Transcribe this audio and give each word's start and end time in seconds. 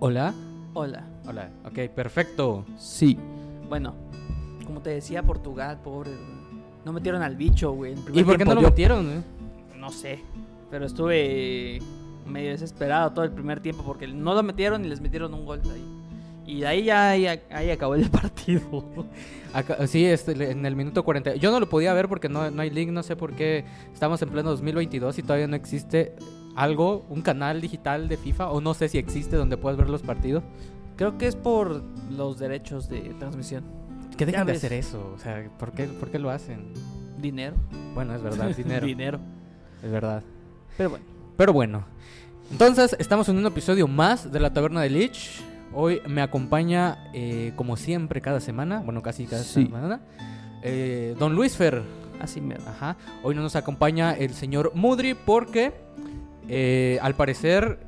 Hola. 0.00 0.34
Hola. 0.74 1.04
Hola. 1.26 1.50
Ok, 1.64 1.90
perfecto. 1.94 2.64
Sí. 2.78 3.18
Bueno, 3.68 3.94
como 4.64 4.80
te 4.80 4.90
decía, 4.90 5.22
Portugal, 5.22 5.78
pobre. 5.82 6.10
No 6.84 6.92
metieron 6.92 7.22
al 7.22 7.36
bicho, 7.36 7.72
güey. 7.72 7.94
¿Y 8.12 8.22
por 8.22 8.36
qué 8.38 8.44
no 8.44 8.54
lo 8.54 8.60
Yo- 8.62 8.68
metieron? 8.68 9.06
eh? 9.10 9.22
No 9.78 9.90
sé. 9.90 10.20
Pero 10.70 10.86
estuve 10.86 11.78
medio 12.26 12.50
desesperado 12.50 13.12
todo 13.12 13.24
el 13.24 13.32
primer 13.32 13.60
tiempo 13.60 13.82
porque 13.84 14.06
no 14.06 14.34
lo 14.34 14.42
metieron 14.42 14.84
y 14.84 14.88
les 14.88 15.00
metieron 15.00 15.32
un 15.34 15.44
gol 15.46 15.62
ahí. 15.72 15.84
Y 16.46 16.60
de 16.60 16.66
ahí 16.66 16.84
ya 16.84 17.10
ahí, 17.10 17.26
ahí 17.50 17.70
acabó 17.70 17.94
el 17.94 18.08
partido. 18.10 18.84
Acá- 19.52 19.84
sí, 19.86 20.04
este, 20.04 20.50
en 20.50 20.64
el 20.66 20.76
minuto 20.76 21.04
40. 21.04 21.36
Yo 21.36 21.50
no 21.50 21.58
lo 21.58 21.68
podía 21.68 21.92
ver 21.94 22.08
porque 22.08 22.28
no, 22.28 22.50
no 22.50 22.62
hay 22.62 22.70
link, 22.70 22.90
no 22.90 23.02
sé 23.02 23.16
por 23.16 23.32
qué. 23.34 23.64
Estamos 23.92 24.20
en 24.22 24.28
pleno 24.28 24.50
2022 24.50 25.18
y 25.18 25.22
todavía 25.22 25.46
no 25.48 25.56
existe 25.56 26.14
algo, 26.56 27.04
un 27.08 27.22
canal 27.22 27.60
digital 27.60 28.08
de 28.08 28.16
FIFA, 28.16 28.50
o 28.50 28.60
no 28.60 28.74
sé 28.74 28.88
si 28.88 28.98
existe 28.98 29.36
donde 29.36 29.56
puedas 29.56 29.76
ver 29.78 29.88
los 29.88 30.02
partidos. 30.02 30.42
Creo 30.96 31.18
que 31.18 31.26
es 31.26 31.36
por 31.36 31.82
los 32.10 32.38
derechos 32.38 32.88
de 32.88 33.00
transmisión. 33.18 33.64
Que 34.16 34.24
dejen 34.24 34.40
Ya 34.40 34.44
de 34.46 34.52
ves. 34.52 34.58
hacer 34.64 34.72
eso. 34.72 35.12
O 35.14 35.18
sea, 35.18 35.48
¿por 35.58 35.72
qué, 35.72 35.84
por 35.84 36.10
qué 36.10 36.18
lo 36.18 36.30
hacen? 36.30 36.72
Dinero. 37.18 37.54
Bueno, 37.94 38.14
es 38.14 38.22
verdad, 38.22 38.48
dinero. 38.56 38.86
Dinero. 38.86 39.20
es 39.82 39.90
verdad. 39.90 40.22
Pero 40.78 40.90
bueno. 40.90 41.04
Pero 41.36 41.52
bueno. 41.52 41.84
Entonces, 42.50 42.96
estamos 42.98 43.28
en 43.28 43.36
un 43.36 43.44
episodio 43.46 43.86
más 43.88 44.32
de 44.32 44.40
la 44.40 44.52
Taberna 44.54 44.80
de 44.80 44.88
Lich. 44.90 45.42
Hoy 45.74 46.00
me 46.08 46.22
acompaña, 46.22 47.10
eh, 47.12 47.52
como 47.56 47.76
siempre, 47.76 48.22
cada 48.22 48.40
semana. 48.40 48.80
Bueno, 48.80 49.02
casi 49.02 49.26
cada 49.26 49.42
Sí. 49.42 49.64
semana. 49.66 50.00
eh, 50.62 51.14
Don 51.18 51.34
Luis 51.34 51.56
Fer. 51.56 51.82
Así 52.20 52.40
mero. 52.40 52.62
Ajá. 52.66 52.96
Hoy 53.22 53.34
no 53.34 53.42
nos 53.42 53.56
acompaña 53.56 54.14
el 54.14 54.32
señor 54.32 54.72
Mudri 54.74 55.12
porque, 55.14 55.74
eh, 56.48 56.98
al 57.02 57.14
parecer, 57.14 57.78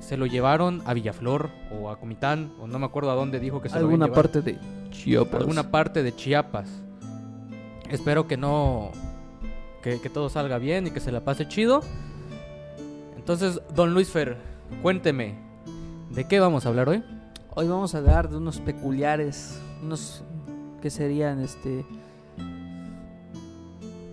se 0.00 0.16
lo 0.16 0.26
llevaron 0.26 0.82
a 0.86 0.94
Villaflor 0.94 1.50
o 1.70 1.90
a 1.90 1.98
Comitán. 1.98 2.52
O 2.60 2.66
no 2.66 2.78
me 2.78 2.86
acuerdo 2.86 3.10
a 3.10 3.14
dónde 3.14 3.40
dijo 3.40 3.60
que 3.60 3.68
se 3.68 3.76
Alguna 3.76 4.08
lo 4.08 4.12
parte 4.12 4.42
de 4.42 4.58
Chiapas. 4.90 5.40
Alguna 5.40 5.70
parte 5.70 6.02
de 6.02 6.14
Chiapas. 6.14 6.68
Espero 7.90 8.26
que 8.26 8.36
no. 8.36 8.90
Que, 9.82 10.00
que 10.00 10.08
todo 10.08 10.28
salga 10.28 10.58
bien 10.58 10.86
y 10.86 10.90
que 10.90 11.00
se 11.00 11.12
la 11.12 11.20
pase 11.20 11.48
chido. 11.48 11.82
Entonces, 13.16 13.60
don 13.74 13.94
Luis 13.94 14.10
Fer, 14.10 14.36
cuénteme. 14.82 15.36
¿De 16.10 16.24
qué 16.24 16.40
vamos 16.40 16.66
a 16.66 16.68
hablar 16.68 16.88
hoy? 16.88 17.02
Hoy 17.54 17.68
vamos 17.68 17.94
a 17.94 17.98
hablar 17.98 18.28
de 18.28 18.36
unos 18.36 18.60
peculiares, 18.60 19.60
unos 19.82 20.22
que 20.80 20.90
serían 20.90 21.40
este 21.40 21.84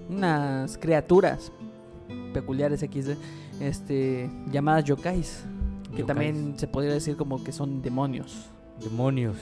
unas 0.09 0.77
criaturas 0.77 1.51
peculiares 2.33 2.81
XD, 2.81 3.11
este 3.59 4.29
llamadas 4.51 4.85
yokais, 4.85 5.45
que 5.83 6.01
Yokais. 6.01 6.07
también 6.07 6.53
se 6.57 6.67
podría 6.67 6.93
decir 6.93 7.15
como 7.15 7.43
que 7.43 7.51
son 7.51 7.81
demonios. 7.81 8.49
Demonios. 8.81 9.37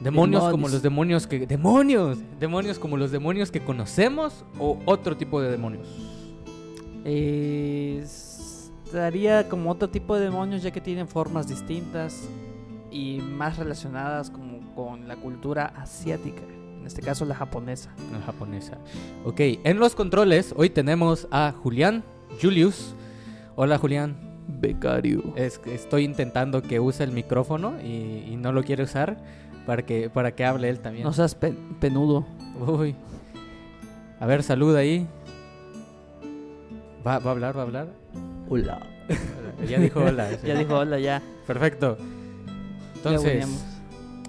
Demonios 0.00 0.50
como 0.50 0.68
los 0.68 0.82
demonios 0.82 1.26
que. 1.26 1.46
¡Demonios! 1.46 2.18
Demonios 2.38 2.78
como 2.78 2.96
los 2.96 3.10
demonios 3.10 3.50
que 3.50 3.60
conocemos 3.60 4.44
o 4.58 4.78
otro 4.86 5.16
tipo 5.16 5.40
de 5.40 5.50
demonios. 5.50 5.86
Eh, 7.04 8.02
estaría 8.02 9.48
como 9.48 9.70
otro 9.70 9.88
tipo 9.88 10.16
de 10.16 10.24
demonios 10.24 10.62
ya 10.62 10.70
que 10.70 10.80
tienen 10.80 11.06
formas 11.06 11.48
distintas 11.48 12.28
y 12.90 13.20
más 13.20 13.58
relacionadas 13.58 14.30
como 14.30 14.74
con 14.74 15.06
la 15.06 15.16
cultura 15.16 15.66
asiática, 15.76 16.42
en 16.42 16.86
este 16.86 17.02
caso 17.02 17.24
la 17.24 17.34
japonesa. 17.34 17.94
La 18.12 18.20
japonesa. 18.20 18.78
Ok, 19.24 19.40
en 19.64 19.78
los 19.78 19.94
controles 19.94 20.54
hoy 20.56 20.70
tenemos 20.70 21.28
a 21.30 21.52
Julián 21.52 22.04
Julius. 22.40 22.94
Hola 23.56 23.78
Julián. 23.78 24.16
Becario. 24.48 25.22
Es 25.36 25.60
estoy 25.66 26.04
intentando 26.04 26.62
que 26.62 26.80
use 26.80 27.04
el 27.04 27.12
micrófono 27.12 27.74
y, 27.82 28.24
y 28.32 28.36
no 28.36 28.52
lo 28.52 28.62
quiere 28.64 28.82
usar 28.84 29.16
para 29.66 29.82
que, 29.84 30.10
para 30.10 30.32
que 30.34 30.44
hable 30.44 30.68
él 30.68 30.80
también. 30.80 31.04
No 31.04 31.12
seas 31.12 31.34
pe- 31.34 31.54
penudo. 31.80 32.26
Uy. 32.66 32.96
A 34.18 34.26
ver, 34.26 34.42
saluda 34.42 34.80
ahí. 34.80 35.06
¿Va, 37.06 37.18
va 37.18 37.30
a 37.30 37.32
hablar? 37.32 37.56
¿Va 37.56 37.60
a 37.60 37.64
hablar? 37.64 37.88
Hola. 38.48 38.80
Ya 39.68 39.78
dijo 39.78 40.00
hola. 40.00 40.30
sí. 40.40 40.46
Ya 40.46 40.54
dijo 40.54 40.74
hola, 40.74 40.98
ya. 40.98 41.20
Perfecto. 41.46 41.98
Entonces, 42.96 43.46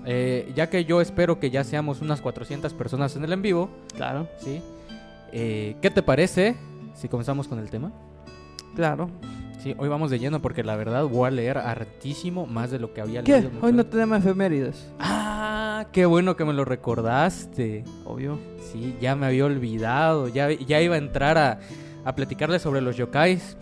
eh, 0.05 0.51
ya 0.55 0.69
que 0.69 0.83
yo 0.83 0.99
espero 0.99 1.39
que 1.39 1.49
ya 1.49 1.63
seamos 1.63 2.01
unas 2.01 2.19
400 2.19 2.73
personas 2.73 3.15
en 3.15 3.23
el 3.23 3.31
en 3.31 3.41
vivo, 3.41 3.69
Claro, 3.95 4.27
¿sí? 4.39 4.61
Eh, 5.31 5.77
¿Qué 5.81 5.89
te 5.89 6.03
parece 6.03 6.57
si 6.95 7.07
comenzamos 7.07 7.47
con 7.47 7.59
el 7.59 7.69
tema? 7.69 7.93
Claro. 8.75 9.09
Sí, 9.61 9.75
hoy 9.77 9.89
vamos 9.89 10.09
de 10.09 10.17
lleno 10.17 10.41
porque 10.41 10.63
la 10.63 10.75
verdad 10.75 11.05
voy 11.05 11.27
a 11.27 11.31
leer 11.31 11.59
hartísimo 11.59 12.47
más 12.47 12.71
de 12.71 12.79
lo 12.79 12.93
que 12.95 13.01
había 13.01 13.21
¿Qué? 13.23 13.33
leído. 13.41 13.51
Hoy 13.61 13.71
no 13.73 13.85
tenemos 13.85 14.17
efemérides. 14.19 14.91
Ah, 14.99 15.85
qué 15.91 16.07
bueno 16.07 16.35
que 16.35 16.45
me 16.45 16.53
lo 16.53 16.65
recordaste. 16.65 17.83
Obvio. 18.05 18.39
Sí, 18.71 18.95
ya 18.99 19.15
me 19.15 19.27
había 19.27 19.45
olvidado. 19.45 20.27
Ya, 20.29 20.51
ya 20.51 20.81
iba 20.81 20.95
a 20.95 20.97
entrar 20.97 21.37
a, 21.37 21.59
a 22.03 22.15
platicarles 22.15 22.63
sobre 22.63 22.81
los 22.81 22.97
yokais. 22.97 23.55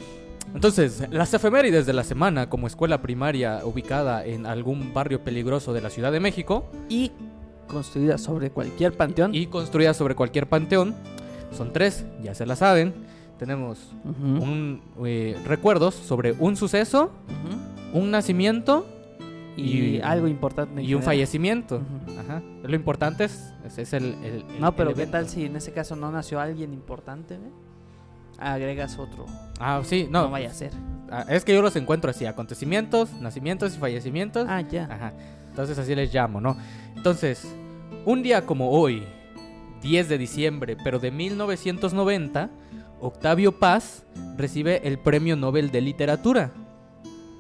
Entonces, 0.56 1.04
las 1.12 1.34
efemérides 1.34 1.86
de 1.86 1.92
la 1.94 2.06
semana 2.06 2.50
como 2.50 2.68
escuela 2.68 3.02
primaria 3.02 3.60
ubicada 3.66 4.26
en 4.26 4.46
algún 4.46 4.94
barrio 4.94 5.22
peligroso 5.24 5.74
de 5.74 5.82
la 5.82 5.90
Ciudad 5.90 6.12
de 6.14 6.20
México 6.22 6.72
Y 6.88 7.12
construida 7.68 8.18
sobre 8.18 8.50
cualquier 8.52 8.94
panteón. 8.94 9.36
y 9.36 9.48
construida 9.48 9.94
sobre 9.94 10.16
cualquier 10.16 10.48
panteón 10.48 10.96
son 11.52 11.74
tres, 11.74 12.06
ya 12.24 12.34
se 12.36 12.46
la 12.46 12.56
saben. 12.56 12.94
Tenemos 13.40 13.80
un, 14.04 14.82
eh, 15.06 15.38
recuerdos 15.46 15.96
sobre 15.96 16.34
un 16.34 16.56
suceso, 16.58 17.12
un 17.94 18.12
nacimiento 18.12 18.86
Y, 19.56 19.62
y- 19.96 20.02
algo 20.02 20.28
importante. 20.28 20.84
y 20.84 20.94
un 20.94 21.02
fallecimiento. 21.02 21.82
Ajá. 22.20 22.42
Lo 22.64 22.76
importante 22.76 23.24
es, 23.24 23.54
es, 23.66 23.78
es 23.78 23.94
el, 23.94 24.14
el- 24.24 24.46
el- 24.54 24.60
No, 24.60 24.76
pero 24.76 24.90
el 24.92 24.96
¿qué 24.98 25.08
tal 25.08 25.28
si 25.30 25.46
en 25.46 25.56
ese 25.56 25.72
caso 25.72 25.96
no 25.96 26.12
nació 26.12 26.40
alguien 26.42 26.74
importante? 26.74 27.36
eh? 27.36 27.40
Agregas 28.38 28.98
otro. 29.00 29.26
Ah, 29.60 29.82
sí, 29.84 30.08
No, 30.12 30.24
no. 30.24 30.30
vaya 30.32 30.50
a 30.50 30.54
ser. 30.54 30.72
ah, 31.12 31.26
Es 31.30 31.44
que 31.46 31.54
yo 31.54 31.62
los 31.62 31.76
encuentro 31.78 32.12
así, 32.12 32.26
acontecimientos, 32.26 33.12
nacimientos 33.22 33.76
y 33.76 33.80
fallecimientos. 33.80 34.46
Ah, 34.50 34.62
ya. 34.62 34.86
Ajá. 34.86 35.14
Entonces 35.50 35.78
así 35.78 35.96
les 35.96 36.14
llamo, 36.14 36.40
¿no? 36.42 36.56
Entonces, 36.96 37.54
un 38.06 38.22
día 38.22 38.46
como 38.46 38.70
hoy, 38.70 39.04
10 39.82 40.08
de 40.10 40.18
diciembre, 40.18 40.78
pero 40.84 41.00
de 41.00 41.12
1990, 41.12 42.50
Octavio 43.02 43.54
Paz 43.60 44.04
recibe 44.38 44.88
el 44.88 45.00
Premio 45.00 45.36
Nobel 45.36 45.72
de 45.72 45.82
Literatura. 45.82 46.52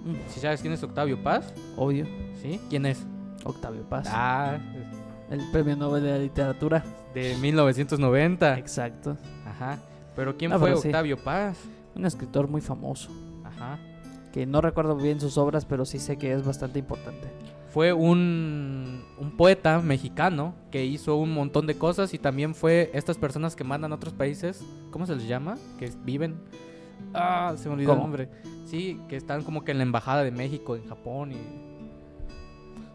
Mm, 0.06 0.16
¿Sí 0.30 0.40
sabes 0.40 0.62
quién 0.62 0.74
es 0.74 0.82
Octavio 0.84 1.22
Paz? 1.22 1.54
Obvio. 1.76 2.06
¿Sí? 2.42 2.60
¿Quién 2.70 2.86
es? 2.86 3.06
Octavio 3.44 3.84
Paz. 3.84 4.08
Ah, 4.10 4.58
El 5.30 5.42
premio 5.52 5.76
Nobel 5.76 6.04
de 6.04 6.12
la 6.12 6.18
literatura. 6.18 6.84
de 7.14 7.36
1990. 7.38 8.58
Exacto. 8.60 9.18
Ajá. 9.46 9.80
Pero 10.16 10.38
¿quién 10.38 10.52
Ah, 10.54 10.60
fue 10.60 10.70
pero 10.70 10.82
sí. 10.82 10.88
Octavio 10.88 11.18
Paz? 11.18 11.58
Un 11.96 12.06
escritor 12.06 12.48
muy 12.48 12.62
famoso. 12.62 13.10
Ajá. 13.44 13.78
Que 14.32 14.46
no 14.46 14.62
recuerdo 14.62 14.96
bien 14.96 15.20
sus 15.20 15.38
obras, 15.38 15.66
pero 15.66 15.86
sí 15.86 16.00
sé 16.00 16.18
que 16.18 16.34
es 16.34 16.46
bastante 16.46 16.80
importante. 16.80 17.28
Fue 17.72 17.94
un, 17.94 19.04
un 19.20 19.32
poeta 19.38 19.80
mexicano 19.80 20.56
que 20.72 20.86
hizo 20.86 21.16
un 21.18 21.34
montón 21.34 21.68
de 21.68 21.78
cosas 21.78 22.14
y 22.14 22.18
también 22.18 22.56
fue 22.56 22.90
estas 22.94 23.18
personas 23.18 23.56
que 23.56 23.64
mandan 23.64 23.92
a 23.92 23.96
otros 23.96 24.14
países, 24.14 24.66
¿cómo 24.92 25.06
se 25.06 25.16
les 25.16 25.28
llama? 25.28 25.56
Que 25.78 25.92
viven... 26.04 26.36
Ah, 27.14 27.54
se 27.58 27.70
me 27.70 27.76
olvidó 27.76 27.94
el 27.94 28.00
nombre. 28.00 28.30
Sí, 28.66 29.00
que 29.08 29.16
están 29.16 29.44
como 29.44 29.64
que 29.64 29.72
en 29.72 29.78
la 29.78 29.84
embajada 29.84 30.24
de 30.24 30.32
México, 30.32 30.76
en 30.76 30.88
Japón 30.88 31.32
y... 31.32 31.38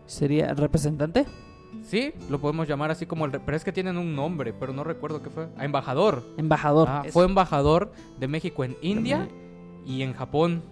¿Sería 0.06 0.52
representante? 0.54 1.24
Sí, 1.82 2.12
lo 2.28 2.40
podemos 2.40 2.68
llamar 2.68 2.90
así 2.90 3.06
como 3.06 3.24
el... 3.26 3.30
Pero 3.30 3.56
es 3.56 3.64
que 3.64 3.72
tienen 3.72 3.96
un 3.96 4.14
nombre, 4.14 4.52
pero 4.52 4.72
no 4.72 4.82
recuerdo 4.84 5.22
qué 5.22 5.30
fue. 5.30 5.48
Ah, 5.56 5.64
embajador. 5.64 6.22
Embajador. 6.36 6.88
Ah, 6.88 7.04
fue 7.10 7.24
embajador 7.24 7.92
de 8.18 8.28
México 8.28 8.64
en 8.64 8.76
India 8.82 9.28
y 9.86 10.02
en 10.02 10.14
Japón. 10.14 10.62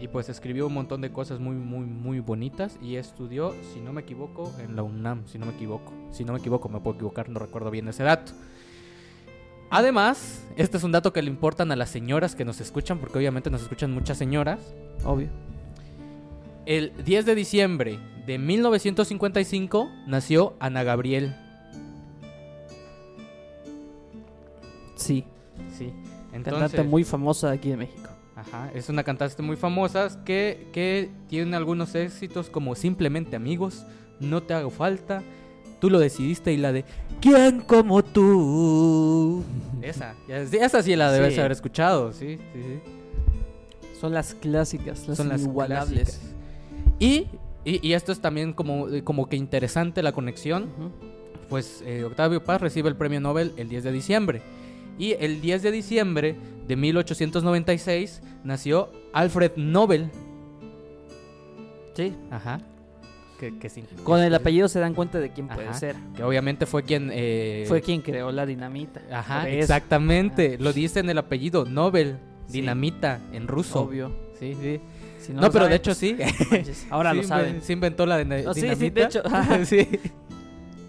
Y 0.00 0.08
pues 0.08 0.28
escribió 0.28 0.66
un 0.66 0.74
montón 0.74 1.00
de 1.00 1.10
cosas 1.10 1.40
muy, 1.40 1.56
muy, 1.56 1.84
muy 1.84 2.20
bonitas. 2.20 2.78
Y 2.80 2.96
estudió, 2.96 3.54
si 3.74 3.80
no 3.80 3.92
me 3.92 4.02
equivoco, 4.02 4.52
en 4.60 4.76
la 4.76 4.82
UNAM, 4.82 5.26
si 5.26 5.38
no 5.38 5.46
me 5.46 5.52
equivoco. 5.52 5.92
Si 6.10 6.24
no 6.24 6.32
me 6.32 6.38
equivoco, 6.38 6.68
me 6.68 6.80
puedo 6.80 6.96
equivocar, 6.96 7.28
no 7.28 7.38
recuerdo 7.38 7.70
bien 7.70 7.88
ese 7.88 8.04
dato. 8.04 8.32
Además, 9.70 10.44
este 10.56 10.78
es 10.78 10.84
un 10.84 10.92
dato 10.92 11.12
que 11.12 11.20
le 11.20 11.28
importan 11.28 11.70
a 11.72 11.76
las 11.76 11.90
señoras 11.90 12.34
que 12.34 12.44
nos 12.44 12.60
escuchan, 12.60 12.98
porque 12.98 13.18
obviamente 13.18 13.50
nos 13.50 13.62
escuchan 13.62 13.92
muchas 13.92 14.16
señoras. 14.16 14.60
Obvio. 15.04 15.28
El 16.64 16.92
10 17.04 17.26
de 17.26 17.34
diciembre 17.34 17.98
de 18.26 18.38
1955 18.38 19.90
nació 20.06 20.54
Ana 20.58 20.84
Gabriel. 20.84 21.34
Sí. 24.96 25.24
Sí. 25.76 25.92
Cantante 26.30 26.50
Entonces, 26.50 26.86
muy 26.86 27.04
famosa 27.04 27.48
de 27.48 27.56
aquí 27.56 27.70
de 27.70 27.76
México. 27.76 28.10
Ajá, 28.38 28.70
es 28.74 28.88
una 28.88 29.02
cantante 29.02 29.42
muy 29.42 29.56
famosa 29.56 30.22
que, 30.24 30.68
que 30.72 31.10
tiene 31.28 31.56
algunos 31.56 31.94
éxitos 31.96 32.50
como 32.50 32.74
Simplemente 32.76 33.34
Amigos, 33.34 33.84
No 34.20 34.42
Te 34.42 34.54
Hago 34.54 34.70
Falta, 34.70 35.22
Tú 35.80 35.90
lo 35.90 35.98
decidiste 36.00 36.52
y 36.52 36.56
la 36.56 36.72
de 36.72 36.84
¿Quién 37.20 37.60
como 37.60 38.02
tú? 38.04 39.44
Esa, 39.80 40.14
esa 40.28 40.82
sí 40.82 40.96
la 40.96 41.10
debes 41.12 41.34
Sí. 41.34 41.40
haber 41.40 41.52
escuchado, 41.52 42.12
sí, 42.12 42.38
sí, 42.52 42.60
sí. 42.62 42.80
Son 44.00 44.12
las 44.12 44.34
clásicas, 44.34 45.06
las 45.08 45.16
son 45.16 45.28
las 45.28 45.42
inigualables. 45.42 46.18
clásicas. 46.20 46.34
Y, 46.98 47.26
y, 47.64 47.86
y 47.88 47.92
esto 47.92 48.10
es 48.12 48.20
también 48.20 48.52
como, 48.54 48.86
como 49.04 49.28
que 49.28 49.36
interesante 49.36 50.02
la 50.02 50.10
conexión. 50.12 50.66
Pues 51.48 51.82
eh, 51.86 52.04
Octavio 52.04 52.42
Paz 52.44 52.60
recibe 52.60 52.88
el 52.88 52.96
premio 52.96 53.20
Nobel 53.20 53.52
el 53.56 53.68
10 53.68 53.84
de 53.84 53.92
diciembre. 53.92 54.42
Y 54.98 55.12
el 55.20 55.40
10 55.40 55.62
de 55.62 55.70
diciembre 55.70 56.36
de 56.66 56.76
1896 56.76 58.20
nació 58.44 58.90
Alfred 59.12 59.52
Nobel. 59.56 60.10
Sí. 61.94 62.14
Ajá. 62.30 62.60
Que, 63.40 63.56
que 63.58 63.68
sí. 63.68 63.84
Con 64.02 64.20
el 64.20 64.34
apellido 64.34 64.66
se 64.68 64.80
dan 64.80 64.94
cuenta 64.94 65.20
de 65.20 65.30
quién 65.30 65.46
puede 65.46 65.68
Ajá. 65.68 65.78
ser. 65.78 65.96
Que 66.16 66.24
obviamente 66.24 66.66
fue 66.66 66.82
quien... 66.82 67.10
eh, 67.12 67.64
Fue 67.68 67.80
quien 67.80 68.02
creó 68.02 68.32
la 68.32 68.44
dinamita. 68.46 69.00
Ajá, 69.12 69.48
exactamente. 69.48 70.58
Lo 70.58 70.72
dice 70.72 71.00
en 71.00 71.10
el 71.10 71.18
apellido 71.18 71.64
Nobel. 71.64 72.18
Sí. 72.46 72.60
Dinamita, 72.60 73.20
en 73.32 73.46
ruso. 73.46 73.82
Obvio. 73.82 74.10
Sí, 74.40 74.56
sí. 74.60 74.80
Si 75.20 75.32
No, 75.32 75.50
pero 75.50 75.68
de 75.68 75.76
hecho 75.76 75.94
sí. 75.94 76.14
pues, 76.16 76.50
manches, 76.50 76.86
Ahora 76.90 77.10
Sí 77.12 77.16
lo 77.18 77.22
saben. 77.24 77.62
Se 77.62 77.72
inventó 77.74 78.06
la 78.06 78.18
dina- 78.18 78.38
No, 78.42 78.54
sí, 78.54 78.60
sí, 78.62 78.66
dinamita. 78.66 79.00
de 79.00 79.06
hecho. 79.06 79.22
sí. 79.66 79.88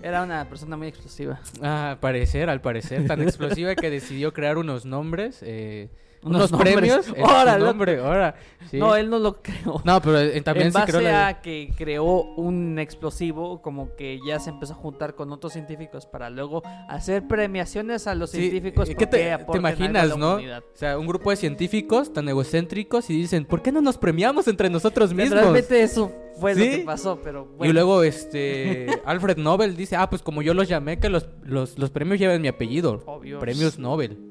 Era 0.02 0.24
una 0.24 0.48
persona 0.48 0.78
muy 0.78 0.88
explosiva. 0.88 1.40
Ah, 1.62 1.92
al 1.92 2.00
parecer, 2.00 2.50
al 2.50 2.62
parecer. 2.62 3.06
Tan 3.08 3.22
explosiva 3.22 3.76
que 3.76 3.90
decidió 3.90 4.34
crear 4.34 4.58
unos 4.58 4.86
nombres. 4.86 5.40
eh, 5.42 5.90
Unos 6.22 6.52
premios. 6.52 7.08
Órale, 7.18 7.60
loco. 7.60 7.66
nombre, 7.72 8.00
ahora. 8.00 8.36
sí. 8.70 8.78
No, 8.78 8.96
él 8.96 9.10
no 9.10 9.20
lo 9.20 9.42
creó. 9.42 9.82
No, 9.86 10.02
pero 10.02 10.20
eh, 10.20 10.42
también 10.42 10.68
en 10.68 10.74
sí 10.74 10.80
base 10.80 10.92
creó 10.92 11.02
la... 11.02 11.28
a 11.30 11.42
que 11.42 11.72
creó 11.78 12.24
un 12.36 12.78
explosivo, 12.78 13.62
como 13.62 13.96
que 13.96 14.20
ya 14.28 14.38
se 14.40 14.50
empezó 14.50 14.74
a 14.74 14.76
juntar 14.76 15.16
con 15.16 15.32
otros 15.32 15.54
científicos 15.54 16.06
para 16.06 16.30
luego 16.30 16.62
hacer 16.90 17.26
premiaciones 17.28 18.06
a 18.08 18.16
los 18.16 18.32
Sí, 18.32 18.50
científicos 18.50 18.90
eh, 18.90 18.96
¿qué 18.96 19.08
te- 19.08 19.38
te 19.38 19.58
imaginas, 19.58 20.18
no? 20.18 20.34
humanidad. 20.34 20.64
O 20.74 20.78
sea, 20.78 21.00
un 21.00 21.08
grupo 21.08 21.30
de 21.30 21.38
científicos 21.38 22.12
tan 22.12 22.28
egocéntricos 22.28 23.10
y 23.10 23.14
dicen, 23.14 23.46
¿por 23.46 23.62
qué 23.62 23.72
no 23.72 23.82
nos 23.82 23.98
premiamos 23.98 24.48
entre 24.50 24.70
nosotros 24.70 25.14
mismos? 25.14 25.40
Realmente 25.40 25.82
eso 25.82 26.12
fue 26.40 26.54
Sí. 26.56 26.60
lo 26.72 26.78
que 26.80 26.84
pasó, 26.86 27.20
pero 27.24 27.46
bueno. 27.46 27.70
Y 27.70 27.74
luego 27.74 28.04
este 28.04 28.88
Alfred 29.06 29.38
Nobel 29.38 29.76
dice, 29.78 29.96
ah, 29.96 30.10
pues 30.10 30.22
como 30.22 30.42
yo 30.42 30.54
los 30.54 30.68
llamé, 30.68 31.00
que 31.00 31.10
los, 31.10 31.28
los, 31.44 31.78
los 31.80 31.90
premios 31.92 32.20
lleven 32.20 32.42
mi 32.42 32.48
apellido. 32.50 33.02
Obvio. 33.06 33.40
Premios 33.40 33.80
Nobel. 33.80 34.29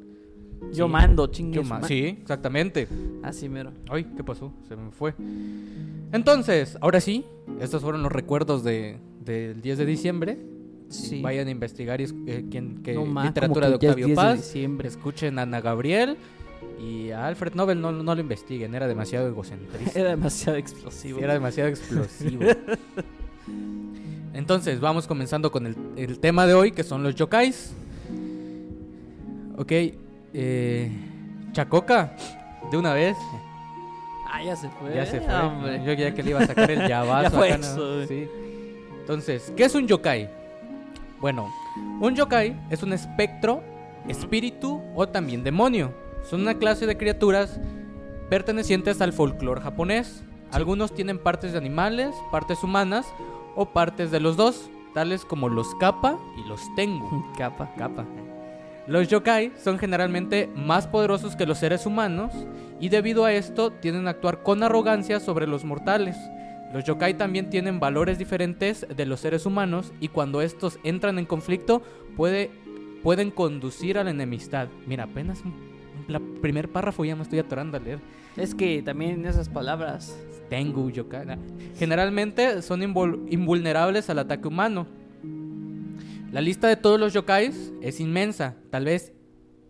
Yo 0.73 0.87
Sí. 0.87 0.93
mando, 0.93 1.27
chingue 1.29 1.63
sí, 1.87 2.19
exactamente. 2.21 2.89
Así 3.23 3.49
mero. 3.49 3.73
Ay, 3.91 4.05
¿qué 4.17 4.23
pasó? 4.25 4.53
Se 4.69 4.77
me 4.77 4.91
fue. 4.91 5.15
Entonces, 6.13 6.77
ahora 6.81 7.01
sí, 7.01 7.25
estos 7.61 7.83
fueron 7.83 8.03
los 8.03 8.13
recuerdos 8.13 8.63
de, 8.65 8.99
del 9.25 9.61
10 9.61 9.79
de 9.79 9.87
diciembre. 9.87 10.39
Sí. 10.89 11.21
Vayan 11.21 11.49
a 11.49 11.51
investigar 11.51 12.01
eh, 12.01 12.07
quién- 12.51 12.83
qué 12.83 12.95
No 12.95 13.23
literatura 13.23 13.67
de 13.71 13.73
ya 13.73 13.89
es 13.89 13.91
Octavio 13.93 14.07
10 14.07 14.09
de 14.09 14.15
Paz. 14.15 14.37
diciembre. 14.39 14.89
Escuchen 14.89 15.39
a 15.39 15.43
Ana 15.43 15.61
Gabriel 15.61 16.17
y 16.83 17.11
a 17.11 17.27
Alfred 17.27 17.53
Nobel 17.55 17.81
no, 17.81 17.93
no 17.93 18.15
lo 18.15 18.21
investiguen, 18.21 18.75
era 18.75 18.87
demasiado 18.89 19.29
egocentrista. 19.33 19.99
Era 20.01 20.11
demasiado 20.11 20.57
explosivo. 20.59 21.19
Sí, 21.19 21.25
era 21.25 21.35
demasiado 21.35 21.69
explosivo. 21.69 22.43
Entonces, 24.35 24.81
vamos 24.81 25.07
comenzando 25.07 25.51
con 25.51 25.67
el, 25.67 25.77
el 25.97 26.19
tema 26.21 26.47
de 26.47 26.55
hoy, 26.55 26.71
que 26.73 26.85
son 26.85 27.03
los 27.03 27.15
yokais. 27.15 27.73
Ok, 29.57 29.73
eh, 30.35 30.91
Chacoca, 31.53 32.13
de 32.71 32.77
una 32.77 32.93
vez, 32.95 33.17
Ah, 34.31 34.43
ya 34.43 34.55
se 34.57 34.69
fue. 34.69 34.95
ya 34.95 35.07
se 35.07 35.21
fue. 35.23 35.35
Hombre. 35.35 35.83
Yo 35.85 35.93
ya 35.95 36.13
que 36.15 36.23
le 36.23 36.31
iba 36.31 36.41
a 36.41 36.47
sacar 36.47 36.71
el 36.71 36.87
llavazo. 36.89 37.23
Ya 37.23 37.31
fue 37.31 37.53
acá, 37.53 37.61
eso. 37.67 38.07
Sí. 38.07 38.29
Entonces, 39.01 39.53
¿qué 39.57 39.65
es 39.65 39.75
un 39.75 39.87
yokai? 39.87 40.29
Bueno, 41.19 41.49
un 42.01 42.15
yokai 42.15 42.55
es 42.69 42.83
un 42.83 42.93
espectro, 42.93 43.63
espíritu 44.07 44.83
o 44.95 45.09
también 45.09 45.43
demonio. 45.43 45.95
Son 46.29 46.43
una 46.43 46.55
clase 46.59 46.85
de 46.87 46.99
criaturas 46.99 47.59
pertenecientes 48.29 49.01
al 49.01 49.15
folclore 49.15 49.63
japonés. 49.63 50.23
Algunos 50.53 50.95
tienen 50.95 51.19
partes 51.19 51.53
de 51.53 51.59
animales, 51.59 52.15
partes 52.31 52.63
humanas 52.63 53.07
o 53.57 53.67
partes 53.71 54.11
de 54.11 54.21
los 54.21 54.37
dos, 54.37 54.69
tales 54.95 55.25
como 55.25 55.49
los 55.49 55.75
kappa 55.77 56.19
y 56.37 56.47
los 56.49 56.61
tengu. 56.77 57.25
Capa. 57.39 57.73
Kappa. 57.79 58.05
Los 58.89 59.09
yokai 59.09 59.53
son 59.63 59.79
generalmente 59.79 60.49
más 60.57 60.87
poderosos 60.87 61.37
que 61.37 61.45
los 61.47 61.59
seres 61.59 61.85
humanos 61.85 62.33
y 62.81 62.89
debido 62.89 63.27
a 63.27 63.33
esto 63.35 63.71
tienden 63.71 64.07
a 64.07 64.13
actuar 64.13 64.43
con 64.43 64.63
arrogancia 64.63 65.21
sobre 65.21 65.47
los 65.47 65.65
mortales. 65.65 66.17
Los 66.73 66.85
yokai 66.85 67.15
también 67.15 67.51
tienen 67.51 67.81
valores 67.81 68.19
diferentes 68.19 68.87
de 68.95 69.07
los 69.07 69.21
seres 69.21 69.45
humanos 69.45 69.93
y 70.01 70.09
cuando 70.09 70.41
estos 70.41 70.79
entran 70.85 71.19
en 71.19 71.27
conflicto 71.27 71.83
puede, 72.17 72.51
pueden 73.03 73.31
conducir 73.31 73.99
a 73.99 74.05
la 74.05 74.11
enemistad. 74.11 74.69
Mira, 74.87 75.05
apenas 75.05 75.43
la 76.09 76.21
primer 76.41 76.71
párrafo 76.71 77.05
ya 77.05 77.15
me 77.15 77.23
estoy 77.23 77.41
atorando 77.41 77.77
a 77.77 77.81
leer. 77.81 77.99
Es 78.39 78.55
que 78.55 78.83
también 78.83 79.27
esas 79.27 79.51
palabras. 79.51 80.19
Tengu 80.49 80.91
yokai. 80.91 81.27
Generalmente 81.79 82.63
son 82.63 82.81
invul- 82.81 83.27
invulnerables 83.29 84.09
al 84.09 84.21
ataque 84.21 84.49
humano. 84.49 84.87
La 86.31 86.41
lista 86.43 86.69
de 86.69 86.77
todos 86.77 87.01
los 87.01 87.13
yokais 87.15 87.73
es 87.81 88.01
inmensa, 88.01 88.55
tal 88.71 88.85
vez 88.85 89.13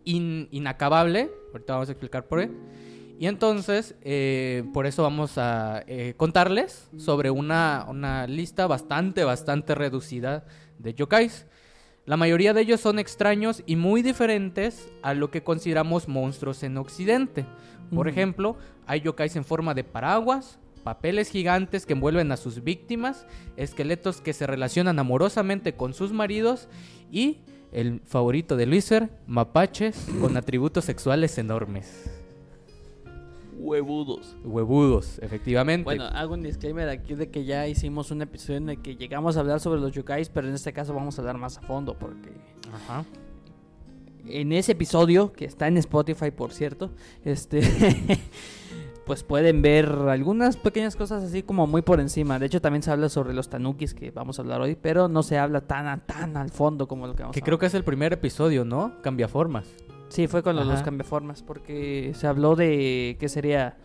in- 0.05 0.49
inacabable. 0.51 1.31
Ahorita 1.53 1.75
vamos 1.75 1.89
a 1.89 1.93
explicar 1.93 2.27
por 2.27 2.41
qué. 2.41 2.51
Y 3.21 3.27
entonces, 3.27 3.95
eh, 4.03 4.65
por 4.73 4.87
eso 4.87 5.03
vamos 5.03 5.39
a 5.39 5.83
eh, 5.87 6.15
contarles 6.17 6.89
sobre 6.97 7.31
una, 7.31 7.87
una 7.89 8.27
lista 8.27 8.67
bastante, 8.67 9.25
bastante 9.25 9.75
reducida 9.75 10.45
de 10.79 10.95
yokais. 10.95 11.47
La 12.07 12.17
mayoría 12.17 12.55
de 12.55 12.63
ellos 12.63 12.81
son 12.81 12.99
extraños 12.99 13.63
y 13.67 13.77
muy 13.77 14.03
diferentes 14.03 14.89
a 15.03 15.15
lo 15.15 15.31
que 15.31 15.43
consideramos 15.43 16.09
monstruos 16.09 16.63
en 16.63 16.77
Occidente. 16.77 17.45
Por 17.95 18.09
ejemplo, 18.09 18.57
hay 18.87 19.01
yokais 19.01 19.37
en 19.37 19.45
forma 19.45 19.75
de 19.75 19.85
paraguas, 19.85 20.59
papeles 20.89 21.29
gigantes 21.29 21.85
que 21.85 21.93
envuelven 21.93 22.33
a 22.33 22.39
sus 22.39 22.65
víctimas, 22.65 23.27
esqueletos 23.59 24.23
que 24.23 24.33
se 24.33 24.47
relacionan 24.47 24.99
amorosamente 24.99 25.75
con 25.75 25.93
sus 25.93 26.15
maridos 26.15 26.67
y 27.13 27.41
el 27.73 28.01
favorito 28.07 28.57
de 28.57 28.65
Luiser, 28.65 29.11
mapaches 29.27 30.07
con 30.19 30.39
atributos 30.39 30.87
sexuales 30.87 31.37
enormes. 31.37 32.11
Huevudos. 33.59 34.35
Huevudos, 34.43 35.19
efectivamente. 35.19 35.85
Bueno, 35.85 36.05
hago 36.05 36.33
un 36.33 36.43
disclaimer 36.43 36.89
aquí 36.89 37.15
de 37.15 37.29
que 37.29 37.45
ya 37.45 37.69
hicimos 37.69 38.11
un 38.11 38.23
episodio 38.23 38.57
en 38.57 38.71
el 38.71 38.81
que 38.81 38.97
llegamos 38.97 39.37
a 39.37 39.41
hablar 39.41 39.61
sobre 39.61 39.83
los 39.83 39.93
yokais, 39.93 40.31
pero 40.31 40.49
en 40.49 40.55
este 40.55 40.73
caso 40.73 40.95
vamos 40.95 41.19
a 41.19 41.21
hablar 41.21 41.37
más 41.37 41.59
a 41.59 41.61
fondo 41.61 41.99
porque 41.99 42.31
Ajá. 42.73 43.05
en 44.25 44.53
ese 44.53 44.73
episodio, 44.73 45.35
que 45.35 45.45
está 45.45 45.69
en 45.69 45.77
Spotify 45.77 46.31
por 46.31 46.51
cierto, 46.51 46.93
este 47.27 47.61
pues 49.09 49.25
pueden 49.25 49.61
ver 49.63 49.87
algunas 50.09 50.57
pequeñas 50.57 50.95
cosas 50.95 51.25
así 51.25 51.43
como 51.43 51.67
muy 51.67 51.83
por 51.83 51.99
encima. 51.99 52.39
De 52.39 52.47
hecho 52.47 52.61
también 52.61 52.83
se 52.85 52.93
habla 52.93 53.09
sobre 53.09 53.35
los 53.35 53.49
tanukis 53.49 53.95
que 53.95 54.13
vamos 54.13 54.39
a 54.39 54.43
hablar 54.43 54.61
hoy, 54.61 54.77
pero 54.81 55.09
no 55.09 55.25
se 55.25 55.37
habla 55.39 55.63
tan 55.63 55.89
a- 55.89 55.97
tan 56.07 56.37
al 56.37 56.51
fondo 56.51 56.87
como 56.87 57.07
lo 57.09 57.15
que 57.17 57.23
vamos 57.25 57.35
Que 57.35 57.41
a 57.41 57.45
creo 57.45 57.59
que 57.59 57.67
es 57.67 57.75
el 57.75 57.83
primer 57.83 58.13
episodio, 58.13 58.65
¿no? 58.65 58.93
Cambia 59.03 59.27
formas. 59.27 59.67
Sí, 60.11 60.29
fue 60.29 60.43
con 60.45 60.55
los, 60.55 60.67
los 60.67 60.83
cambiaformas 60.83 61.43
porque 61.43 62.13
se 62.15 62.27
habló 62.29 62.55
de 62.55 63.17
qué 63.19 63.29
sería 63.29 63.77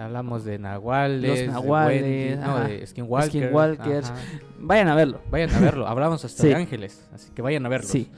Hablamos 0.00 0.44
de 0.44 0.58
nahuales, 0.58 1.44
Los 1.46 1.54
nahuales, 1.54 2.02
de, 2.02 2.08
Wendy, 2.34 2.44
no, 2.44 2.58
de 2.58 2.86
skinwalkers. 2.88 3.28
Skinwalkers. 3.46 4.12
Vayan 4.58 4.88
a 4.88 4.96
verlo. 4.96 5.20
Vayan 5.30 5.54
a 5.54 5.60
verlo. 5.60 5.86
Hablamos 5.86 6.24
hasta 6.24 6.42
Sí. 6.42 6.48
de 6.48 6.56
ángeles, 6.56 7.06
así 7.14 7.30
que 7.32 7.40
vayan 7.40 7.64
a 7.66 7.68
verlo. 7.68 7.86
Sí. 7.88 8.10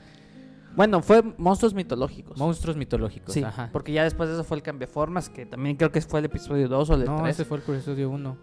Bueno, 0.75 1.01
fue 1.01 1.23
monstruos 1.37 1.73
mitológicos. 1.73 2.37
Monstruos 2.37 2.77
mitológicos. 2.77 3.33
Sí, 3.33 3.43
ajá. 3.43 3.69
porque 3.73 3.91
ya 3.91 4.03
después 4.03 4.29
de 4.29 4.35
eso 4.35 4.43
fue 4.43 4.57
el 4.57 4.63
cambiaformas, 4.63 5.29
que 5.29 5.45
también 5.45 5.75
creo 5.75 5.91
que 5.91 5.99
fue 6.01 6.19
el 6.19 6.25
episodio 6.27 6.67
2 6.67 6.89
o 6.89 6.93
el 6.95 7.05
No, 7.05 7.17
3. 7.23 7.35
ese 7.35 7.45
fue 7.45 7.57
el 7.57 7.63
episodio 7.63 8.09
1. 8.09 8.37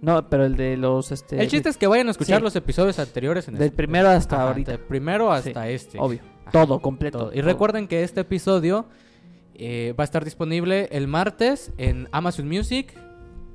No, 0.00 0.28
pero 0.30 0.44
el 0.44 0.54
de 0.56 0.76
los 0.76 1.10
este 1.10 1.40
El 1.42 1.48
chiste 1.48 1.68
es 1.68 1.76
que 1.76 1.86
vayan 1.88 2.06
a 2.08 2.12
escuchar 2.12 2.38
Sí. 2.38 2.44
los 2.44 2.54
episodios 2.56 2.98
anteriores. 2.98 3.48
En 3.48 3.54
del 3.54 3.64
este- 3.64 3.76
primero 3.76 4.08
hasta 4.08 4.36
Ajá, 4.36 4.48
ahorita. 4.48 4.72
Del 4.72 4.80
primero 4.80 5.32
hasta 5.32 5.68
este. 5.68 5.98
Obvio. 5.98 6.20
Ajá, 6.42 6.50
Todo 6.52 6.80
completo. 6.80 7.18
todo. 7.18 7.30
Y 7.32 7.36
todo. 7.40 7.46
recuerden 7.46 7.88
que 7.88 8.02
este 8.04 8.20
episodio 8.20 8.86
eh, 9.60 9.92
va 9.98 10.02
a 10.02 10.06
estar 10.06 10.24
disponible 10.24 10.88
el 10.92 11.08
martes 11.08 11.72
en 11.78 12.08
Amazon 12.12 12.46
Music, 12.48 12.94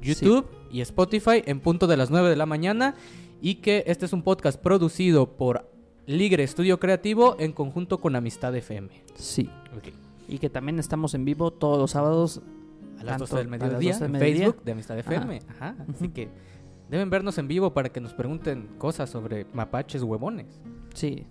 YouTube 0.01 0.45
y 0.69 0.81
Spotify 0.81 1.41
en 1.45 1.61
punto 1.61 1.87
de 1.87 1.95
las 1.95 2.11
9 2.11 2.29
de 2.29 2.35
la 2.35 2.45
mañana. 2.45 2.95
Y 3.41 3.55
que 3.55 3.83
este 3.87 4.05
es 4.05 4.11
un 4.13 4.21
podcast 4.23 4.59
producido 4.61 5.37
por 5.37 5.69
Ligre 6.05 6.43
Estudio 6.43 6.79
Creativo 6.79 7.37
en 7.39 7.53
conjunto 7.53 7.99
con 7.99 8.15
Amistad 8.15 8.53
FM. 8.55 8.89
Sí. 9.15 9.49
Y 10.27 10.37
que 10.37 10.49
también 10.49 10.79
estamos 10.79 11.13
en 11.13 11.23
vivo 11.23 11.51
todos 11.51 11.77
los 11.77 11.91
sábados. 11.91 12.41
A 12.99 13.03
las 13.03 13.17
Tanto 13.17 13.25
12 13.25 13.35
del 13.37 13.47
mediodía 13.47 13.93
12 13.93 14.03
del 14.03 14.15
en. 14.15 14.21
Facebook 14.21 14.63
de 14.63 14.71
Amistad 14.71 14.99
FM. 14.99 15.39
Ajá. 15.49 15.75
Así 15.89 16.09
que 16.09 16.29
deben 16.89 17.09
vernos 17.09 17.37
en 17.37 17.47
vivo 17.47 17.73
para 17.73 17.89
que 17.89 17.99
nos 17.99 18.13
pregunten 18.13 18.67
cosas 18.77 19.09
sobre 19.09 19.45
mapaches 19.53 20.03
huevones. 20.03 20.61
Sí. 20.93 21.25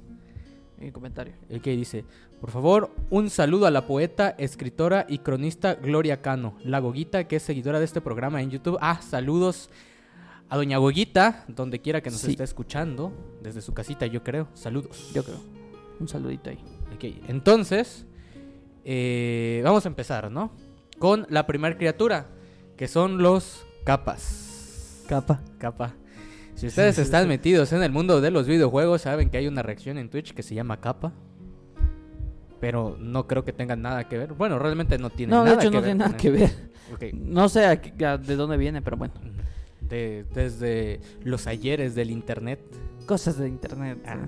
En 0.80 0.90
comentario. 0.90 1.34
El 1.48 1.60
que 1.60 1.76
dice, 1.76 2.04
por 2.40 2.50
favor, 2.50 2.90
un 3.10 3.30
saludo 3.30 3.66
a 3.66 3.70
la 3.70 3.86
poeta, 3.86 4.30
escritora 4.30 5.06
y 5.08 5.18
cronista 5.18 5.74
Gloria 5.74 6.20
Cano, 6.20 6.56
la 6.64 6.80
Goguita, 6.80 7.28
que 7.28 7.36
es 7.36 7.42
seguidora 7.42 7.78
de 7.78 7.84
este 7.84 8.00
programa 8.00 8.42
en 8.42 8.50
YouTube. 8.50 8.78
Ah, 8.80 9.00
saludos 9.00 9.70
a 10.52 10.56
Doña 10.58 10.76
Goguita, 10.76 11.46
donde 11.48 11.80
quiera 11.80 12.02
que 12.02 12.10
nos 12.10 12.20
Sí. 12.20 12.32
esté 12.32 12.44
escuchando, 12.44 13.10
desde 13.42 13.62
su 13.62 13.72
casita, 13.72 14.04
yo 14.04 14.22
creo. 14.22 14.48
Saludos. 14.52 15.10
Yo 15.14 15.24
creo. 15.24 15.38
Un 15.98 16.08
saludito 16.08 16.50
ahí. 16.50 16.58
Ok, 16.94 17.04
entonces, 17.26 18.04
eh, 18.84 19.62
vamos 19.64 19.86
a 19.86 19.88
empezar, 19.88 20.30
¿no? 20.30 20.52
Con 20.98 21.26
la 21.30 21.46
primera 21.46 21.76
criatura. 21.78 22.26
que 22.76 22.86
son 22.88 23.22
los 23.22 23.64
capas. 23.84 25.04
Capa. 25.08 25.40
Capa. 25.58 25.94
Si 26.54 26.66
ustedes 26.66 26.98
están 26.98 27.28
metidos 27.28 27.72
en 27.72 27.82
el 27.82 27.92
mundo 27.92 28.20
de 28.20 28.30
los 28.32 28.46
videojuegos, 28.48 29.02
saben 29.02 29.30
que 29.30 29.36
hay 29.38 29.46
una 29.46 29.62
reacción 29.62 29.98
en 29.98 30.10
Twitch 30.10 30.34
que 30.34 30.42
se 30.42 30.54
llama 30.54 30.80
capa. 30.80 31.12
Pero 32.60 32.96
no 32.98 33.26
creo 33.26 33.44
que 33.44 33.52
tengan 33.52 33.82
nada 33.82 34.08
que 34.08 34.18
ver. 34.18 34.32
Bueno, 34.34 34.58
realmente 34.58 34.98
no 34.98 35.10
tiene 35.10 35.30
No, 35.30 35.44
nada 35.44 35.56
de 35.56 35.62
hecho 35.62 35.70
que 35.70 35.76
no 35.76 35.80
ver 35.80 35.84
tiene 35.90 35.98
nada 36.04 36.16
que 36.16 36.30
ver. 36.30 36.50
No 37.14 37.48
sé 37.48 37.66
a 37.66 38.18
de 38.18 38.36
dónde 38.36 38.56
viene, 38.56 38.82
pero 38.82 38.96
bueno. 38.96 39.14
De- 39.88 40.24
desde 40.34 41.00
los 41.22 41.46
ayeres 41.46 41.94
del 41.94 42.10
internet. 42.10 42.60
Cosas 43.06 43.38
de 43.38 43.48
internet. 43.48 43.98
Ah. 44.06 44.18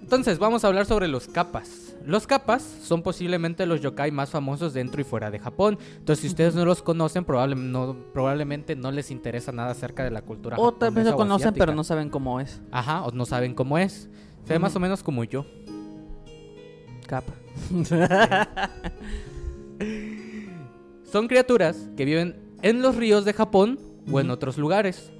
Entonces, 0.00 0.38
vamos 0.38 0.64
a 0.64 0.68
hablar 0.68 0.86
sobre 0.86 1.08
los 1.08 1.28
capas. 1.28 1.94
Los 2.06 2.26
capas 2.26 2.62
son 2.62 3.02
posiblemente 3.02 3.66
los 3.66 3.82
yokai 3.82 4.10
más 4.10 4.30
famosos 4.30 4.72
dentro 4.72 5.00
y 5.02 5.04
fuera 5.04 5.30
de 5.30 5.38
Japón. 5.38 5.76
Entonces, 5.98 6.22
si 6.22 6.28
ustedes 6.28 6.54
no 6.54 6.64
los 6.64 6.80
conocen, 6.80 7.24
probable- 7.26 7.56
no- 7.56 7.94
probablemente 8.14 8.74
no 8.76 8.90
les 8.90 9.10
interesa 9.10 9.52
nada 9.52 9.72
acerca 9.72 10.04
de 10.04 10.10
la 10.10 10.22
cultura 10.22 10.56
O 10.58 10.72
tal 10.72 10.92
vez 10.92 11.04
japonesa 11.04 11.10
lo 11.10 11.16
o 11.16 11.18
conocen, 11.18 11.54
pero 11.58 11.74
no 11.74 11.84
saben 11.84 12.08
cómo 12.08 12.40
es. 12.40 12.62
Ajá, 12.70 13.02
o 13.02 13.10
no 13.10 13.26
saben 13.26 13.52
cómo 13.54 13.76
es. 13.76 14.08
Se 14.44 14.54
ve 14.54 14.58
más 14.58 14.74
o 14.74 14.80
menos 14.80 15.02
como 15.02 15.24
yo. 15.24 15.44
Capa. 17.06 17.34
Son 21.04 21.26
criaturas 21.28 21.88
que 21.96 22.04
viven 22.04 22.36
en 22.62 22.82
los 22.82 22.96
ríos 22.96 23.24
de 23.24 23.32
Japón 23.32 23.78
o 24.10 24.20
en 24.20 24.30
otros 24.30 24.58
lugares, 24.58 25.12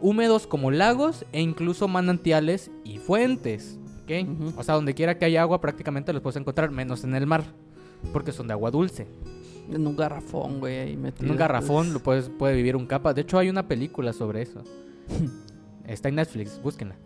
húmedos 0.00 0.46
como 0.46 0.70
lagos 0.70 1.24
e 1.32 1.40
incluso 1.40 1.88
manantiales 1.88 2.70
y 2.84 2.98
fuentes. 2.98 3.78
¿ok? 4.04 4.28
Ujú. 4.28 4.60
O 4.60 4.62
sea, 4.62 4.74
donde 4.74 4.94
quiera 4.94 5.18
que 5.18 5.24
haya 5.24 5.42
agua 5.42 5.60
prácticamente 5.60 6.12
los 6.12 6.22
puedes 6.22 6.36
encontrar, 6.36 6.70
menos 6.70 7.02
en 7.04 7.14
el 7.14 7.26
mar, 7.26 7.44
porque 8.12 8.32
son 8.32 8.46
de 8.46 8.52
agua 8.52 8.70
dulce. 8.70 9.06
En 9.72 9.84
un 9.86 9.96
garrafón, 9.96 10.60
güey, 10.60 10.78
ahí 10.78 10.96
metido. 10.96 11.24
En 11.24 11.32
un 11.32 11.36
garrafón 11.36 11.92
lo 11.92 11.98
puedes, 12.00 12.28
puede 12.28 12.54
vivir 12.54 12.76
un 12.76 12.86
capa. 12.86 13.12
De 13.14 13.22
hecho, 13.22 13.38
hay 13.38 13.48
una 13.48 13.66
película 13.66 14.12
sobre 14.12 14.42
eso. 14.42 14.62
Está 15.86 16.08
en 16.08 16.16
Netflix, 16.16 16.60
búsquenla. 16.62 16.96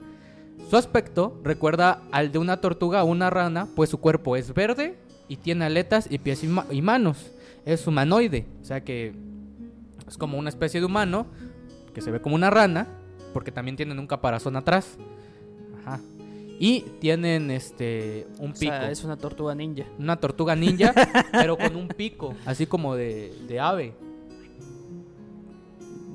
Su 0.68 0.76
aspecto 0.76 1.40
recuerda 1.42 2.02
al 2.12 2.32
de 2.32 2.38
una 2.38 2.60
tortuga 2.60 3.02
o 3.02 3.06
una 3.06 3.30
rana, 3.30 3.66
pues 3.74 3.90
su 3.90 3.98
cuerpo 3.98 4.36
es 4.36 4.52
verde 4.54 4.96
y 5.26 5.36
tiene 5.36 5.64
aletas 5.64 6.06
y 6.10 6.18
pies 6.18 6.44
y, 6.44 6.48
ma- 6.48 6.66
y 6.70 6.82
manos. 6.82 7.32
Es 7.64 7.86
humanoide, 7.86 8.46
o 8.60 8.64
sea 8.64 8.82
que 8.84 9.14
es 10.10 10.18
como 10.18 10.36
una 10.38 10.48
especie 10.50 10.80
de 10.80 10.86
humano 10.86 11.26
que 11.94 12.00
se 12.02 12.10
ve 12.10 12.20
como 12.20 12.34
una 12.34 12.50
rana, 12.50 12.86
porque 13.32 13.50
también 13.52 13.76
tienen 13.76 13.98
un 13.98 14.06
caparazón 14.06 14.56
atrás. 14.56 14.98
Ajá. 15.80 16.00
Y 16.58 16.82
tienen 17.00 17.50
este 17.50 18.26
un 18.38 18.50
O 18.50 18.54
pico. 18.54 18.72
sea, 18.72 18.90
es 18.90 19.02
una 19.04 19.16
tortuga 19.16 19.54
ninja. 19.54 19.84
Una 19.98 20.16
tortuga 20.16 20.54
ninja, 20.54 20.92
pero 21.32 21.56
con 21.56 21.74
un 21.76 21.88
pico, 21.88 22.34
así 22.44 22.66
como 22.66 22.94
de, 22.96 23.32
de 23.48 23.58
ave. 23.60 23.94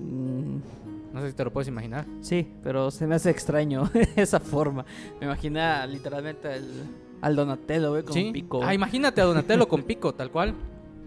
Mm, 0.01 0.57
No 1.13 1.21
sé 1.21 1.29
si 1.29 1.35
te 1.35 1.43
lo 1.43 1.51
puedes 1.51 1.67
imaginar. 1.67 2.05
sí, 2.21 2.47
pero 2.63 2.91
se 2.91 3.07
me 3.07 3.15
hace 3.15 3.29
extraño 3.29 3.89
esa 4.15 4.39
forma. 4.39 4.85
Me 5.19 5.25
imagina 5.25 5.85
literalmente 5.87 6.47
al, 6.49 6.69
al 7.21 7.35
Donatello, 7.35 7.91
güey, 7.91 8.03
con 8.03 8.13
¿Sí? 8.13 8.29
pico. 8.31 8.61
Ah, 8.63 8.73
imagínate 8.73 9.21
a 9.21 9.25
Donatello 9.25 9.67
con 9.67 9.83
pico, 9.83 10.13
tal 10.13 10.29
cual. 10.31 10.53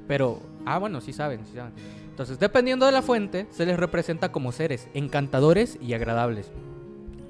Pero, 0.08 0.40
ah, 0.64 0.78
bueno, 0.78 1.00
sí 1.00 1.12
saben, 1.12 1.44
sí 1.46 1.52
saben. 1.54 1.72
Entonces, 2.18 2.40
dependiendo 2.40 2.84
de 2.84 2.90
la 2.90 3.00
fuente, 3.00 3.46
se 3.52 3.64
les 3.64 3.78
representa 3.78 4.32
como 4.32 4.50
seres 4.50 4.88
encantadores 4.92 5.78
y 5.80 5.92
agradables. 5.92 6.50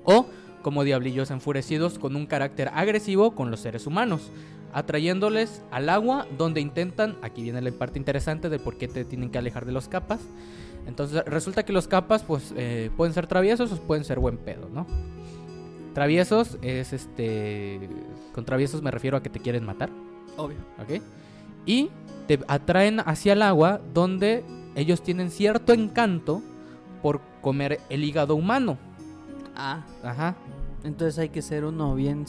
O 0.04 0.24
como 0.62 0.82
diablillos 0.82 1.30
enfurecidos 1.30 1.98
con 1.98 2.16
un 2.16 2.24
carácter 2.24 2.70
agresivo 2.72 3.34
con 3.34 3.50
los 3.50 3.60
seres 3.60 3.86
humanos, 3.86 4.30
atrayéndoles 4.72 5.62
al 5.70 5.90
agua 5.90 6.26
donde 6.38 6.62
intentan, 6.62 7.18
aquí 7.20 7.42
viene 7.42 7.60
la 7.60 7.70
parte 7.70 7.98
interesante 7.98 8.48
de 8.48 8.58
por 8.58 8.78
qué 8.78 8.88
te 8.88 9.04
tienen 9.04 9.28
que 9.28 9.36
alejar 9.36 9.66
de 9.66 9.72
los 9.72 9.88
capas. 9.88 10.20
Entonces, 10.86 11.22
resulta 11.26 11.66
que 11.66 11.74
los 11.74 11.86
capas, 11.86 12.22
pues, 12.22 12.54
eh, 12.56 12.90
pueden 12.96 13.12
ser 13.12 13.26
traviesos 13.26 13.70
o 13.70 13.76
pueden 13.82 14.04
ser 14.04 14.18
buen 14.18 14.38
pedo, 14.38 14.70
¿no? 14.72 14.86
Traviesos 15.92 16.56
es 16.62 16.94
este. 16.94 17.90
Con 18.32 18.46
traviesos 18.46 18.80
me 18.80 18.90
refiero 18.90 19.18
a 19.18 19.22
que 19.22 19.28
te 19.28 19.38
quieren 19.38 19.66
matar. 19.66 19.90
Obvio. 20.38 20.56
¿ok? 20.82 21.02
Y 21.66 21.90
te 22.26 22.40
atraen 22.48 23.00
hacia 23.00 23.34
el 23.34 23.42
agua 23.42 23.82
donde 23.92 24.44
ellos 24.78 25.02
tienen 25.02 25.30
cierto 25.30 25.72
encanto 25.72 26.42
por 27.02 27.20
comer 27.40 27.80
el 27.88 28.04
hígado 28.04 28.34
humano. 28.34 28.78
Ah, 29.54 29.84
Ajá, 30.02 30.36
entonces 30.84 31.18
hay 31.18 31.28
que 31.30 31.42
ser 31.42 31.64
uno 31.64 31.94
bien 31.94 32.24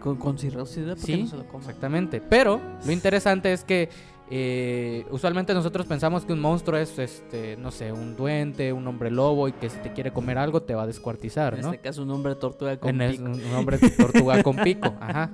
con, 0.00 0.16
con 0.16 0.38
cirrosis, 0.38 0.84
sí, 0.98 1.22
no 1.22 1.28
se 1.28 1.36
lo 1.36 1.44
exactamente. 1.58 2.20
Pero 2.20 2.60
lo 2.84 2.92
interesante 2.92 3.52
es 3.52 3.64
que 3.64 3.88
eh, 4.30 5.06
usualmente 5.10 5.54
nosotros 5.54 5.86
pensamos 5.86 6.24
que 6.24 6.32
un 6.32 6.40
monstruo 6.40 6.78
es, 6.78 6.98
este, 6.98 7.56
no 7.56 7.70
sé, 7.70 7.92
un 7.92 8.16
duende, 8.16 8.72
un 8.72 8.86
hombre 8.86 9.10
lobo 9.10 9.48
y 9.48 9.52
que 9.52 9.70
si 9.70 9.78
te 9.78 9.92
quiere 9.92 10.12
comer 10.12 10.38
algo 10.38 10.62
te 10.62 10.74
va 10.74 10.82
a 10.82 10.86
descuartizar, 10.86 11.54
En 11.54 11.62
¿no? 11.62 11.70
este 11.72 11.80
caso, 11.80 12.02
un 12.02 12.10
hombre 12.10 12.34
tortuga 12.34 12.78
con 12.78 13.00
En 13.00 13.10
pico. 13.12 13.24
un 13.24 13.54
hombre 13.54 13.78
tortuga 13.78 14.42
con 14.42 14.56
pico, 14.56 14.94
ajá. 15.00 15.30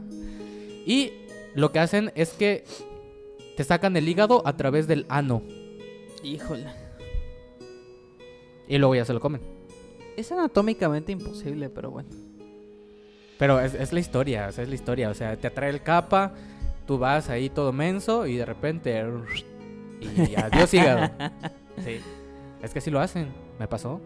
Y 0.87 1.12
lo 1.55 1.73
que 1.73 1.81
hacen 1.81 2.12
es 2.15 2.31
que 2.33 2.65
te 3.57 3.65
sacan 3.65 3.97
el 3.97 4.09
hígado 4.09 4.43
a 4.47 4.57
través 4.57 4.87
del 4.87 5.07
ano 5.09 5.43
Híjole. 6.23 6.67
y 8.69 8.79
luego 8.79 8.95
ya 8.95 9.05
se 9.05 9.12
lo 9.12 9.21
comen. 9.21 9.41
Es 10.17 10.31
anatómicamente 10.33 11.12
imposible, 11.12 11.69
pero 11.71 11.91
bueno. 11.91 12.09
Pero 13.39 13.59
es, 13.61 13.75
es 13.75 13.93
la 13.93 14.00
historia, 14.00 14.49
o 14.49 14.53
sea, 14.53 14.65
es 14.65 14.69
la 14.69 14.75
historia. 14.75 15.09
O 15.09 15.15
sea, 15.15 15.37
te 15.37 15.47
atrae 15.47 15.71
el 15.71 15.83
capa, 15.83 16.35
tú 16.87 16.99
vas 16.99 17.31
ahí 17.31 17.49
todo 17.49 17.73
menso 17.73 18.27
y 18.27 18.37
de 18.37 18.45
repente. 18.45 19.03
Y 20.00 20.35
adiós 20.37 20.73
hígado. 20.75 21.11
Sí. 21.83 21.99
Es 22.62 22.75
que 22.75 22.83
sí 22.83 22.91
lo 22.91 23.00
hacen. 23.00 23.29
¿Me 23.59 23.67
pasó? 23.67 24.03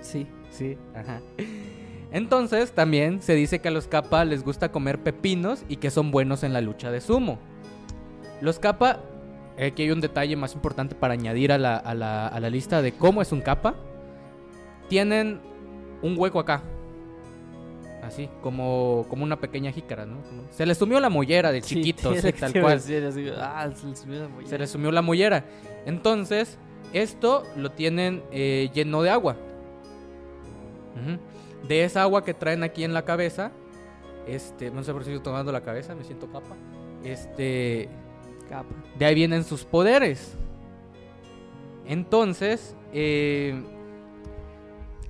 Sí. 0.00 0.26
Sí. 0.50 0.78
Ajá. 0.94 1.20
Entonces, 2.12 2.72
también 2.72 3.20
se 3.20 3.34
dice 3.34 3.58
que 3.60 3.68
a 3.68 3.70
los 3.70 3.88
capa 3.88 4.24
les 4.24 4.42
gusta 4.42 4.72
comer 4.72 5.02
pepinos 5.02 5.64
y 5.68 5.76
que 5.76 5.90
son 5.90 6.10
buenos 6.10 6.42
en 6.42 6.52
la 6.54 6.60
lucha 6.62 6.90
de 6.90 7.02
sumo. 7.02 7.38
Los 8.40 8.58
capa, 8.58 9.00
aquí 9.58 9.82
hay 9.82 9.90
un 9.90 10.00
detalle 10.00 10.36
más 10.36 10.54
importante 10.54 10.94
para 10.94 11.14
añadir 11.14 11.52
a 11.52 11.58
la, 11.58 11.76
a 11.76 11.94
la- 11.94 12.26
a 12.28 12.40
la 12.40 12.50
lista 12.50 12.82
de 12.82 12.92
cómo 12.92 13.22
es 13.22 13.32
un 13.32 13.40
capa. 13.40 13.74
Tienen 14.88 15.40
un 16.02 16.14
hueco 16.18 16.40
acá. 16.40 16.62
Así, 18.02 18.28
como, 18.42 19.06
como 19.08 19.24
una 19.24 19.40
pequeña 19.40 19.72
jícara, 19.72 20.04
¿no? 20.04 20.20
Como- 20.22 20.42
se 20.50 20.66
les 20.66 20.76
sumió 20.76 21.00
la 21.00 21.08
mollera 21.08 21.50
de 21.52 21.62
chiquitos, 21.62 22.18
sí, 22.20 22.32
tal 22.32 22.52
cual. 22.52 22.74
decir, 22.78 23.02
así, 23.04 23.26
ah, 23.38 23.70
se 23.74 23.86
les 23.86 23.98
subió 23.98 24.20
la 24.22 24.28
mollera. 24.28 24.48
Se 24.50 24.58
les 24.58 24.70
sumió 24.70 24.92
la 24.92 25.00
mollera. 25.02 25.44
Entonces, 25.86 26.58
esto 26.92 27.44
lo 27.56 27.70
tienen 27.70 28.22
eh, 28.30 28.70
lleno 28.74 29.00
de 29.02 29.10
agua. 29.10 29.36
De 31.66 31.84
esa 31.84 32.02
agua 32.02 32.24
que 32.24 32.34
traen 32.34 32.62
aquí 32.62 32.84
en 32.84 32.92
la 32.92 33.04
cabeza, 33.04 33.50
este, 34.26 34.70
no 34.70 34.84
sé 34.84 34.92
por 34.92 35.02
si 35.04 35.10
estoy 35.10 35.22
tomando 35.24 35.50
la 35.50 35.62
cabeza, 35.62 35.94
me 35.94 36.04
siento 36.04 36.26
capa. 36.30 36.56
Este, 37.02 37.88
Capa. 38.54 38.74
de 38.98 39.04
ahí 39.04 39.14
vienen 39.14 39.42
sus 39.44 39.64
poderes. 39.64 40.36
Entonces, 41.86 42.76
eh, 42.92 43.62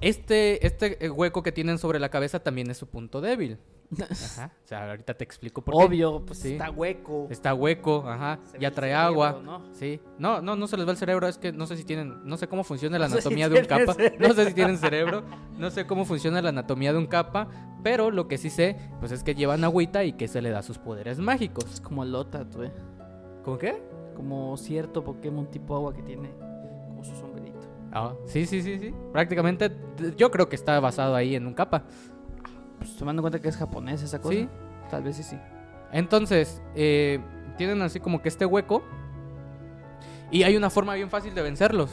este, 0.00 0.66
este 0.66 1.04
eh, 1.04 1.10
hueco 1.10 1.42
que 1.42 1.52
tienen 1.52 1.78
sobre 1.78 1.98
la 1.98 2.08
cabeza 2.08 2.40
también 2.40 2.70
es 2.70 2.76
su 2.78 2.86
punto 2.88 3.20
débil. 3.20 3.58
Ajá. 4.10 4.50
O 4.64 4.66
sea, 4.66 4.90
ahorita 4.90 5.14
te 5.14 5.22
explico 5.24 5.62
por 5.62 5.74
qué. 5.76 5.84
Obvio, 5.84 6.24
pues 6.26 6.38
Sí. 6.40 6.52
está 6.52 6.70
hueco. 6.70 7.28
Está 7.30 7.54
hueco, 7.54 8.02
ajá. 8.08 8.40
Se 8.50 8.58
ya 8.58 8.70
trae 8.72 8.90
cerebro, 8.90 9.06
agua. 9.06 9.40
¿no? 9.44 9.62
Sí. 9.72 10.00
No, 10.18 10.40
no, 10.42 10.56
no 10.56 10.66
se 10.66 10.76
les 10.76 10.86
va 10.86 10.90
el 10.90 10.96
cerebro. 10.96 11.28
Es 11.28 11.38
que 11.38 11.52
no 11.52 11.66
sé 11.66 11.76
si 11.76 11.84
tienen. 11.84 12.22
No 12.24 12.36
sé 12.36 12.48
cómo 12.48 12.64
funciona 12.64 12.98
la 12.98 13.06
No 13.08 13.14
sé 13.16 13.20
si 13.22 13.28
anatomía 13.28 13.48
de 13.50 13.60
un 13.60 13.66
capa. 13.66 13.94
cerebro. 13.94 14.28
No 14.28 14.34
sé 14.34 14.46
si 14.46 14.54
tienen 14.54 14.78
cerebro. 14.78 15.22
No 15.58 15.70
sé 15.70 15.86
cómo 15.86 16.04
funciona 16.06 16.42
la 16.42 16.48
anatomía 16.48 16.92
de 16.92 16.98
un 16.98 17.06
capa. 17.06 17.48
Pero 17.84 18.10
lo 18.10 18.26
que 18.26 18.38
sí 18.38 18.48
sé, 18.50 18.76
pues 18.98 19.12
es 19.12 19.22
que 19.22 19.34
llevan 19.34 19.62
agüita 19.62 20.02
y 20.04 20.14
que 20.14 20.26
se 20.26 20.40
le 20.42 20.48
da 20.50 20.62
sus 20.62 20.78
poderes 20.78 21.18
mágicos. 21.18 21.66
Es 21.74 21.80
como 21.80 22.04
Lotat, 22.04 22.52
güey. 22.56 22.72
¿Cómo 23.44 23.58
qué? 23.58 23.82
Como 24.16 24.56
cierto 24.56 25.02
Pokémon 25.04 25.46
tipo 25.50 25.74
agua 25.76 25.92
que 25.94 26.02
tiene 26.02 26.30
como 26.88 27.04
su 27.04 27.14
sombrerito. 27.16 27.58
Ah, 27.92 28.14
sí, 28.26 28.46
sí, 28.46 28.62
sí, 28.62 28.78
sí. 28.78 28.94
Prácticamente 29.12 29.70
yo 30.16 30.30
creo 30.30 30.48
que 30.48 30.56
está 30.56 30.78
basado 30.80 31.14
ahí 31.14 31.34
en 31.34 31.46
un 31.46 31.54
capa. 31.54 31.84
Pues 32.78 32.96
tomando 32.96 33.20
en 33.20 33.24
cuenta 33.24 33.40
que 33.40 33.48
es 33.48 33.56
japonés 33.56 34.02
esa 34.02 34.20
cosa. 34.20 34.34
Sí. 34.34 34.48
Tal 34.90 35.02
vez 35.02 35.16
sí, 35.16 35.22
sí. 35.22 35.36
Entonces, 35.92 36.60
eh, 36.74 37.20
tienen 37.56 37.82
así 37.82 38.00
como 38.00 38.20
que 38.22 38.28
este 38.28 38.46
hueco. 38.46 38.82
Y 40.30 40.42
hay 40.42 40.56
una 40.56 40.70
forma 40.70 40.94
bien 40.94 41.10
fácil 41.10 41.34
de 41.34 41.42
vencerlos. 41.42 41.90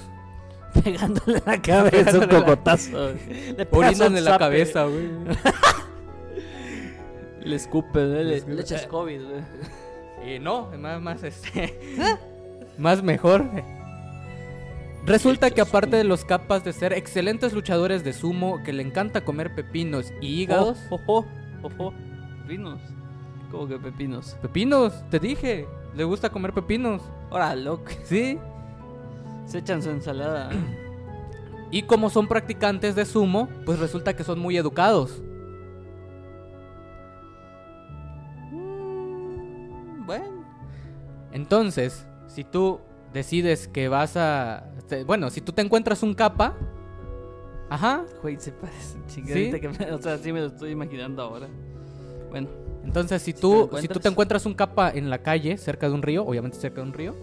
Pegándole 0.84 1.38
en 1.38 1.44
la 1.46 1.62
cabeza 1.62 2.14
un 2.18 2.28
la- 2.28 2.40
cocotazo. 2.40 2.98
Orinan 3.72 4.18
en 4.18 4.24
la 4.24 4.38
cabeza, 4.38 4.86
güey. 4.86 5.10
Le 7.42 7.56
escupe, 7.56 8.00
¿no? 8.00 8.16
Le 8.16 8.24
le, 8.24 8.42
le 8.56 8.62
echas 8.62 8.86
COVID, 8.88 9.22
güey. 9.22 9.42
Y 10.26 10.40
no, 10.40 10.70
más, 10.78 11.02
más, 11.02 11.24
este, 11.24 11.76
más 12.78 13.02
mejor. 13.02 13.46
Resulta 15.06 15.50
que 15.50 15.62
aparte 15.62 15.96
de 15.96 16.04
los 16.04 16.26
capas 16.26 16.64
de 16.64 16.74
ser 16.74 16.94
excelentes 16.94 17.54
luchadores 17.54 18.04
de 18.04 18.14
sumo, 18.14 18.62
que 18.64 18.72
le 18.72 18.84
encanta 18.84 19.26
comer 19.26 19.56
pepinos 19.56 20.12
y 20.22 20.42
hígados. 20.42 20.78
Ojo, 20.92 21.26
ojo. 21.64 21.94
Pepinos. 22.44 22.80
¿Cómo 23.50 23.68
que 23.68 23.80
pepinos? 23.80 24.38
Pepinos, 24.42 25.04
te 25.10 25.20
dije, 25.20 25.68
le 25.96 26.04
gusta 26.04 26.30
comer 26.30 26.54
pepinos. 26.54 27.02
Ahora, 27.32 27.56
loco. 27.56 27.86
Sí. 28.04 28.38
Se 29.46 29.58
echan 29.58 29.82
su 29.82 29.90
ensalada. 29.90 30.52
Y 31.72 31.84
como 31.84 32.10
son 32.10 32.28
practicantes 32.28 32.96
de 32.96 33.06
sumo, 33.06 33.50
pues 33.66 33.80
resulta 33.80 34.16
que 34.16 34.24
son 34.24 34.40
muy 34.40 34.58
educados. 34.58 35.22
Entonces, 41.32 42.06
si 42.28 42.44
tú 42.44 42.80
decides 43.14 43.68
que 43.68 43.88
vas 43.88 44.16
a... 44.18 44.66
te- 44.88 45.04
Bueno, 45.04 45.30
si 45.30 45.42
tú 45.42 45.52
te 45.52 45.62
encuentras 45.62 46.04
un 46.04 46.14
capa... 46.14 46.56
Ajá. 47.70 48.04
Güey, 48.22 48.38
se 48.40 48.52
parece 48.52 48.98
chingadita 49.08 49.60
que 49.60 49.70
me- 49.70 49.92
O 49.94 50.02
sea, 50.02 50.18
sí 50.18 50.34
me 50.34 50.42
lo 50.42 50.48
estoy 50.48 50.72
imaginando 50.72 51.22
ahora. 51.22 51.48
Bueno. 52.30 52.48
Entonces, 52.84 53.22
si 53.22 53.34
te 53.34 53.42
tú, 53.42 53.70
si 53.80 53.88
tú 53.88 54.00
te 54.00 54.10
encuentras 54.10 54.46
un 54.46 54.54
capa 54.54 54.90
en 54.90 55.10
la 55.10 55.20
calle, 55.20 55.58
cerca 55.58 55.88
de 55.88 55.94
un 55.94 56.02
río, 56.02 56.26
obviamente 56.26 56.58
cerca 56.58 56.82
de 56.82 56.88
un 56.88 56.94
río, 56.94 57.16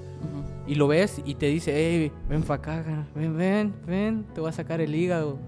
y 0.67 0.75
lo 0.77 0.87
ves 0.87 1.21
y 1.25 1.35
te 1.35 1.47
dice, 1.47 1.73
hey, 1.75 2.13
ven 2.29 2.43
pa' 2.43 2.55
acá, 2.55 2.83
cara, 2.85 3.07
ven, 3.15 3.37
ven, 3.37 3.75
ven, 3.87 4.25
te 4.35 4.41
voy 4.41 4.51
a 4.51 4.53
sacar 4.53 4.81
el 4.81 4.95
hígado. 4.95 5.39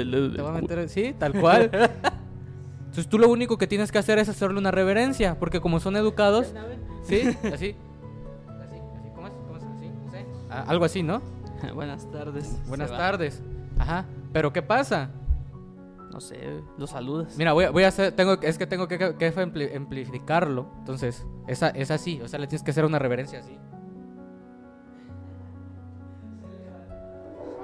el 0.00 0.10
dedo 0.10 0.32
Te 0.32 0.42
voy 0.42 0.50
a 0.50 0.60
meter, 0.60 0.88
sí, 0.88 1.14
tal 1.18 1.38
cual. 1.38 1.70
Entonces 2.86 3.08
tú 3.08 3.18
lo 3.18 3.28
único 3.28 3.58
que 3.58 3.66
tienes 3.66 3.92
que 3.92 3.98
hacer 3.98 4.18
es 4.18 4.28
hacerle 4.28 4.58
una 4.58 4.70
reverencia, 4.70 5.38
porque 5.38 5.60
como 5.60 5.80
son 5.80 5.96
educados, 5.96 6.52
sí, 7.02 7.22
así, 7.52 7.76
algo 10.62 10.84
así, 10.84 11.02
¿no? 11.02 11.20
Buenas 11.74 12.10
tardes. 12.10 12.56
Buenas 12.68 12.90
tardes. 12.90 13.42
Ajá. 13.78 14.04
Pero 14.32 14.52
¿qué 14.52 14.62
pasa? 14.62 15.10
No 16.12 16.20
sé, 16.20 16.38
lo 16.78 16.86
saludas. 16.86 17.36
Mira, 17.36 17.52
voy 17.52 17.64
a, 17.64 17.70
voy 17.70 17.82
a 17.82 17.88
hacer, 17.88 18.12
tengo, 18.12 18.34
es 18.40 18.56
que 18.56 18.66
tengo 18.68 18.86
que, 18.86 18.98
que 18.98 19.34
ampli- 19.34 19.76
amplificarlo. 19.76 20.66
Entonces, 20.78 21.26
esa, 21.48 21.70
es 21.70 21.90
así, 21.90 22.20
o 22.22 22.28
sea, 22.28 22.38
le 22.38 22.46
tienes 22.46 22.62
que 22.62 22.70
hacer 22.70 22.84
una 22.84 23.00
reverencia 23.00 23.40
así. 23.40 23.58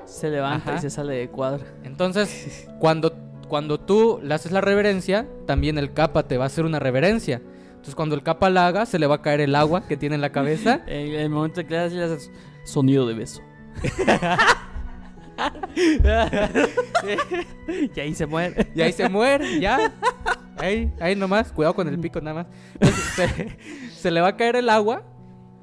Se 0.05 0.29
levanta 0.31 0.71
Ajá. 0.71 0.79
y 0.79 0.81
se 0.83 0.91
sale 0.91 1.15
de 1.15 1.29
cuadro. 1.29 1.65
Entonces, 1.85 2.69
cuando, 2.81 3.13
cuando 3.49 3.79
tú 3.79 4.19
le 4.23 4.35
haces 4.35 4.51
la 4.53 4.61
reverencia, 4.61 5.27
también 5.47 5.79
el 5.79 5.93
capa 5.93 6.25
te 6.25 6.37
va 6.37 6.45
a 6.45 6.47
hacer 6.49 6.65
una 6.65 6.81
reverencia. 6.81 7.41
Entonces, 7.71 7.95
cuando 7.95 8.15
el 8.17 8.23
capa 8.23 8.51
la 8.51 8.67
haga, 8.67 8.85
se 8.85 8.99
le 8.99 9.07
va 9.07 9.17
a 9.17 9.23
caer 9.23 9.41
el 9.41 9.55
agua 9.55 9.83
que 9.87 9.97
tiene 9.97 10.17
en 10.17 10.21
la 10.21 10.33
cabeza. 10.33 10.81
En 10.87 11.13
el 11.15 11.31
momento 11.31 11.63
que 11.65 11.71
le 11.71 11.79
haces 11.79 12.31
sonido 12.71 13.07
de 13.07 13.15
beso. 13.15 13.43
y 17.95 18.01
ahí 18.01 18.15
se 18.15 18.27
muere. 18.27 18.71
Y 18.75 18.83
ahí 18.83 18.93
se 18.93 19.09
muere, 19.09 19.61
ya. 19.61 19.93
Ahí, 20.57 20.93
ahí 21.01 21.17
nomás, 21.17 21.53
cuidado 21.53 21.75
con 21.75 21.89
el 21.89 21.99
pico 21.99 22.21
nada 22.21 22.45
más. 22.45 22.47
Se, 23.17 23.57
se 23.95 24.11
le 24.11 24.21
va 24.21 24.29
a 24.29 24.37
caer 24.37 24.57
el 24.57 24.69
agua 24.69 25.03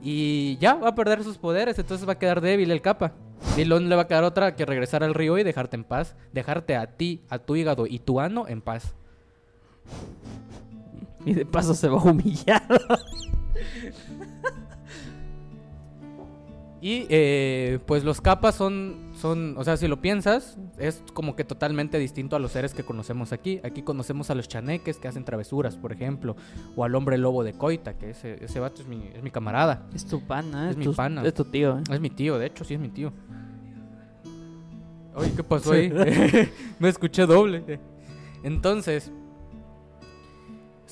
y 0.01 0.57
ya 0.59 0.75
va 0.75 0.89
a 0.89 0.95
perder 0.95 1.23
sus 1.23 1.37
poderes, 1.37 1.77
entonces 1.79 2.07
va 2.07 2.13
a 2.13 2.19
quedar 2.19 2.41
débil 2.41 2.71
el 2.71 2.81
capa. 2.81 3.13
Y 3.55 3.65
luego 3.65 3.83
no 3.83 3.89
le 3.89 3.95
va 3.95 4.03
a 4.03 4.07
quedar 4.07 4.23
otra 4.23 4.55
que 4.55 4.65
regresar 4.65 5.03
al 5.03 5.13
río 5.13 5.37
y 5.37 5.43
dejarte 5.43 5.75
en 5.75 5.83
paz. 5.83 6.15
Dejarte 6.33 6.75
a 6.75 6.97
ti, 6.97 7.23
a 7.29 7.39
tu 7.39 7.55
hígado 7.55 7.87
y 7.87 7.99
tu 7.99 8.19
ano 8.19 8.47
en 8.47 8.61
paz. 8.61 8.95
Y 11.25 11.33
de 11.33 11.45
paso 11.45 11.73
se 11.73 11.87
va 11.87 11.99
a 11.99 12.03
humillar. 12.03 12.67
Y 16.79 17.07
eh, 17.09 17.79
pues 17.87 18.03
los 18.03 18.21
capas 18.21 18.53
son, 18.53 19.09
son, 19.19 19.57
o 19.57 19.63
sea, 19.63 19.77
si 19.77 19.87
lo 19.87 19.99
piensas, 19.99 20.59
es 20.77 21.03
como 21.13 21.35
que 21.35 21.43
totalmente 21.43 21.97
distinto 21.97 22.35
a 22.35 22.39
los 22.39 22.51
seres 22.51 22.75
que 22.75 22.83
conocemos 22.83 23.33
aquí. 23.33 23.59
Aquí 23.63 23.81
conocemos 23.81 24.29
a 24.29 24.35
los 24.35 24.47
chaneques 24.47 24.97
que 24.97 25.07
hacen 25.07 25.25
travesuras, 25.25 25.75
por 25.75 25.91
ejemplo, 25.91 26.35
o 26.75 26.83
al 26.83 26.93
hombre 26.93 27.17
lobo 27.17 27.43
de 27.43 27.53
Coita, 27.53 27.97
que 27.97 28.11
ese, 28.11 28.43
ese 28.43 28.59
vato 28.59 28.83
es 28.83 28.87
mi, 28.87 29.09
es 29.15 29.23
mi 29.23 29.31
camarada. 29.31 29.87
Es 29.95 30.05
tu 30.05 30.21
pana, 30.21 30.65
Es 30.65 30.71
es, 30.71 30.77
mi 30.77 30.85
tu, 30.85 30.93
pana. 30.93 31.23
Es 31.25 31.33
tu 31.33 31.45
tío, 31.45 31.79
¿eh? 31.79 31.83
Es 31.91 31.99
mi 31.99 32.11
tío, 32.11 32.37
de 32.37 32.45
hecho, 32.45 32.63
sí 32.63 32.75
es 32.75 32.79
mi 32.79 32.89
tío. 32.89 33.11
Oye, 35.15 35.33
¿qué 35.35 35.43
pasó 35.43 35.71
ahí? 35.71 35.91
Me 36.79 36.89
escuché 36.89 37.25
doble. 37.25 37.79
Entonces, 38.43 39.11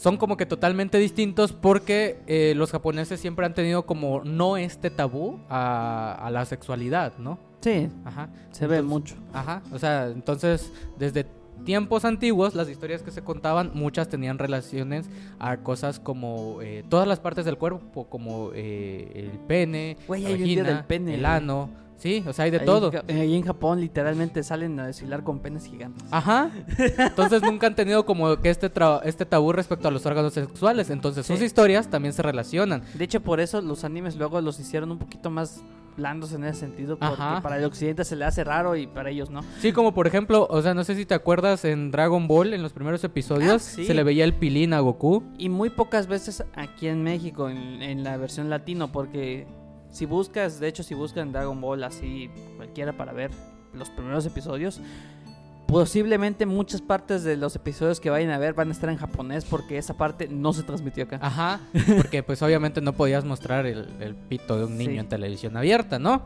son 0.06 0.18
como 0.18 0.38
que 0.38 0.46
totalmente 0.46 1.00
distintos 1.00 1.52
porque 1.52 2.20
eh, 2.28 2.54
los 2.56 2.70
japoneses 2.70 3.20
siempre 3.20 3.44
han 3.48 3.56
tenido 3.56 3.88
como 3.88 4.24
no 4.24 4.56
este 4.56 4.92
tabú 4.92 5.40
a, 5.50 6.14
a 6.14 6.30
la 6.30 6.46
sexualidad, 6.46 7.14
¿no? 7.18 7.40
Sí, 7.60 7.90
Ajá. 8.06 8.30
se 8.52 8.68
ve 8.68 8.84
mucho. 8.84 9.16
Ajá. 9.34 9.64
O 9.72 9.80
sea, 9.80 10.06
entonces, 10.10 10.72
desde 11.00 11.26
tiempos 11.64 12.06
antiguos, 12.06 12.54
las 12.54 12.70
historias 12.70 13.02
que 13.02 13.10
se 13.10 13.24
contaban, 13.24 13.72
muchas 13.74 14.08
tenían 14.08 14.38
relaciones 14.38 15.10
a 15.40 15.58
cosas 15.58 16.00
como 16.00 16.62
eh, 16.62 16.84
todas 16.88 17.08
las 17.08 17.20
partes 17.20 17.44
del 17.44 17.58
cuerpo, 17.58 18.08
como 18.08 18.52
eh, 18.54 19.12
el 19.16 19.40
pene, 19.48 19.98
la 20.02 20.08
vagina, 20.08 20.64
del 20.66 20.84
pene, 20.84 21.16
el 21.16 21.26
ano. 21.26 21.72
Sí, 21.98 22.24
o 22.28 22.34
sea, 22.34 22.46
hay 22.46 22.52
de 22.52 22.60
Ahí 22.60 22.66
todo. 22.66 22.92
En, 23.08 23.18
ahí 23.18 23.36
en 23.36 23.44
Japón 23.44 23.80
literalmente 23.80 24.44
salen 24.44 24.80
a 24.80 24.88
desfilar 24.88 25.24
con 25.24 25.40
penes 25.40 25.66
gigantes. 25.66 26.04
Ajá. 26.12 26.52
Entonces 26.98 27.42
nunca 27.42 27.68
han 27.68 27.76
tenido 27.76 28.06
como 28.06 28.36
que 28.42 28.50
este, 28.50 28.72
tra- 28.72 29.02
este 29.06 29.26
tabú 29.26 29.52
respecto 29.54 29.88
a 29.88 29.92
los 29.92 30.06
órganos 30.06 30.34
sexuales. 30.34 30.90
Entonces 30.90 31.26
sus 31.26 31.42
historias 31.42 31.90
también 31.90 32.14
se 32.14 32.22
relacionan. 32.22 32.84
De 32.94 33.04
hecho, 33.06 33.22
por 33.22 33.40
eso 33.40 33.62
los 33.62 33.84
animes 33.84 34.16
luego 34.18 34.42
los 34.42 34.60
hicieron 34.60 34.92
un 34.92 35.00
poquito 35.00 35.30
más 35.30 35.62
blandos 35.98 36.34
en 36.34 36.44
ese 36.44 36.60
sentido. 36.60 36.98
Porque 37.00 37.14
Ajá. 37.14 37.42
para 37.42 37.58
el 37.58 37.64
occidente 37.64 38.04
se 38.04 38.18
le 38.18 38.26
hace 38.26 38.44
raro 38.44 38.76
y 38.76 38.86
para 38.86 39.10
ellos 39.10 39.30
no. 39.30 39.42
Sí, 39.62 39.72
como 39.72 39.94
por 39.94 40.06
ejemplo, 40.08 40.46
o 40.50 40.62
sea, 40.62 40.74
no 40.74 40.84
sé 40.84 40.96
si 40.96 41.06
te 41.06 41.14
acuerdas 41.14 41.64
en 41.64 41.90
Dragon 41.92 42.28
Ball, 42.28 42.54
en 42.54 42.62
los 42.62 42.74
primeros 42.74 43.02
episodios, 43.06 43.54
Ah, 43.54 43.60
sí. 43.60 43.86
se 43.86 43.94
le 43.94 44.04
veía 44.04 44.26
el 44.26 44.34
pilín 44.34 44.74
a 44.74 44.82
Goku. 44.82 45.24
Y 45.38 45.48
muy 45.48 45.70
pocas 45.70 46.08
veces 46.08 46.44
aquí 46.56 46.88
en 46.88 47.02
México, 47.04 47.50
en, 47.50 47.82
en 47.82 48.04
la 48.04 48.18
versión 48.18 48.50
latino, 48.50 48.92
porque 48.92 49.48
si 49.96 50.06
buscas, 50.06 50.60
de 50.60 50.68
hecho, 50.68 50.84
si 50.84 50.94
buscan 50.94 51.32
Dragon 51.32 51.60
Ball 51.62 51.84
así, 51.84 52.30
cualquiera 52.58 52.94
para 52.98 53.14
ver 53.14 53.32
los 53.74 53.90
primeros 53.90 54.26
episodios, 54.26 54.80
posiblemente 55.68 56.46
muchas 56.46 56.82
partes 56.82 57.24
de 57.24 57.38
los 57.38 57.56
episodios 57.56 58.00
que 58.00 58.10
vayan 58.10 58.30
a 58.30 58.38
ver 58.38 58.54
van 58.54 58.70
a 58.70 58.72
estar 58.72 58.90
en 58.90 58.98
japonés 58.98 59.46
porque 59.46 59.78
esa 59.78 59.96
parte 59.96 60.28
no 60.28 60.54
se 60.54 60.64
transmitió 60.64 61.06
acá. 61.06 61.20
Ajá. 61.22 61.60
Porque 61.98 62.22
pues 62.24 62.42
obviamente 62.42 62.82
no 62.82 62.94
podías 62.94 63.26
mostrar 63.26 63.66
el, 63.66 63.88
el 64.00 64.16
pito 64.16 64.58
de 64.58 64.66
un 64.66 64.78
niño 64.78 64.92
Sí. 64.92 64.98
en 65.00 65.10
televisión 65.10 65.58
abierta, 65.58 65.98
¿no? 65.98 66.24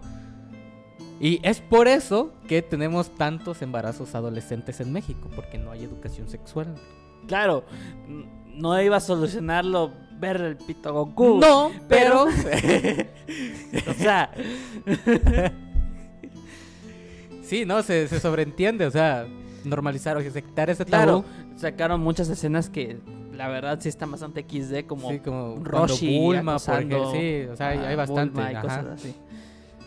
Y 1.22 1.40
es 1.44 1.60
por 1.62 1.88
eso 1.88 2.34
que 2.48 2.62
tenemos 2.62 3.10
tantos 3.16 3.62
embarazos 3.62 4.16
adolescentes 4.16 4.80
en 4.80 4.92
México, 4.94 5.30
porque 5.36 5.58
no 5.58 5.72
hay 5.72 5.84
educación 5.84 6.30
sexual. 6.30 6.76
Claro, 7.28 7.66
no 8.56 8.82
iba 8.82 8.96
a 8.98 9.02
solucionarlo 9.02 9.92
ver 10.20 10.42
el 10.42 10.58
pito 10.58 10.94
Goku. 10.94 11.40
No, 11.40 11.72
pero... 11.88 12.28
O 13.88 13.94
sea, 13.94 14.32
sí, 17.44 17.66
no, 17.66 17.84
se, 17.84 18.08
se 18.08 18.20
sobreentiende, 18.20 18.86
o 18.86 18.92
sea, 18.92 19.28
normalizar 19.64 20.18
o 20.18 20.22
quitar 20.22 20.70
ese 20.70 20.86
tabú. 20.86 21.24
claro, 21.24 21.26
sacaron 21.56 22.02
muchas 22.02 22.30
escenas 22.30 22.70
que 22.70 23.00
la 23.34 23.48
verdad 23.48 23.80
sí 23.80 23.90
están 23.90 24.12
bastante 24.12 24.44
XD, 24.44 24.86
como 24.88 25.10
sí, 25.10 25.20
como 25.20 25.64
Roshi 25.64 26.20
Bulma, 26.20 26.54
acosando 26.54 27.12
Sí, 27.12 27.44
o 27.52 27.56
sea, 27.56 27.70
hay, 27.70 27.96
bastante. 27.96 28.36
Bulma 28.36 28.52
y 28.52 28.56
ajá. 28.56 28.62
cosas 28.62 28.86
así. 28.88 29.16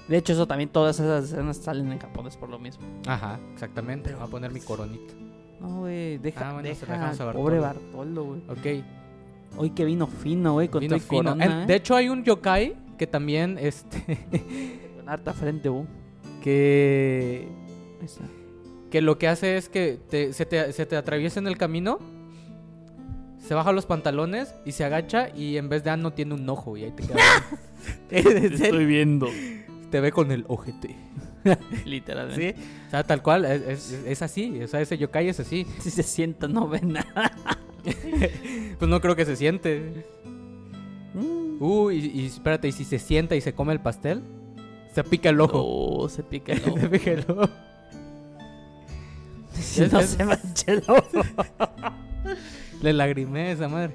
De 0.09 0.17
hecho, 0.17 0.33
eso 0.33 0.47
también, 0.47 0.69
todas 0.69 0.99
esas 0.99 1.25
escenas 1.25 1.57
salen 1.59 1.91
en 1.93 1.99
japonés 1.99 2.37
por 2.37 2.49
lo 2.49 2.59
mismo. 2.59 2.87
Ajá, 3.07 3.39
exactamente. 3.53 4.15
Voy 4.15 4.25
a 4.25 4.27
poner 4.27 4.53
mi 4.53 4.61
coronita. 4.61 5.15
No, 5.61 5.81
güey, 5.81 6.19
deja, 6.19 6.49
Ah, 6.49 6.53
bueno, 6.55 6.69
deja 6.69 6.87
dejamos 6.87 7.21
a 7.21 7.29
al 7.29 7.35
pobre 7.35 7.61
Bartolo. 7.61 7.97
Bartolo, 7.97 8.25
güey. 8.25 8.41
Ok. 8.49 8.85
Hoy 9.57 9.71
que 9.71 9.85
vino 9.85 10.07
fino, 10.07 10.55
güey, 10.55 10.69
con 10.69 10.81
Vino 10.81 10.97
tu 10.97 11.03
fino. 11.03 11.23
corona, 11.25 11.45
En- 11.45 11.53
¿eh? 11.53 11.67
De 11.67 11.75
hecho, 11.77 11.95
hay 11.95 12.09
un 12.09 12.25
yokai 12.25 12.75
que 12.99 13.07
también, 13.07 13.59
este, 13.61 13.99
Con 14.97 15.09
harta 15.09 15.33
frente, 15.33 15.69
güey. 15.69 15.85
que, 16.43 17.49
está. 18.03 18.25
que 18.91 19.01
lo 19.03 19.19
que 19.19 19.29
hace 19.29 19.57
es 19.57 19.69
que 19.69 19.99
te- 20.09 20.33
se, 20.33 20.47
te, 20.47 20.73
se 20.73 20.87
te 20.87 20.97
atraviesa 20.97 21.39
en 21.41 21.47
el 21.47 21.57
camino, 21.59 21.99
se 23.39 23.55
baja 23.55 23.73
los 23.73 23.87
pantalones 23.87 24.55
y 24.65 24.73
se 24.73 24.85
agacha 24.85 25.29
y 25.35 25.57
en 25.57 25.69
vez 25.69 25.83
de 25.85 25.91
ano 25.91 26.13
tiene 26.13 26.35
un 26.35 26.49
ojo 26.49 26.77
y 26.77 26.85
ahí 26.85 26.93
te 26.93 27.03
queda. 27.03 27.19
Serio, 28.57 28.87
viendo. 28.87 29.29
te 29.91 30.01
ve 30.01 30.13
con 30.13 30.31
el 30.33 30.45
ojete. 30.49 30.97
Literalmente. 31.85 32.55
Sí, 32.57 32.63
o 32.87 32.91
sea, 32.91 33.03
tal 33.05 33.21
cual, 33.23 33.45
es, 33.45 33.63
es- 33.93 34.03
es 34.07 34.23
así, 34.23 34.63
o 34.63 34.69
sea, 34.69 34.81
ese 34.81 34.97
yokai 34.97 35.29
es 35.29 35.41
así. 35.41 35.67
Si 35.81 35.91
se 35.91 36.03
sienta, 36.05 36.47
no 36.49 36.69
ve 36.69 36.81
nada. 36.83 37.33
Pues 38.79 38.89
no 38.91 39.01
creo 39.01 39.15
que 39.17 39.25
se 39.25 39.37
siente. 39.37 40.05
Uy, 41.61 41.97
y, 42.15 42.21
y 42.23 42.27
espérate, 42.27 42.67
¿y 42.69 42.73
si 42.73 42.85
se 42.85 42.99
sienta 42.99 43.37
y 43.37 43.41
se 43.41 43.53
come 43.55 43.73
el 43.73 43.81
pastel? 43.81 44.23
Se 44.95 45.05
pica 45.05 45.29
el 45.29 45.41
ojo. 45.41 45.61
Oh, 45.65 46.09
se 46.09 46.23
pica 46.23 46.53
el 46.53 46.63
ojo. 46.69 46.79
se 46.81 46.89
pica 46.89 47.11
el 47.13 47.25
ojo. 47.29 47.49
Si 49.53 49.83
no 49.83 50.01
se 50.01 50.25
mancha 50.25 50.73
el 50.73 50.83
ojo. 50.89 51.23
Le 52.83 52.93
lagrimé 52.95 53.53
esa 53.53 53.69
madre. 53.69 53.95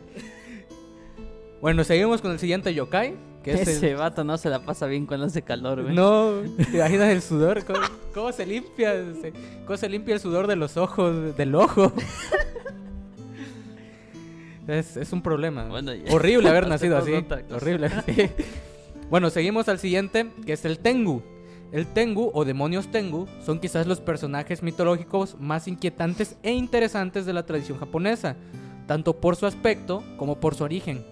Bueno, 1.62 1.84
seguimos 1.84 2.22
con 2.22 2.32
el 2.32 2.40
siguiente 2.40 2.74
yokai. 2.74 3.16
Que 3.44 3.54
es 3.54 3.62
el- 3.62 3.70
Ese 3.70 3.96
vato 3.96 4.24
no 4.24 4.38
se 4.38 4.50
la 4.50 4.60
pasa 4.60 4.86
bien 4.86 5.06
cuando 5.08 5.26
hace 5.26 5.42
calor, 5.42 5.82
güey. 5.82 5.96
No, 5.96 6.34
¿te 6.72 6.78
imaginas 6.78 7.10
el 7.10 7.22
sudor? 7.22 7.64
¿Cómo, 7.66 7.80
cómo 8.14 8.32
se 8.32 8.46
limpia? 8.46 8.94
¿Cómo 9.66 9.78
se 9.78 9.90
limpia 9.90 10.14
el 10.14 10.20
sudor 10.20 10.46
de 10.48 10.56
los 10.56 10.78
ojos, 10.78 11.36
del 11.36 11.56
ojo? 11.56 11.92
Es, 14.68 14.98
es 14.98 15.14
un 15.14 15.22
problema. 15.22 15.66
Bueno, 15.68 15.94
ya. 15.94 16.14
Horrible 16.14 16.50
haber 16.50 16.68
nacido 16.70 16.98
así. 16.98 17.14
Horrible. 17.52 17.90
sí. 18.06 18.30
Bueno, 19.10 19.30
seguimos 19.30 19.70
al 19.70 19.80
siguiente, 19.80 20.30
que 20.46 20.52
es 20.52 20.66
el 20.66 20.80
Tengu. 20.80 21.22
El 21.72 21.88
Tengu 21.88 22.30
o 22.34 22.44
demonios 22.44 22.88
Tengu 22.92 23.26
son 23.46 23.60
quizás 23.60 23.88
los 23.88 24.02
personajes 24.02 24.62
mitológicos 24.64 25.38
más 25.40 25.70
inquietantes 25.70 26.36
e 26.44 26.52
interesantes 26.52 27.26
de 27.26 27.32
la 27.32 27.46
tradición 27.46 27.78
japonesa, 27.80 28.36
tanto 28.86 29.14
por 29.22 29.38
su 29.38 29.46
aspecto 29.46 30.04
como 30.18 30.42
por 30.42 30.56
su 30.56 30.66
origen, 30.66 31.06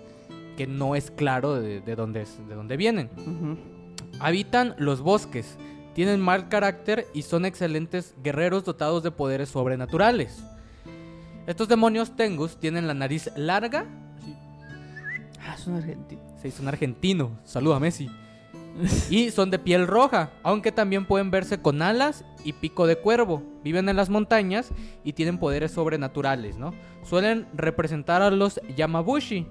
que 0.58 0.68
no 0.68 0.96
es 0.98 1.10
claro 1.10 1.56
de, 1.56 1.80
de 1.80 1.96
dónde, 1.96 2.24
es- 2.24 2.38
de 2.50 2.54
dónde 2.56 2.76
vienen. 2.76 3.10
Habitan 4.20 4.76
los 4.78 5.00
bosques, 5.00 5.56
tienen 5.94 6.20
mal 6.20 6.50
carácter 6.50 7.08
y 7.14 7.22
son 7.22 7.46
excelentes 7.46 8.14
guerreros 8.24 8.66
dotados 8.66 9.04
de 9.04 9.12
poderes 9.12 9.48
sobrenaturales. 9.50 10.44
Estos 11.48 11.68
demonios 11.68 12.16
Tengus 12.16 12.58
tienen 12.58 12.88
la 12.88 12.94
nariz 12.94 13.30
larga. 13.36 13.86
Ah, 15.48 15.56
es 15.56 15.68
un 15.68 15.76
argentino. 15.76 16.22
Un 16.60 16.68
argentino. 16.68 17.32
Saluda 17.44 17.78
a 17.78 17.80
Messi. 17.80 18.10
Y 19.10 19.32
son 19.32 19.52
de 19.52 19.60
piel 19.60 19.88
roja, 19.88 20.32
aunque 20.44 20.72
también 20.72 21.06
pueden 21.06 21.32
verse 21.32 21.62
con 21.62 21.82
alas 21.82 22.26
y 22.44 22.54
pico 22.54 22.88
de 22.88 22.98
cuervo. 22.98 23.44
Viven 23.64 23.90
en 23.90 23.96
las 23.96 24.10
montañas 24.10 24.72
y 25.04 25.14
tienen 25.14 25.38
poderes 25.38 25.72
sobrenaturales, 25.72 26.58
¿no? 26.58 26.74
Suelen 27.04 27.48
representar 27.54 28.22
a 28.22 28.32
los 28.32 28.60
Yamabushi, 28.76 29.48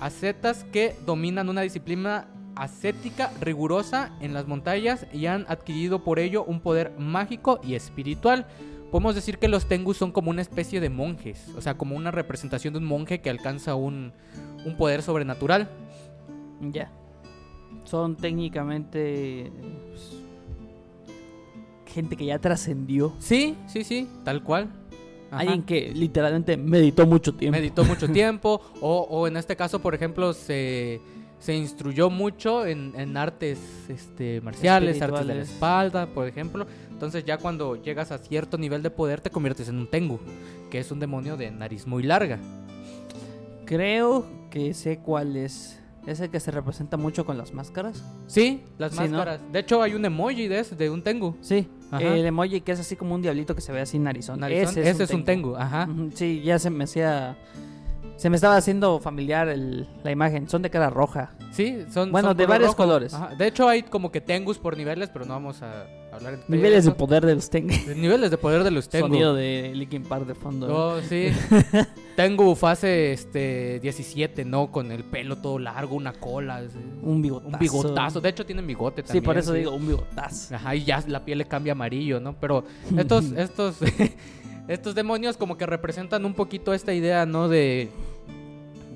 ascetas 0.00 0.64
que 0.64 0.96
dominan 1.04 1.48
una 1.48 1.60
disciplina 1.60 2.28
ascética 2.56 3.32
rigurosa 3.40 4.16
en 4.20 4.32
las 4.32 4.46
montañas 4.46 5.06
y 5.12 5.26
han 5.26 5.44
adquirido 5.48 6.04
por 6.04 6.18
ello 6.18 6.44
un 6.44 6.60
poder 6.60 6.94
mágico 6.98 7.60
y 7.62 7.74
espiritual. 7.74 8.46
Podemos 8.94 9.16
decir 9.16 9.38
que 9.38 9.48
los 9.48 9.66
Tengus 9.66 9.96
son 9.96 10.12
como 10.12 10.30
una 10.30 10.40
especie 10.40 10.80
de 10.80 10.88
monjes, 10.88 11.48
o 11.56 11.60
sea, 11.60 11.76
como 11.76 11.96
una 11.96 12.12
representación 12.12 12.74
de 12.74 12.78
un 12.78 12.84
monje 12.84 13.20
que 13.20 13.28
alcanza 13.28 13.74
un, 13.74 14.12
un 14.64 14.76
poder 14.76 15.02
sobrenatural. 15.02 15.68
Ya. 16.60 16.92
Son 17.82 18.14
técnicamente 18.14 19.50
pues, 19.88 20.12
gente 21.92 22.16
que 22.16 22.26
ya 22.26 22.38
trascendió. 22.38 23.12
Sí, 23.18 23.56
sí, 23.66 23.82
sí, 23.82 24.08
tal 24.22 24.44
cual. 24.44 24.70
Ajá. 25.32 25.40
Alguien 25.40 25.64
que 25.64 25.90
literalmente 25.92 26.56
meditó 26.56 27.04
mucho 27.04 27.34
tiempo. 27.34 27.58
meditó 27.58 27.82
mucho 27.82 28.06
tiempo 28.08 28.60
o, 28.80 29.08
o 29.10 29.26
en 29.26 29.36
este 29.36 29.56
caso, 29.56 29.80
por 29.80 29.96
ejemplo, 29.96 30.32
se, 30.32 31.00
se 31.44 31.54
instruyó 31.54 32.08
mucho 32.08 32.64
en, 32.64 32.94
en 32.96 33.18
artes 33.18 33.58
este, 33.90 34.40
marciales, 34.40 35.02
artes 35.02 35.26
de 35.26 35.34
la 35.34 35.42
espalda, 35.42 36.06
por 36.06 36.26
ejemplo. 36.26 36.66
Entonces 36.90 37.22
ya 37.26 37.36
cuando 37.36 37.76
llegas 37.82 38.12
a 38.12 38.16
cierto 38.18 38.56
nivel 38.56 38.82
de 38.82 38.88
poder 38.88 39.20
te 39.20 39.28
conviertes 39.28 39.68
en 39.68 39.76
un 39.76 39.86
Tengu, 39.86 40.20
que 40.70 40.78
es 40.78 40.90
un 40.90 41.00
demonio 41.00 41.36
de 41.36 41.50
nariz 41.50 41.86
muy 41.86 42.02
larga. 42.02 42.38
Creo 43.66 44.24
que 44.50 44.72
sé 44.72 44.98
cuál 45.00 45.36
es. 45.36 45.78
Es 46.06 46.20
el 46.20 46.30
que 46.30 46.40
se 46.40 46.50
representa 46.50 46.96
mucho 46.96 47.26
con 47.26 47.36
las 47.36 47.52
máscaras. 47.52 48.02
Sí, 48.26 48.62
las 48.78 48.92
Sí, 48.92 49.00
¿no? 49.04 49.18
máscaras. 49.18 49.40
De 49.52 49.58
hecho 49.58 49.82
hay 49.82 49.92
un 49.94 50.04
emoji 50.04 50.48
de, 50.48 50.60
ese, 50.60 50.76
de 50.76 50.88
un 50.88 51.02
Tengu. 51.02 51.36
Sí. 51.42 51.68
Ajá. 51.90 52.02
El 52.02 52.24
emoji 52.24 52.62
que 52.62 52.72
es 52.72 52.80
así 52.80 52.96
como 52.96 53.14
un 53.14 53.20
diablito 53.20 53.54
que 53.54 53.60
se 53.60 53.70
ve 53.70 53.82
así 53.82 53.98
narizón. 53.98 54.40
Narizón. 54.40 54.78
Ese, 54.82 55.02
es, 55.04 55.10
un 55.10 55.24
tengu. 55.24 55.56
ajá. 55.56 55.86
Ujú, 55.90 56.10
Sí, 56.14 56.40
ya 56.42 56.58
se 56.58 56.70
me 56.70 56.84
hacía. 56.84 57.36
Se 58.16 58.30
me 58.30 58.36
estaba 58.36 58.56
haciendo 58.56 59.00
familiar 59.00 59.48
el- 59.48 59.86
la 60.02 60.10
imagen. 60.10 60.48
Son 60.48 60.62
de 60.62 60.70
cara 60.70 60.88
roja. 60.88 61.32
Sí, 61.52 61.84
son 61.92 62.10
Bueno, 62.12 62.28
son 62.28 62.36
de 62.36 62.46
varios 62.46 62.68
rojo. 62.68 62.76
colores. 62.76 63.12
Ajá. 63.12 63.34
De 63.34 63.46
hecho 63.46 63.68
hay 63.68 63.82
como 63.82 64.10
que 64.12 64.20
Tengus 64.20 64.58
por 64.58 64.76
niveles, 64.76 65.10
pero 65.10 65.24
no 65.24 65.34
vamos 65.34 65.62
a 65.62 65.84
hablar 66.12 66.38
de 66.38 66.44
Niveles 66.48 66.84
de 66.84 66.92
poder 66.92 67.26
de 67.26 67.34
los 67.34 67.50
Tengu. 67.50 67.74
De 67.86 67.94
niveles 67.96 68.30
de 68.30 68.38
poder 68.38 68.62
de 68.64 68.70
los 68.70 68.88
Tengu. 68.88 69.08
Sonido 69.08 69.34
de 69.34 69.72
Linkin 69.74 70.04
Park 70.04 70.26
de 70.26 70.34
fondo. 70.36 70.68
¿no? 70.68 70.74
Oh, 70.74 71.00
sí. 71.02 71.28
Tengo 72.16 72.54
fase 72.54 73.12
este 73.12 73.80
17, 73.80 74.44
¿no? 74.44 74.70
Con 74.70 74.92
el 74.92 75.02
pelo 75.02 75.36
todo 75.36 75.58
largo, 75.58 75.96
una 75.96 76.12
cola, 76.12 76.62
sí. 76.62 76.78
Un 77.02 77.20
bigotazo. 77.20 77.52
un 77.52 77.58
bigotazo. 77.58 78.20
De 78.20 78.28
hecho 78.28 78.46
tienen 78.46 78.66
bigote 78.66 79.02
Sí, 79.02 79.08
también. 79.08 79.24
por 79.24 79.38
eso 79.38 79.52
digo 79.52 79.72
un 79.72 79.86
bigotazo. 79.86 80.54
Ajá, 80.54 80.74
y 80.76 80.84
ya 80.84 81.02
la 81.08 81.24
piel 81.24 81.38
le 81.38 81.46
cambia 81.46 81.72
amarillo, 81.72 82.20
¿no? 82.20 82.34
Pero 82.38 82.64
estos 82.96 83.32
estos 83.32 83.76
estos 84.68 84.94
demonios 84.94 85.36
como 85.36 85.56
que 85.56 85.66
representan 85.66 86.24
un 86.24 86.34
poquito 86.34 86.72
esta 86.74 86.92
idea, 86.94 87.26
¿no? 87.26 87.48
De 87.48 87.90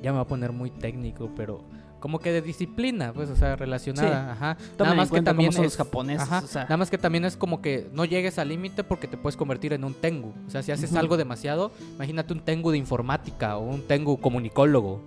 ya 0.03 0.13
me 0.13 0.17
va 0.17 0.23
a 0.23 0.27
poner 0.27 0.53
muy 0.53 0.71
técnico, 0.71 1.31
pero 1.37 1.61
como 2.01 2.21
que 2.21 2.31
de 2.31 2.41
disciplina, 2.41 3.13
pues, 3.13 3.29
o 3.29 3.35
sea, 3.35 3.57
relacionada, 3.57 4.31
ajá. 4.33 4.57
Tomen 4.77 5.09
cuenta 5.09 5.35
cómo 5.35 5.51
son 5.51 5.65
es- 5.65 5.73
los 5.73 5.77
japoneses. 5.77 6.23
Ajá, 6.23 6.43
o 6.45 6.47
sea, 6.47 6.63
Nada 6.63 6.77
más 6.77 6.91
que 6.91 6.99
también 6.99 7.25
es 7.25 7.37
como 7.37 7.61
que 7.61 7.91
no 7.93 8.05
llegues 8.05 8.39
al 8.39 8.51
límite 8.51 8.85
porque 8.85 9.09
te 9.09 9.17
puedes 9.17 9.37
convertir 9.37 9.73
en 9.73 9.83
un 9.83 9.95
tengu. 9.95 10.33
O 10.47 10.51
sea, 10.51 10.63
si 10.63 10.71
haces 10.71 10.95
algo 10.95 11.17
demasiado, 11.17 11.73
imagínate 11.97 12.33
un 12.33 12.41
tengu 12.41 12.71
de 12.71 12.79
informática 12.79 13.57
o 13.57 13.63
un 13.69 13.83
tengu 13.83 14.19
comunicólogo. 14.21 15.01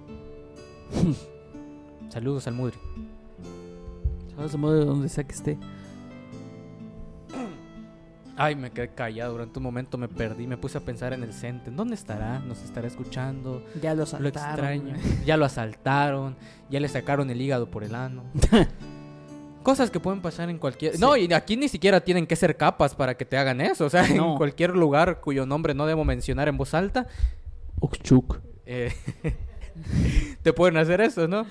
Saludos 2.09 2.45
al 2.47 2.53
Mudri. 2.55 2.77
¿Sabes 4.35 4.51
de 4.51 4.57
modo 4.57 4.73
de 4.79 4.85
donde 4.85 5.07
sea 5.07 5.23
que 5.23 5.33
esté? 5.33 5.57
Ay, 8.43 8.55
me 8.55 8.71
quedé 8.71 8.89
callado 8.89 9.33
durante 9.33 9.59
un 9.59 9.63
momento, 9.63 9.97
me 9.99 10.07
perdí, 10.07 10.47
me 10.47 10.57
puse 10.57 10.77
a 10.77 10.81
pensar 10.81 11.13
en 11.13 11.21
el 11.21 11.31
Cente. 11.31 11.69
¿Dónde 11.69 11.93
estará? 11.93 12.39
¿Nos 12.39 12.63
estará 12.63 12.87
escuchando? 12.87 13.63
Ya 13.81 13.91
lo 13.93 13.99
Lo 13.99 14.05
saltaron. 14.07 14.33
extraño. 14.33 14.95
Ya 15.25 15.37
lo 15.37 15.45
asaltaron, 15.45 16.35
ya 16.69 16.79
le 16.79 16.87
sacaron 16.87 17.29
el 17.29 17.39
hígado 17.39 17.69
por 17.69 17.83
el 17.83 17.93
ano. 17.93 18.23
Cosas 19.63 19.91
que 19.91 19.99
pueden 19.99 20.21
pasar 20.23 20.49
en 20.49 20.57
cualquier... 20.57 20.95
Sí. 20.95 20.99
No, 21.01 21.15
y 21.15 21.31
aquí 21.33 21.55
ni 21.55 21.67
siquiera 21.67 22.01
tienen 22.01 22.25
que 22.25 22.35
ser 22.35 22.57
capas 22.57 22.95
para 22.95 23.15
que 23.15 23.25
te 23.25 23.37
hagan 23.37 23.61
eso. 23.61 23.85
O 23.85 23.89
sea, 23.91 24.07
No. 24.07 24.31
en 24.31 24.37
cualquier 24.37 24.71
lugar 24.75 25.21
cuyo 25.21 25.45
nombre 25.45 25.75
no 25.75 25.85
debo 25.85 26.03
mencionar 26.03 26.47
en 26.47 26.57
voz 26.57 26.73
alta, 26.73 27.05
Okchuk. 27.79 28.39
eh, 28.65 28.91
te 30.41 30.51
pueden 30.51 30.77
hacer 30.77 30.99
eso, 31.01 31.27
¿no? 31.27 31.45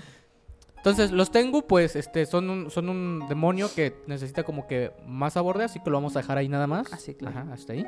Entonces, 0.81 1.12
los 1.12 1.31
Tengu, 1.31 1.66
pues, 1.66 1.95
este, 1.95 2.25
son 2.25 2.49
un, 2.49 2.71
son 2.71 2.88
un 2.88 3.29
demonio 3.29 3.69
que 3.75 3.95
necesita 4.07 4.45
como 4.45 4.66
que 4.66 4.93
más 5.07 5.37
aborde, 5.37 5.64
así 5.64 5.79
que 5.79 5.90
lo 5.90 5.99
vamos 5.99 6.16
a 6.16 6.21
dejar 6.21 6.38
ahí 6.38 6.49
nada 6.49 6.66
más. 6.66 6.90
Ah, 6.90 6.97
sí, 6.97 7.14
claro. 7.14 7.38
Ajá, 7.38 7.53
hasta 7.53 7.75
ahí. 7.75 7.85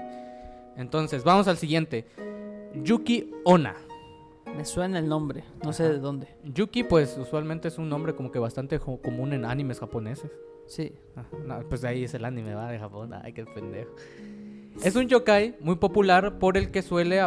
Entonces, 0.76 1.24
vamos 1.24 1.48
al 1.48 1.56
siguiente. 1.56 2.04
Yuki 2.74 3.30
Ona. 3.44 3.74
Me 4.54 4.66
suena 4.66 4.98
el 4.98 5.08
nombre. 5.08 5.42
No 5.64 5.72
sé 5.72 5.84
de 5.84 6.00
dónde. 6.00 6.28
Yuki, 6.44 6.84
pues, 6.84 7.16
usualmente 7.16 7.68
es 7.68 7.78
un 7.78 7.88
nombre 7.88 8.14
como 8.14 8.30
que 8.30 8.38
bastante 8.38 8.78
común 8.78 9.32
en 9.32 9.46
animes 9.46 9.80
japoneses. 9.80 10.30
Sí. 10.66 10.92
Ajá, 11.16 11.30
no, 11.46 11.60
pues 11.70 11.84
ahí 11.84 12.04
es 12.04 12.12
el 12.12 12.26
anime, 12.26 12.54
va, 12.54 12.70
de 12.70 12.78
Japón. 12.78 13.14
Ay, 13.14 13.32
qué 13.32 13.46
pendejo. 13.46 13.90
Es 14.82 14.96
un 14.96 15.06
yokai 15.06 15.56
muy 15.60 15.76
popular 15.76 16.38
por 16.38 16.56
el 16.56 16.70
que 16.70 16.82
suele 16.82 17.20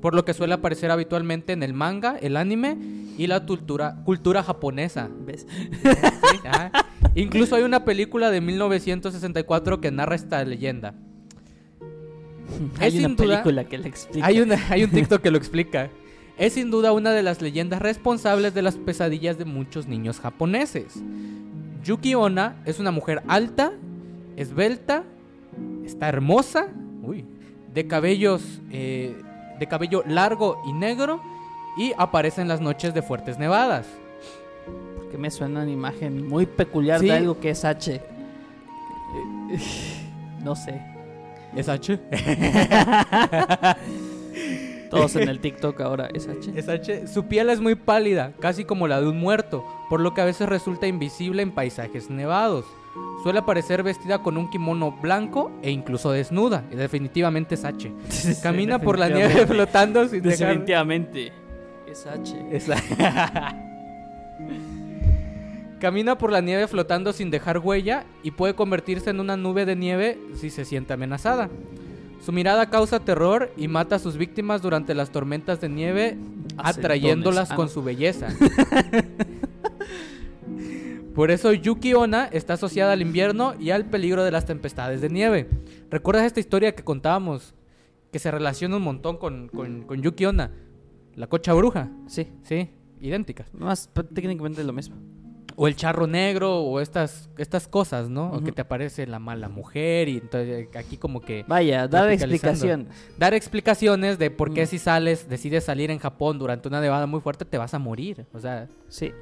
por 0.00 0.14
lo 0.14 0.24
que 0.24 0.34
suele 0.34 0.54
aparecer 0.54 0.90
habitualmente 0.90 1.52
en 1.52 1.62
el 1.62 1.72
manga, 1.74 2.16
el 2.20 2.36
anime 2.36 2.76
y 3.18 3.26
la 3.26 3.44
cultura, 3.44 3.96
cultura 4.04 4.42
japonesa. 4.42 5.08
¿Ves? 5.26 5.46
Sí. 6.32 7.20
Incluso 7.20 7.56
hay 7.56 7.62
una 7.62 7.84
película 7.84 8.30
de 8.30 8.40
1964 8.40 9.80
que 9.80 9.90
narra 9.90 10.14
esta 10.14 10.42
leyenda. 10.44 10.94
Hay 12.78 12.88
Es 12.88 13.04
una 13.04 13.08
duda- 13.14 13.16
película 13.42 13.64
que 13.64 13.78
le 13.78 13.88
explica. 13.88 14.26
Hay, 14.26 14.40
una, 14.40 14.56
hay 14.70 14.84
un 14.84 14.90
TikTok 14.90 15.20
que 15.22 15.30
lo 15.30 15.36
explica. 15.38 15.90
Es 16.38 16.54
sin 16.54 16.70
duda 16.70 16.92
una 16.92 17.10
de 17.12 17.22
las 17.22 17.42
leyendas 17.42 17.80
responsables 17.82 18.54
de 18.54 18.62
las 18.62 18.76
pesadillas 18.76 19.38
de 19.38 19.44
muchos 19.44 19.86
niños 19.86 20.20
japoneses. 20.20 21.02
Yuki 21.84 22.14
Onna 22.14 22.56
es 22.64 22.78
una 22.78 22.90
mujer 22.90 23.22
alta, 23.28 23.72
esbelta, 24.36 25.04
está 25.84 26.08
hermosa, 26.08 26.68
uy, 27.02 27.24
de 27.72 27.86
cabellos, 27.86 28.60
eh, 28.70 29.16
de 29.58 29.66
cabello 29.66 30.02
largo 30.06 30.60
y 30.66 30.72
negro 30.72 31.20
y 31.76 31.92
aparece 31.96 32.42
en 32.42 32.48
las 32.48 32.60
noches 32.60 32.94
de 32.94 33.02
fuertes 33.02 33.38
nevadas. 33.38 33.86
Porque 34.96 35.18
me 35.18 35.30
suena 35.30 35.62
una 35.62 35.70
imagen 35.70 36.26
muy 36.28 36.46
peculiar 36.46 37.00
Sí. 37.00 37.06
de 37.06 37.12
algo 37.12 37.40
que 37.40 37.50
es 37.50 37.64
H. 37.64 38.00
No 40.42 40.56
sé. 40.56 40.80
¿Es 41.54 41.68
H? 41.68 42.00
Todos 44.90 45.16
en 45.16 45.28
el 45.28 45.40
TikTok 45.40 45.80
ahora 45.80 46.08
es 46.12 46.28
H. 46.28 46.52
Es 46.54 46.68
H. 46.68 47.06
Su 47.06 47.24
piel 47.26 47.48
es 47.48 47.60
muy 47.60 47.74
pálida, 47.76 48.32
casi 48.40 48.64
como 48.64 48.88
la 48.88 49.00
de 49.00 49.08
un 49.08 49.18
muerto, 49.18 49.64
por 49.88 50.00
lo 50.00 50.12
que 50.14 50.20
a 50.20 50.24
veces 50.26 50.48
resulta 50.48 50.86
invisible 50.86 51.42
en 51.42 51.52
paisajes 51.52 52.10
nevados. 52.10 52.66
Suele 53.22 53.38
aparecer 53.38 53.82
vestida 53.82 54.18
con 54.18 54.36
un 54.36 54.50
kimono 54.50 54.90
blanco 54.92 55.52
e 55.62 55.70
incluso 55.70 56.10
desnuda. 56.10 56.64
Y 56.72 56.76
definitivamente 56.76 57.54
es 57.54 57.64
H. 57.64 57.92
Camina 58.42 58.78
por 58.80 58.98
la 58.98 59.08
nieve 59.08 59.46
flotando 59.46 60.08
sin 60.08 60.22
dejar... 60.22 60.48
Definitivamente 60.48 61.32
es 61.86 62.06
H. 62.06 62.34
Esa- 62.50 62.76
Camina 65.80 66.16
por 66.16 66.30
la 66.30 66.40
nieve 66.40 66.68
flotando 66.68 67.12
sin 67.12 67.30
dejar 67.30 67.58
huella 67.58 68.04
y 68.22 68.30
puede 68.30 68.54
convertirse 68.54 69.10
en 69.10 69.18
una 69.20 69.36
nube 69.36 69.66
de 69.66 69.74
nieve 69.74 70.18
si 70.36 70.50
se 70.50 70.64
siente 70.64 70.92
amenazada. 70.92 71.48
Su 72.24 72.30
mirada 72.30 72.70
causa 72.70 73.00
terror 73.00 73.50
y 73.56 73.66
mata 73.66 73.96
a 73.96 73.98
sus 73.98 74.16
víctimas 74.16 74.62
durante 74.62 74.94
las 74.94 75.10
tormentas 75.10 75.60
de 75.60 75.68
nieve, 75.68 76.16
atrayéndolas. 76.56 77.50
Ah, 77.50 77.56
con 77.56 77.68
su 77.68 77.82
belleza. 77.82 78.28
Por 81.14 81.30
eso 81.30 81.52
Yuki 81.52 81.94
Onna 81.94 82.26
está 82.32 82.54
asociada 82.54 82.92
al 82.92 83.02
invierno 83.02 83.54
y 83.60 83.70
al 83.70 83.84
peligro 83.86 84.24
de 84.24 84.30
las 84.30 84.46
tempestades 84.46 85.00
de 85.00 85.10
nieve. 85.10 85.48
¿Recuerdas 85.90 86.24
esta 86.24 86.40
historia 86.40 86.74
que 86.74 86.84
contábamos? 86.84 87.54
Que 88.10 88.18
se 88.18 88.30
relaciona 88.30 88.76
un 88.76 88.82
montón 88.82 89.16
con, 89.18 89.48
con, 89.48 89.82
con 89.82 90.00
Yuki 90.02 90.24
Onna. 90.26 90.50
La 91.14 91.26
cocha 91.26 91.52
bruja. 91.52 91.90
Sí, 92.06 92.28
Sí, 92.42 92.70
idénticas. 93.00 93.52
más 93.52 93.90
técnicamente 94.14 94.64
lo 94.64 94.72
mismo. 94.72 94.96
O 95.54 95.68
el 95.68 95.76
charro 95.76 96.06
negro, 96.06 96.60
o 96.62 96.80
estas, 96.80 97.28
estas 97.36 97.68
cosas, 97.68 98.08
¿no? 98.08 98.32
O 98.32 98.40
que 98.42 98.52
te 98.52 98.62
aparece 98.62 99.06
la 99.06 99.18
mala 99.18 99.50
mujer, 99.50 100.08
y 100.08 100.16
entonces 100.16 100.66
eh, 100.72 100.78
aquí 100.78 100.96
como 100.96 101.20
que 101.20 101.44
Vaya, 101.46 101.86
dar 101.88 102.10
explicación. 102.10 102.88
dar 103.18 103.34
explicaciones 103.34 104.18
de 104.18 104.30
por 104.30 104.54
qué 104.54 104.62
Mm. 104.62 104.66
si 104.66 104.78
sales, 104.78 105.28
decides 105.28 105.64
salir 105.64 105.90
en 105.90 105.98
Japón 105.98 106.38
durante 106.38 106.68
una 106.68 106.80
nevada 106.80 107.06
muy 107.06 107.20
fuerte, 107.20 107.44
te 107.44 107.58
vas 107.58 107.74
a 107.74 107.78
morir. 107.78 108.24
O 108.32 108.40
sea, 108.40 108.66
Sí. 108.88 109.12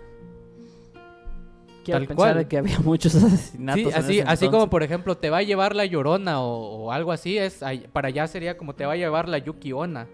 Quiero 1.91 2.07
Tal 2.07 2.17
pensar 2.17 2.35
cual. 2.35 2.49
que 2.49 2.59
había 2.59 2.79
muchos 2.85 3.15
asesinatos. 3.15 3.83
sí, 3.83 3.89
en 3.89 3.95
así, 3.95 4.19
ese 4.21 4.29
así 4.29 4.49
como 4.49 4.71
por 4.71 4.83
ejemplo 4.83 5.17
te 5.17 5.31
va 5.31 5.39
a 5.39 5.43
llevar 5.43 5.75
la 5.75 5.85
Llorona 5.85 6.41
o, 6.41 6.85
o 6.87 6.93
algo 6.93 7.13
así, 7.13 7.37
es 7.39 7.61
para 7.93 8.09
allá 8.09 8.27
sería 8.27 8.57
como 8.57 8.75
te 8.75 8.87
va 8.87 8.93
a 8.93 8.97
llevar 8.97 9.29
la 9.29 9.39
Yukiona. 9.39 10.07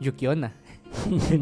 Yukiona. 0.00 0.52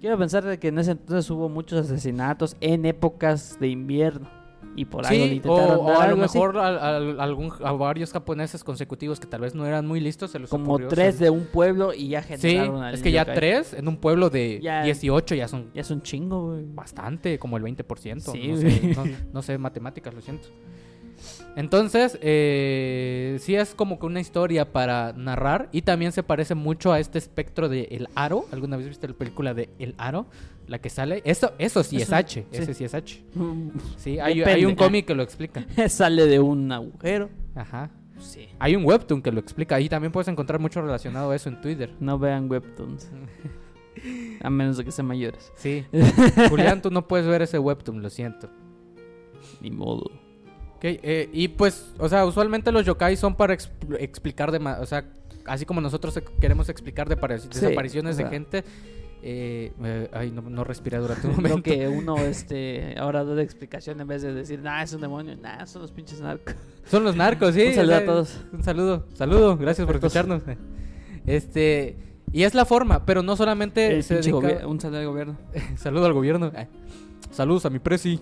Quiero 0.00 0.18
pensar 0.18 0.44
de 0.44 0.58
que 0.58 0.68
en 0.68 0.78
ese 0.78 0.92
entonces 0.92 1.28
hubo 1.30 1.48
muchos 1.48 1.80
asesinatos 1.86 2.56
en 2.60 2.84
épocas 2.84 3.58
de 3.58 3.68
invierno. 3.68 4.28
Y 4.74 4.84
por 4.84 5.06
algo 5.06 5.24
Sí, 5.24 5.30
o, 5.30 5.34
intentaron 5.34 5.78
o 5.80 5.84
dar 5.84 5.92
a 5.96 5.98
lo 5.98 6.00
algo 6.02 6.16
mejor 6.20 6.58
al- 6.58 7.18
algún, 7.20 7.50
a 7.64 7.72
varios 7.72 8.12
japoneses 8.12 8.62
consecutivos 8.62 9.18
que 9.20 9.26
tal 9.26 9.40
vez 9.40 9.54
no 9.54 9.64
eran 9.64 9.86
muy 9.86 10.00
listos, 10.00 10.30
se 10.32 10.40
Como 10.40 10.64
ocurrió 10.72 10.88
tres 10.88 11.18
de 11.18 11.30
un 11.30 11.46
pueblo 11.46 11.94
y 11.94 12.08
ya 12.08 12.22
Sí, 12.22 12.36
generaron 12.36 12.82
al 12.82 12.94
es 12.94 13.00
que 13.02 13.10
ya 13.10 13.22
yokai. 13.22 13.34
tres 13.36 13.72
en 13.72 13.88
un 13.88 13.96
pueblo 13.96 14.28
de 14.28 14.60
Ya- 14.62 14.82
18 14.82 15.34
ya 15.34 15.48
son 15.48 15.70
Ya 15.72 15.80
es 15.80 15.90
un 15.90 16.02
chingo, 16.02 16.52
güey. 16.52 16.64
bastante, 16.74 17.38
como 17.38 17.56
el 17.56 17.62
20%. 17.62 18.32
Sí, 18.32 18.48
no, 18.48 18.56
sé, 18.58 18.94
no, 18.94 19.04
no 19.32 19.42
sé 19.42 19.56
matemáticas, 19.56 20.12
lo 20.12 20.20
siento. 20.20 20.48
Entonces, 21.56 22.18
eh, 22.20 23.38
sí 23.40 23.54
es 23.54 23.74
como 23.74 23.98
que 23.98 24.06
una 24.06 24.20
historia 24.20 24.72
para 24.72 25.12
narrar 25.14 25.68
y 25.72 25.82
también 25.82 26.12
se 26.12 26.22
parece 26.22 26.54
mucho 26.54 26.92
a 26.92 27.00
este 27.00 27.18
espectro 27.18 27.68
de 27.68 27.88
El 27.90 28.08
Aro. 28.14 28.46
¿Alguna 28.52 28.76
vez 28.76 28.88
viste 28.88 29.08
la 29.08 29.14
película 29.14 29.54
de 29.54 29.70
El 29.78 29.94
Aro? 29.98 30.26
La 30.66 30.80
que 30.80 30.90
sale. 30.90 31.22
Eso, 31.24 31.52
eso 31.58 31.82
sí 31.82 31.96
es 31.96 32.12
H. 32.12 32.46
sí. 32.50 32.56
Ese 32.56 32.74
sí 32.74 32.84
es 32.84 32.94
H. 32.94 33.22
Sí, 33.96 34.18
hay, 34.18 34.42
hay 34.42 34.64
un 34.64 34.74
cómic 34.74 35.06
que 35.06 35.14
lo 35.14 35.22
explica. 35.22 35.64
Sale 35.88 36.26
de 36.26 36.40
un 36.40 36.70
agujero. 36.72 37.30
Ajá. 37.54 37.90
Sí. 38.18 38.48
Hay 38.58 38.74
un 38.74 38.84
webtoon 38.84 39.22
que 39.22 39.30
lo 39.30 39.40
explica. 39.40 39.76
Ahí 39.76 39.88
también 39.88 40.12
puedes 40.12 40.28
encontrar 40.28 40.58
mucho 40.58 40.82
relacionado 40.82 41.30
a 41.30 41.36
eso 41.36 41.48
en 41.48 41.60
Twitter. 41.60 41.94
No 42.00 42.18
vean 42.18 42.50
webtoons. 42.50 43.10
A 44.42 44.50
menos 44.50 44.76
de 44.76 44.84
que 44.84 44.92
sean 44.92 45.06
mayores. 45.06 45.52
Sí. 45.56 45.84
Julián, 46.50 46.82
tú 46.82 46.90
no 46.90 47.06
puedes 47.06 47.26
ver 47.26 47.42
ese 47.42 47.58
webtoon, 47.58 48.02
lo 48.02 48.10
siento. 48.10 48.50
Ni 49.60 49.70
modo. 49.70 50.10
Eh, 50.82 51.28
y 51.32 51.48
pues, 51.48 51.92
o 51.98 52.08
sea, 52.08 52.24
usualmente 52.26 52.70
los 52.72 52.84
yokai 52.86 53.16
son 53.16 53.34
para 53.34 53.54
expl- 53.54 53.96
explicar 53.98 54.50
de 54.52 54.58
o 54.58 54.86
sea, 54.86 55.04
así 55.46 55.64
como 55.64 55.80
nosotros 55.80 56.20
queremos 56.40 56.68
explicar 56.68 57.08
de 57.08 57.16
Sí, 57.38 57.48
desapariciones 57.48 58.14
o 58.14 58.18
sea. 58.18 58.26
de 58.26 58.30
gente. 58.30 58.64
eh, 59.22 59.72
eh, 59.82 60.08
ay, 60.12 60.30
no, 60.30 60.42
no 60.42 60.62
respiré 60.62 60.98
durante 60.98 61.26
un 61.26 61.32
Lo 61.36 61.40
momento. 61.42 61.62
que 61.62 61.88
uno 61.88 62.16
este, 62.18 62.94
ahora 62.98 63.24
da 63.24 63.34
de 63.34 63.42
explicación 63.42 64.00
en 64.00 64.06
vez 64.06 64.22
de 64.22 64.32
decir, 64.34 64.60
nah, 64.60 64.82
es 64.82 64.92
un 64.92 65.00
demonio, 65.00 65.34
nah, 65.36 65.64
son 65.66 65.82
los 65.82 65.90
pinches 65.92 66.20
narcos. 66.20 66.54
Son 66.86 67.02
los 67.02 67.16
narcos, 67.16 67.54
sí. 67.54 67.62
Un 67.66 67.74
saludo 67.74 67.94
a 67.96 68.04
todos. 68.04 68.38
Un 68.52 68.62
saludo, 68.62 69.06
saludo, 69.14 69.56
gracias 69.56 69.84
por 69.86 69.96
escucharnos. 69.96 70.42
Este, 71.26 71.96
y 72.32 72.42
es 72.44 72.54
la 72.54 72.64
forma, 72.64 73.04
pero 73.06 73.22
no 73.22 73.34
solamente 73.36 73.88
El 73.96 74.02
se 74.04 74.14
pinche 74.16 74.30
dedica- 74.30 74.60
gobier- 74.60 74.66
un 74.66 74.80
saludo 74.80 75.00
al 75.00 75.06
gobierno. 75.06 75.36
Saludo 75.76 76.06
al 76.06 76.12
gobierno. 76.12 76.52
Ay, 76.54 76.68
Saludos 77.30 77.66
a 77.66 77.70
mi 77.70 77.78
presi. 77.78 78.20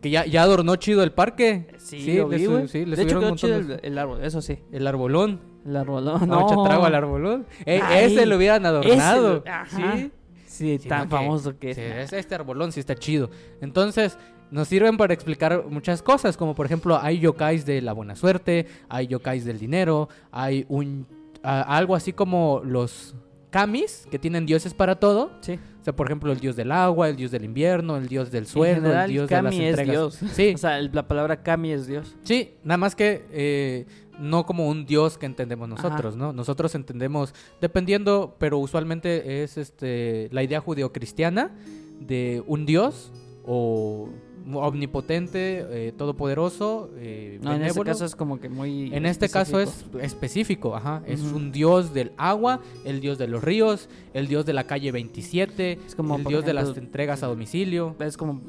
Que 0.00 0.10
ya, 0.10 0.24
ya 0.26 0.42
adornó 0.42 0.74
chido 0.76 1.02
el 1.04 1.12
parque. 1.12 1.68
Sí, 1.78 2.16
lo 2.16 2.28
vi, 2.28 2.46
güey. 2.46 2.66
sí, 2.68 2.84
le 2.84 2.96
de 2.96 3.02
hecho, 3.02 3.20
quedó 3.20 3.36
chido 3.36 3.56
el, 3.56 3.80
el 3.82 3.98
árbol, 3.98 4.24
eso 4.24 4.42
sí. 4.42 4.58
El 4.72 4.86
arbolón. 4.86 5.40
El 5.64 5.76
arbolón, 5.76 6.28
No, 6.28 6.48
no. 6.50 6.64
trago 6.64 6.84
al 6.86 6.94
arbolón. 6.94 7.46
Eh, 7.66 7.80
ese 8.00 8.26
lo 8.26 8.36
hubieran 8.36 8.66
adornado. 8.66 9.38
Ese 9.38 9.48
ajá. 9.48 9.96
Sí. 9.96 10.10
Sí, 10.46 10.78
Sí, 10.80 10.88
tan 10.88 11.04
que- 11.08 11.16
famoso 11.16 11.56
que 11.58 11.70
es. 11.70 11.76
Sí, 11.76 11.82
es- 11.82 12.12
este 12.12 12.34
arbolón 12.34 12.72
sí 12.72 12.80
está 12.80 12.94
chido. 12.96 13.30
Entonces, 13.60 14.18
nos 14.50 14.66
sirven 14.68 14.96
para 14.96 15.14
explicar 15.14 15.64
muchas 15.68 16.02
cosas, 16.02 16.36
como 16.36 16.54
por 16.54 16.66
ejemplo, 16.66 16.98
hay 17.00 17.20
yokais 17.20 17.64
de 17.64 17.80
la 17.80 17.92
buena 17.92 18.16
suerte, 18.16 18.66
hay 18.88 19.06
yokais 19.06 19.44
del 19.44 19.58
dinero, 19.58 20.08
hay 20.32 20.66
un 20.68 21.06
algo 21.42 21.94
así 21.96 22.12
como 22.12 22.60
los 22.64 23.14
kamis, 23.50 24.06
que 24.10 24.18
tienen 24.18 24.46
dioses 24.46 24.74
para 24.74 24.96
todo. 25.00 25.32
Sí. 25.40 25.58
O 25.82 25.84
sea, 25.84 25.96
por 25.96 26.06
ejemplo, 26.06 26.30
el 26.30 26.38
dios 26.38 26.54
del 26.54 26.70
agua, 26.70 27.08
el 27.08 27.16
dios 27.16 27.32
del 27.32 27.44
invierno, 27.44 27.96
el 27.96 28.06
dios 28.06 28.30
del 28.30 28.44
En 28.44 28.48
sueldo, 28.48 28.82
general, 28.82 29.06
el 29.06 29.10
dios 29.10 29.28
Kami 29.28 29.42
de 29.50 29.50
las 29.50 29.54
es 29.54 29.68
entregas. 29.80 30.20
Dios. 30.20 30.32
Sí, 30.32 30.52
O 30.54 30.58
sea, 30.58 30.80
la 30.80 31.08
palabra 31.08 31.42
Kami 31.42 31.72
es 31.72 31.88
Dios. 31.88 32.14
Sí, 32.22 32.52
nada 32.62 32.78
más 32.78 32.94
que 32.94 33.24
eh, 33.32 33.86
no 34.20 34.46
como 34.46 34.68
un 34.68 34.86
dios 34.86 35.18
que 35.18 35.26
entendemos 35.26 35.68
Ajá. 35.72 35.88
nosotros, 35.88 36.14
¿no? 36.16 36.32
Nosotros 36.32 36.76
entendemos, 36.76 37.34
dependiendo, 37.60 38.36
pero 38.38 38.58
usualmente 38.58 39.42
es 39.42 39.58
este 39.58 40.28
la 40.30 40.44
idea 40.44 40.60
judeocristiana 40.60 41.50
de 41.98 42.44
un 42.46 42.64
dios 42.64 43.10
o 43.44 44.08
omnipotente, 44.54 45.66
eh, 45.70 45.92
todopoderoso, 45.92 46.90
eh, 46.96 47.38
No, 47.42 47.54
en 47.54 47.62
este 47.62 47.82
caso 47.82 48.04
es 48.04 48.16
como 48.16 48.40
que 48.40 48.48
muy. 48.48 48.94
En 48.94 49.06
este 49.06 49.28
caso 49.28 49.60
es 49.60 49.84
específico, 50.00 50.74
ajá. 50.76 51.02
Es 51.06 51.20
un 51.20 51.52
dios 51.52 51.94
del 51.94 52.12
agua, 52.16 52.60
el 52.84 53.00
dios 53.00 53.18
de 53.18 53.28
los 53.28 53.42
ríos, 53.42 53.88
el 54.14 54.28
dios 54.28 54.46
de 54.46 54.52
la 54.52 54.64
calle 54.64 54.92
27, 54.92 55.78
Es 55.86 55.94
como, 55.94 56.16
el 56.16 56.24
dios 56.24 56.44
de 56.44 56.54
las 56.54 56.76
entregas 56.76 57.22
a 57.22 57.26
domicilio. 57.26 57.96
Es 58.00 58.16
como 58.16 58.40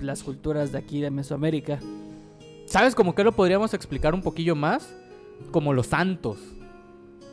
las 0.00 0.22
culturas 0.22 0.72
de 0.72 0.78
aquí 0.78 1.00
de 1.00 1.10
Mesoamérica. 1.10 1.80
¿Sabes 2.66 2.94
cómo 2.94 3.14
que 3.14 3.24
lo 3.24 3.32
podríamos 3.32 3.72
explicar 3.74 4.14
un 4.14 4.22
poquillo 4.22 4.54
más? 4.54 4.94
Como 5.50 5.72
los 5.72 5.86
santos. 5.86 6.38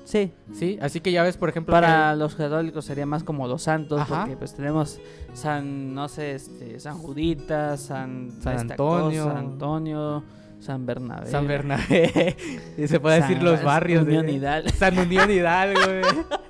Sí. 0.05 0.31
Sí, 0.53 0.77
así 0.81 1.01
que 1.01 1.11
ya 1.11 1.23
ves, 1.23 1.35
por 1.35 1.49
ejemplo, 1.49 1.73
Para 1.73 2.15
los 2.15 2.35
católicos 2.35 2.85
sería 2.85 3.05
más 3.05 3.23
como 3.23 3.47
los 3.47 3.63
santos, 3.63 3.99
Ajá. 3.99 4.21
porque 4.21 4.37
pues 4.37 4.53
tenemos 4.55 4.99
San, 5.33 5.93
no 5.93 6.07
sé, 6.07 6.35
este, 6.35 6.79
San 6.79 6.97
Judita, 6.97 7.75
San, 7.75 8.31
San 8.41 8.53
cosa, 8.53 8.61
Antonio. 8.61 9.23
San 9.25 9.37
Antonio, 9.37 10.23
San 10.59 10.85
Bernabé. 10.85 11.27
San 11.29 11.47
Bernabé, 11.47 12.37
y 12.77 12.87
se 12.87 12.99
puede 12.99 13.19
decir 13.21 13.37
San- 13.37 13.45
los 13.45 13.63
barrios 13.63 14.03
Unión 14.05 14.25
de 14.27 14.33
Hidalgo. 14.33 14.69
San 14.77 14.97
Unión 14.97 15.29
Hidalgo, 15.29 15.81
güey. 15.81 16.03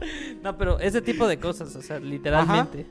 No, 0.43 0.55
pero 0.57 0.79
ese 0.79 1.01
tipo 1.01 1.27
de 1.27 1.39
cosas, 1.39 1.75
o 1.75 1.81
sea, 1.81 1.99
literalmente. 1.99 2.85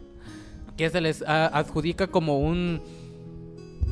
que 0.76 0.90
se 0.90 1.00
les 1.00 1.22
ah, 1.26 1.50
adjudica 1.52 2.08
como 2.08 2.38
un 2.40 2.80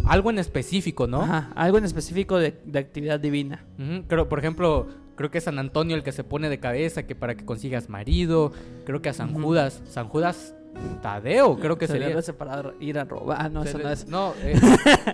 algo 0.06 0.30
en 0.30 0.38
específico, 0.38 1.06
¿no? 1.06 1.22
Ajá, 1.22 1.52
algo 1.54 1.78
en 1.78 1.84
específico 1.84 2.38
de, 2.38 2.58
de 2.64 2.78
actividad 2.80 3.20
divina. 3.20 3.64
Ujú, 3.78 4.02
Creo, 4.08 4.28
por 4.28 4.40
ejemplo, 4.40 4.88
creo 5.22 5.30
que 5.30 5.38
es 5.38 5.44
San 5.44 5.58
Antonio 5.60 5.94
el 5.96 6.02
que 6.02 6.10
se 6.10 6.24
pone 6.24 6.48
de 6.48 6.58
cabeza 6.58 7.04
que 7.04 7.14
para 7.14 7.36
que 7.36 7.44
consigas 7.44 7.88
marido, 7.88 8.50
creo 8.84 9.00
que 9.00 9.08
a 9.08 9.12
San. 9.12 9.32
Judas, 9.32 9.80
San 9.88 10.08
Judas 10.08 10.54
Tadeo, 11.00 11.58
creo 11.60 11.78
que 11.78 11.86
Se 11.86 11.92
sería. 11.92 12.18
hace 12.18 12.32
para 12.32 12.72
ir 12.80 12.98
a 12.98 13.04
robar. 13.04 13.50
No, 13.52 13.62
Se 13.62 13.68
eso 13.68 13.78
le- 13.78 13.84
no 13.84 13.90
es. 13.90 14.08
No, 14.08 14.34
eh, 14.42 14.58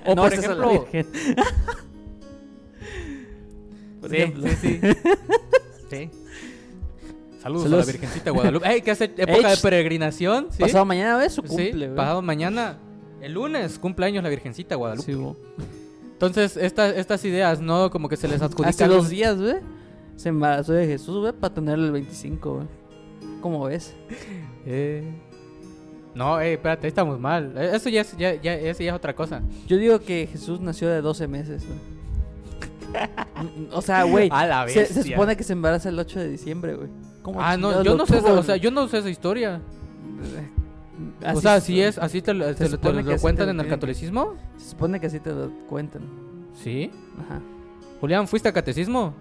o 0.07 0.15
no, 0.15 0.23
por 0.23 0.33
ejemplo. 0.33 0.87
Por 4.01 4.11
Sí, 4.11 4.17
ejemplo. 4.17 4.49
sí, 4.49 4.57
sí. 4.61 4.81
Sí. 5.91 6.11
Saludos, 7.43 7.67
a 7.73 7.77
la 7.77 7.85
Virgencita 7.85 8.25
de 8.27 8.31
Guadalupe. 8.31 8.69
Ey, 8.69 8.83
que 8.83 8.91
hace 8.91 9.05
época 9.17 9.51
de 9.51 9.57
peregrinación. 9.57 10.49
¿sí? 10.51 10.59
Pasado 10.61 10.85
mañana 10.85 11.25
es 11.25 11.33
su 11.33 11.41
Sí, 11.43 11.49
cumple, 11.49 11.87
güey. 11.87 11.97
pasado 11.97 12.21
mañana. 12.23 12.79
El 13.23 13.33
lunes, 13.33 13.79
cumpleaños 13.79 14.23
la 14.23 14.29
Virgencita 14.29 14.71
de 14.71 14.77
Guadalupe. 14.77 15.13
Sí. 15.13 15.19
Entonces, 16.13 16.57
esta- 16.57 16.91
estas 16.91 17.25
ideas, 17.25 17.61
¿no? 17.61 17.91
Como 17.91 18.09
que 18.09 18.17
se 18.17 18.29
les 18.29 18.43
adjudica. 18.43 18.69
Hace 18.69 18.87
dos 18.87 19.09
días, 19.09 19.39
güey. 19.41 19.57
Se 20.19 20.29
embarazó 20.31 20.73
de 20.73 20.87
Jesús, 20.87 21.19
güey, 21.21 21.33
para 21.33 21.55
tenerle 21.55 21.87
el 21.87 21.93
25, 21.93 22.55
güey. 22.55 22.67
¿Cómo 23.41 23.65
ves? 23.65 23.95
Eh, 24.67 25.03
No, 26.15 26.39
eh, 26.41 26.55
espérate, 26.55 26.87
ahí 26.87 26.89
estamos 26.89 27.19
mal. 27.19 27.55
Eh, 27.57 27.71
Eso 27.73 27.89
ya 27.89 28.03
es, 28.03 28.15
ya, 28.19 28.35
ya, 28.35 28.53
eso 28.55 28.83
ya 28.83 28.91
es 28.91 28.97
otra 28.97 29.15
cosa. 29.15 29.41
Yo 29.67 29.77
digo 29.79 30.01
que 30.01 30.27
Jesús 30.31 30.61
nació 30.61 30.89
de 30.91 31.01
12 31.01 31.27
meses, 31.29 31.65
güey. 31.67 31.79
o 33.73 33.81
sea, 33.81 34.03
güey. 34.05 34.29
A 34.33 34.45
la 34.47 34.69
Se, 34.69 34.85
se 34.87 35.03
supone 35.05 35.37
que 35.37 35.45
se 35.45 35.53
embaraza 35.55 35.89
el 35.89 35.99
8 35.99 36.19
de 36.19 36.29
diciembre, 36.29 36.75
güey. 36.75 36.89
¿Cómo 37.23 37.41
Ah, 37.41 37.57
no, 37.57 37.83
yo 37.83 37.97
no 37.97 38.05
sé, 38.07 38.19
tuvo 38.19 38.35
o 38.35 38.43
sea, 38.43 38.57
yo 38.57 38.71
no 38.71 38.89
sé 38.89 38.99
esa 38.99 39.11
historia. 39.11 39.61
o 41.23 41.27
Así 41.27 41.41
sea, 41.41 41.61
se- 41.61 41.67
si 41.67 41.81
es, 41.81 41.97
así 41.99 42.21
te, 42.23 42.35
lo- 42.35 42.47
te 42.47 42.55
te 42.55 42.65
así 42.65 42.77
cuentan 42.79 43.35
te 43.37 43.45
lo 43.47 43.51
en 43.53 43.61
el 43.61 43.69
catolicismo. 43.69 44.35
Se 44.57 44.71
supone 44.71 44.99
que 45.01 45.07
así 45.07 45.21
te 45.21 45.31
lo 45.31 45.51
cuentan. 45.69 46.03
Sí. 46.63 46.91
Ajá. 47.25 47.41
Julián, 48.01 48.27
¿fuiste 48.29 48.49
a 48.49 48.53
catecismo? 48.53 49.15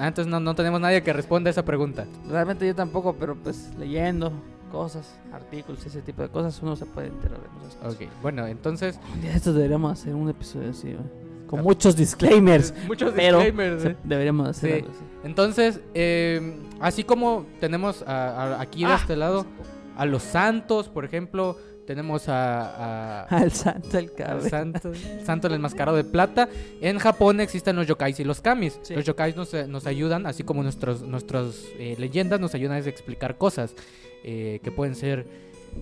Ah, 0.00 0.08
entonces 0.08 0.30
no, 0.30 0.40
no 0.40 0.54
tenemos 0.54 0.80
nadie 0.80 1.02
que 1.02 1.12
responda 1.12 1.48
a 1.48 1.52
esa 1.52 1.64
pregunta. 1.64 2.06
Realmente 2.28 2.66
yo 2.66 2.74
tampoco, 2.74 3.14
pero 3.14 3.36
pues 3.36 3.70
leyendo 3.78 4.32
cosas, 4.72 5.18
artículos, 5.32 5.84
ese 5.84 6.00
tipo 6.00 6.22
de 6.22 6.28
cosas, 6.28 6.58
uno 6.62 6.74
se 6.76 6.86
puede 6.86 7.08
enterar 7.08 7.38
de 7.40 7.48
muchas 7.50 7.74
cosas. 7.76 7.94
Ok, 7.94 8.08
bueno, 8.22 8.46
entonces... 8.46 8.98
Un 9.14 9.20
día 9.20 9.34
esto 9.34 9.52
deberíamos 9.52 9.92
hacer 9.92 10.14
un 10.14 10.28
episodio 10.30 10.70
así, 10.70 10.92
güey. 10.92 11.04
Con 11.48 11.62
muchos 11.62 11.96
disclaimers. 11.96 12.72
Muchos 12.86 13.12
pero 13.14 13.38
disclaimers. 13.40 13.82
se- 13.82 13.88
eh. 13.90 13.96
deberíamos 14.04 14.48
hacer 14.48 14.70
Sí. 14.70 14.76
algo 14.78 14.90
así. 14.90 15.04
Entonces, 15.24 15.80
eh, 15.94 16.56
así 16.80 17.02
como 17.02 17.44
tenemos 17.58 18.02
a- 18.06 18.54
a- 18.54 18.60
aquí 18.60 18.84
de 18.84 18.92
Ah. 18.92 18.98
este 19.00 19.16
lado 19.16 19.44
a 20.00 20.06
los 20.06 20.22
santos, 20.22 20.88
por 20.88 21.04
ejemplo, 21.04 21.56
tenemos 21.86 22.28
a, 22.28 23.22
a- 23.22 23.22
Al 23.36 23.50
santo 23.52 23.98
el 23.98 24.10
al 24.24 24.42
santo, 24.48 24.92
santo 25.24 25.46
el 25.48 25.54
enmascarado 25.54 25.96
de 25.96 26.04
plata. 26.04 26.48
En 26.80 26.98
Japón 26.98 27.40
existen 27.40 27.76
los 27.76 27.86
yokais 27.86 28.18
y 28.20 28.24
los 28.24 28.40
kamis. 28.40 28.78
Sí. 28.82 28.94
Los 28.94 29.04
yokais 29.04 29.36
nos, 29.36 29.52
eh, 29.54 29.66
nos 29.66 29.86
ayudan, 29.86 30.26
así 30.26 30.42
como 30.42 30.62
nuestros, 30.62 31.02
nuestras 31.02 31.64
eh, 31.78 31.96
leyendas 31.98 32.40
nos 32.40 32.54
ayudan 32.54 32.76
a 32.76 32.78
explicar 32.88 33.36
cosas 33.38 33.74
eh, 34.24 34.60
que 34.62 34.70
pueden 34.70 34.94
ser 34.94 35.26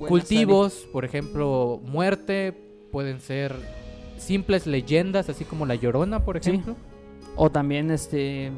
cultivos, 0.08 0.86
por 0.92 1.04
ejemplo, 1.04 1.80
muerte, 1.84 2.52
pueden 2.90 3.20
ser 3.20 3.54
simples 4.18 4.66
leyendas, 4.66 5.28
así 5.28 5.44
como 5.44 5.64
la 5.66 5.74
Llorona, 5.76 6.24
por 6.24 6.36
ejemplo. 6.36 6.74
O 7.36 7.50
también 7.50 7.90
este 7.90 8.50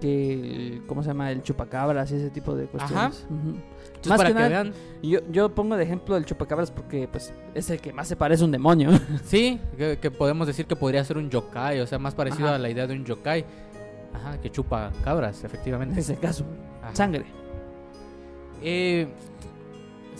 que 0.00 0.32
el- 0.32 0.82
¿cómo 0.86 1.02
se 1.02 1.08
llama? 1.08 1.30
El 1.30 1.42
chupacabras 1.42 2.10
y 2.10 2.16
ese 2.16 2.30
tipo 2.30 2.54
de 2.56 2.66
cuestiones. 2.66 3.26
Ujú. 3.30 3.56
Entonces, 3.86 4.08
Más 4.08 4.16
para 4.18 4.28
que 4.30 4.34
que, 4.34 4.40
nada- 4.40 4.48
vean, 4.48 4.72
Yo, 5.02 5.20
yo 5.30 5.54
pongo 5.54 5.76
de 5.76 5.84
ejemplo 5.84 6.16
el 6.16 6.24
chupacabras 6.24 6.70
porque 6.70 7.06
pues 7.10 7.32
es 7.54 7.68
el 7.70 7.80
que 7.80 7.92
más 7.92 8.08
se 8.08 8.16
parece 8.16 8.42
a 8.42 8.46
un 8.46 8.52
demonio. 8.52 8.90
sí, 9.24 9.60
que, 9.76 9.98
que 9.98 10.10
podemos 10.10 10.46
decir 10.46 10.66
que 10.66 10.74
podría 10.76 11.04
ser 11.04 11.18
un 11.18 11.28
yokai, 11.30 11.80
o 11.80 11.86
sea, 11.86 11.98
más 11.98 12.14
parecido 12.14 12.46
Ajá. 12.46 12.56
a 12.56 12.58
la 12.58 12.70
idea 12.70 12.86
de 12.86 12.94
un 12.94 13.04
yokai. 13.04 13.44
Ajá, 14.14 14.40
que 14.40 14.50
chupa 14.50 14.90
cabras, 15.04 15.40
en 15.40 15.46
efectivamente. 15.46 16.00
ese 16.00 16.16
caso. 16.16 16.44
Ajá. 16.82 16.94
Sangre. 16.96 17.26
Eh, 18.62 19.06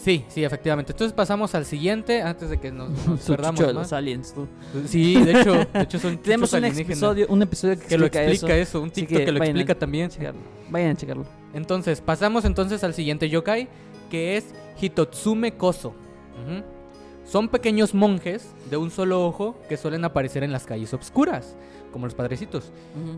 sí, 0.02 0.24
sí, 0.28 0.44
efectivamente. 0.44 0.92
Entonces 0.92 1.12
pasamos 1.12 1.54
al 1.54 1.64
siguiente 1.64 2.22
antes 2.22 2.50
de 2.50 2.58
que 2.58 2.70
nos, 2.70 2.90
nos 3.06 3.20
perdamos 3.26 3.60
de 3.60 3.72
los 3.72 3.92
aliens, 3.92 4.32
tú. 4.34 4.46
Sí, 4.86 5.22
de 5.22 5.40
hecho, 5.40 5.52
de 5.54 5.82
hecho 5.82 5.98
son 5.98 6.18
Tenemos 6.22 6.52
un 6.52 6.64
episodio, 6.64 7.26
un 7.28 7.42
episodio 7.42 7.78
que, 7.78 7.86
que 7.86 7.98
lo 7.98 8.06
explica, 8.06 8.30
explica 8.30 8.56
eso. 8.56 8.78
eso, 8.78 8.82
un 8.82 8.90
TikTok 8.90 9.18
que, 9.18 9.24
que 9.24 9.32
lo 9.32 9.42
a 9.42 9.44
explica 9.44 9.74
también. 9.74 10.10
Checarlo. 10.10 10.40
Vayan 10.70 10.90
a 10.90 10.96
checarlo. 10.96 11.24
Entonces, 11.54 12.00
pasamos 12.00 12.44
entonces 12.44 12.84
al 12.84 12.94
siguiente 12.94 13.28
yokai, 13.28 13.68
que 14.10 14.36
es 14.36 14.54
Hitotsume 14.80 15.56
Koso. 15.56 15.94
Son 17.24 17.48
pequeños 17.48 17.94
monjes 17.94 18.54
de 18.70 18.76
un 18.76 18.90
solo 18.90 19.24
ojo 19.24 19.56
que 19.68 19.76
suelen 19.76 20.04
aparecer 20.04 20.42
en 20.42 20.50
las 20.50 20.66
calles 20.66 20.92
obscuras, 20.94 21.56
como 21.92 22.06
los 22.06 22.14
padrecitos, 22.14 22.72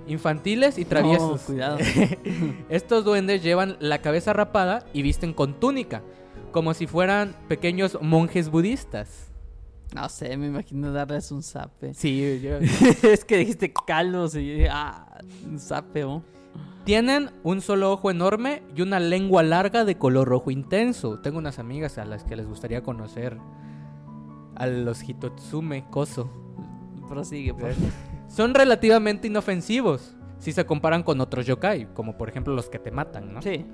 infantiles 0.07 0.77
y 0.77 0.85
traviesos. 0.85 1.40
No, 1.40 1.47
cuidado. 1.47 1.79
Estos 2.68 3.05
duendes 3.07 3.42
llevan 3.42 3.79
la 3.81 4.03
cabeza 4.03 4.35
rapada 4.35 4.85
y 4.92 5.01
visten 5.01 5.33
con 5.33 5.59
túnica, 5.59 6.03
como 6.53 6.75
si 6.75 6.87
fueran 6.87 7.35
pequeños 7.49 7.99
monjes 8.01 8.51
budistas. 8.51 9.29
No 9.95 10.09
sé, 10.09 10.37
me 10.37 10.47
imagino 10.47 10.93
darles 10.93 11.31
un 11.33 11.43
zape. 11.43 11.93
Sí, 11.95 12.41
yo- 12.43 12.59
es 13.03 13.25
que 13.25 13.37
dijiste 13.38 13.73
calvos 13.87 14.35
y 14.35 14.38
dije, 14.38 14.69
ah, 14.71 15.19
un 15.47 15.59
zape, 15.59 16.05
¿o? 16.05 16.23
Tienen 16.85 17.31
un 17.45 17.61
solo 17.61 17.93
ojo 17.93 18.11
enorme 18.11 18.62
y 18.75 18.83
una 18.83 18.99
lengua 18.99 19.43
larga 19.43 19.85
de 19.85 19.99
color 19.99 20.27
rojo 20.29 20.51
intenso. 20.51 21.21
Tengo 21.21 21.38
unas 21.38 21.59
amigas 21.59 21.97
a 21.99 22.05
las 22.05 22.25
que 22.25 22.35
les 22.37 22.47
gustaría 22.47 22.83
conocer 22.83 23.38
a 24.57 24.67
los 24.67 25.01
Hitotsume 25.03 25.85
Koso. 25.91 26.31
Prosigue, 27.09 27.55
por 27.55 27.71
Son 28.29 28.55
relativamente 28.55 29.29
inofensivos 29.29 30.17
si 30.38 30.51
se 30.53 30.65
comparan 30.67 31.03
con 31.05 31.21
otros 31.21 31.47
yokai, 31.47 31.93
como 31.95 32.17
por 32.17 32.29
ejemplo 32.29 32.53
los 32.55 32.69
que 32.69 32.79
te 32.81 32.91
matan, 32.91 33.33
¿no? 33.35 33.43
Sí. 33.43 33.65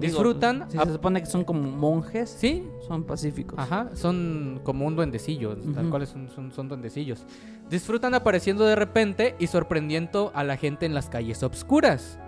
Disfrutan 0.00 0.70
Si 0.70 0.78
se 0.78 0.92
supone 0.92 1.20
que 1.20 1.26
son 1.26 1.44
como 1.44 1.62
monjes, 1.70 2.30
Sí, 2.30 2.68
son 2.86 3.04
pacíficos. 3.04 3.58
Ajá, 3.58 3.90
son 3.94 4.60
como 4.64 4.86
un 4.86 4.96
duendecillo, 4.96 5.56
tal 5.74 5.88
cual 5.90 6.06
son, 6.06 6.28
son, 6.28 6.52
son 6.52 6.68
duendecillos. 6.68 7.24
Disfrutan 7.70 8.14
apareciendo 8.14 8.64
de 8.64 8.76
repente 8.76 9.36
y 9.38 9.46
sorprendiendo 9.46 10.32
a 10.34 10.44
la 10.44 10.56
gente 10.56 10.86
en 10.86 10.94
las 10.94 11.08
calles 11.08 11.42
obscuras. 11.42 12.18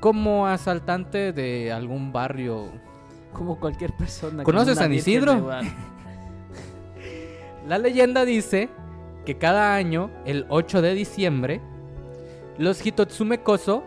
Como 0.00 0.46
asaltante 0.46 1.32
de 1.32 1.72
algún 1.72 2.12
barrio. 2.12 2.68
Como 3.32 3.58
cualquier 3.58 3.96
persona. 3.96 4.44
¿Conoces 4.44 4.78
San 4.78 4.92
Isidro? 4.92 5.50
La 7.66 7.78
leyenda 7.78 8.24
dice 8.24 8.68
que 9.26 9.36
cada 9.36 9.74
año, 9.74 10.10
el 10.24 10.46
8 10.48 10.80
de 10.80 10.94
diciembre, 10.94 11.60
los 12.56 12.80
Hitotsume 12.80 13.42
Koso 13.42 13.82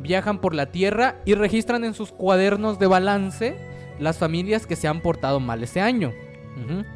viajan 0.00 0.40
por 0.40 0.54
la 0.54 0.66
tierra 0.66 1.16
y 1.24 1.34
registran 1.34 1.84
en 1.84 1.94
sus 1.94 2.12
cuadernos 2.12 2.78
de 2.78 2.86
balance 2.86 3.56
las 3.98 4.18
familias 4.18 4.66
que 4.66 4.76
se 4.76 4.88
han 4.88 5.00
portado 5.00 5.40
mal 5.40 5.62
ese 5.62 5.80
año. 5.80 6.12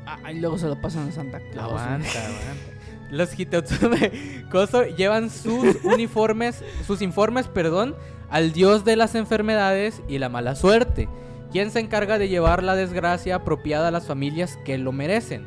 Ah, 0.06 0.32
y 0.32 0.40
luego 0.40 0.58
se 0.58 0.66
lo 0.66 0.80
pasan 0.80 1.08
a 1.08 1.12
Santa 1.12 1.40
Claus. 1.52 1.80
Aguanta, 1.80 2.26
aguanta. 2.26 2.72
Los 3.10 3.38
Hitotsume 3.38 4.10
Koso 4.50 4.84
llevan 4.84 5.30
sus 5.30 5.76
uniformes, 5.84 6.64
sus 6.86 7.02
informes, 7.02 7.46
perdón, 7.46 7.94
al 8.30 8.52
dios 8.52 8.84
de 8.84 8.96
las 8.96 9.14
enfermedades 9.14 10.02
y 10.08 10.18
la 10.18 10.30
mala 10.30 10.54
suerte, 10.54 11.08
quien 11.52 11.70
se 11.70 11.80
encarga 11.80 12.18
de 12.18 12.28
llevar 12.28 12.62
la 12.62 12.74
desgracia 12.74 13.36
apropiada 13.36 13.88
a 13.88 13.90
las 13.90 14.06
familias 14.06 14.58
que 14.64 14.78
lo 14.78 14.92
merecen. 14.92 15.44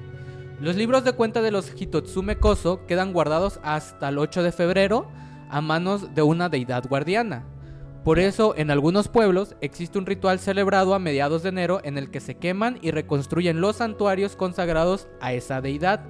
Los 0.61 0.75
libros 0.75 1.03
de 1.03 1.13
cuenta 1.13 1.41
de 1.41 1.51
los 1.51 1.73
Hitotsume 1.73 2.37
Koso 2.37 2.85
quedan 2.85 3.11
guardados 3.11 3.59
hasta 3.63 4.09
el 4.09 4.19
8 4.19 4.43
de 4.43 4.51
febrero 4.51 5.07
a 5.49 5.61
manos 5.61 6.13
de 6.13 6.21
una 6.21 6.49
deidad 6.49 6.87
guardiana. 6.87 7.45
Por 8.03 8.19
eso, 8.19 8.53
en 8.55 8.69
algunos 8.69 9.07
pueblos 9.07 9.55
existe 9.61 9.97
un 9.97 10.05
ritual 10.05 10.37
celebrado 10.37 10.93
a 10.93 10.99
mediados 10.99 11.41
de 11.41 11.49
enero 11.49 11.81
en 11.83 11.97
el 11.97 12.11
que 12.11 12.19
se 12.19 12.35
queman 12.35 12.77
y 12.83 12.91
reconstruyen 12.91 13.61
los 13.61 13.77
santuarios 13.77 14.35
consagrados 14.35 15.07
a 15.21 15.33
esa 15.33 15.59
deidad, 15.59 16.05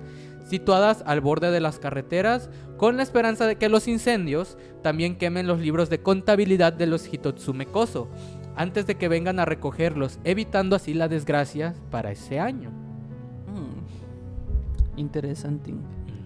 situadas 0.46 1.04
al 1.06 1.22
borde 1.22 1.52
de 1.52 1.62
las 1.62 1.80
carreteras, 1.80 2.50
con 2.76 2.98
la 2.98 3.04
esperanza 3.04 3.48
de 3.48 3.56
que 3.56 3.70
los 3.70 3.88
incendios 3.88 4.58
también 4.84 5.16
quemen 5.18 5.48
los 5.48 5.62
libros 5.62 5.90
de 5.90 6.02
contabilidad 6.02 6.74
de 6.74 6.88
los 6.88 7.08
Hitotsume 7.08 7.66
Koso, 7.66 8.10
antes 8.58 8.86
de 8.88 8.96
que 8.96 9.08
vengan 9.08 9.40
a 9.40 9.46
recogerlos, 9.46 10.20
evitando 10.26 10.76
así 10.76 10.94
la 10.94 11.08
desgracia 11.08 11.76
para 11.92 12.12
ese 12.12 12.40
año. 12.40 12.72
Mm. 13.48 15.00
Interesante. 15.00 15.74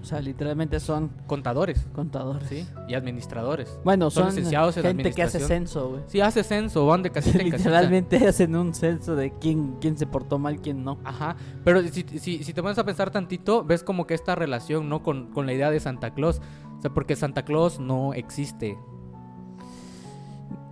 O 0.02 0.06
sea, 0.06 0.22
literalmente 0.22 0.80
son 0.80 1.10
Contadores, 1.28 1.86
contadores. 1.94 2.48
¿sí? 2.48 2.66
Y 2.88 2.94
administradores. 2.94 3.78
Bueno, 3.84 4.10
Son 4.10 4.24
son, 4.26 4.36
licenciados 4.36 4.78
en 4.78 4.84
gente 4.84 5.12
que 5.12 5.24
hace 5.24 5.40
censo, 5.42 5.90
güey. 5.90 6.02
Sí, 6.08 6.22
hace 6.22 6.44
censo, 6.44 6.86
van 6.86 7.04
de 7.04 7.10
casita 7.12 7.40
en 7.42 7.50
casita. 7.52 7.70
Literalmente 7.70 8.18
hacen 8.28 8.56
un 8.56 8.74
censo 8.74 9.16
de 9.16 9.32
quién, 9.40 9.76
quién 9.82 9.98
se 9.98 10.08
portó 10.08 10.40
mal, 10.40 10.62
quién 10.62 10.84
no. 10.86 11.00
Ajá, 11.04 11.36
pero 11.66 11.82
si, 11.84 12.04
si, 12.18 12.44
si 12.44 12.54
te 12.54 12.62
pones 12.62 12.78
a 12.78 12.86
pensar 12.86 13.12
tantito, 13.12 13.64
ves 13.66 13.84
como 13.84 14.08
que 14.08 14.14
esta 14.14 14.36
relación, 14.36 14.88
¿no? 14.88 15.04
Con, 15.04 15.28
con 15.32 15.46
la 15.46 15.54
idea 15.54 15.70
de 15.70 15.80
Santa 15.82 16.14
Claus. 16.14 16.40
O 16.78 16.82
sea, 16.82 16.92
porque 16.94 17.18
Santa 17.18 17.44
Claus 17.44 17.80
no 17.82 18.14
existe. 18.14 18.78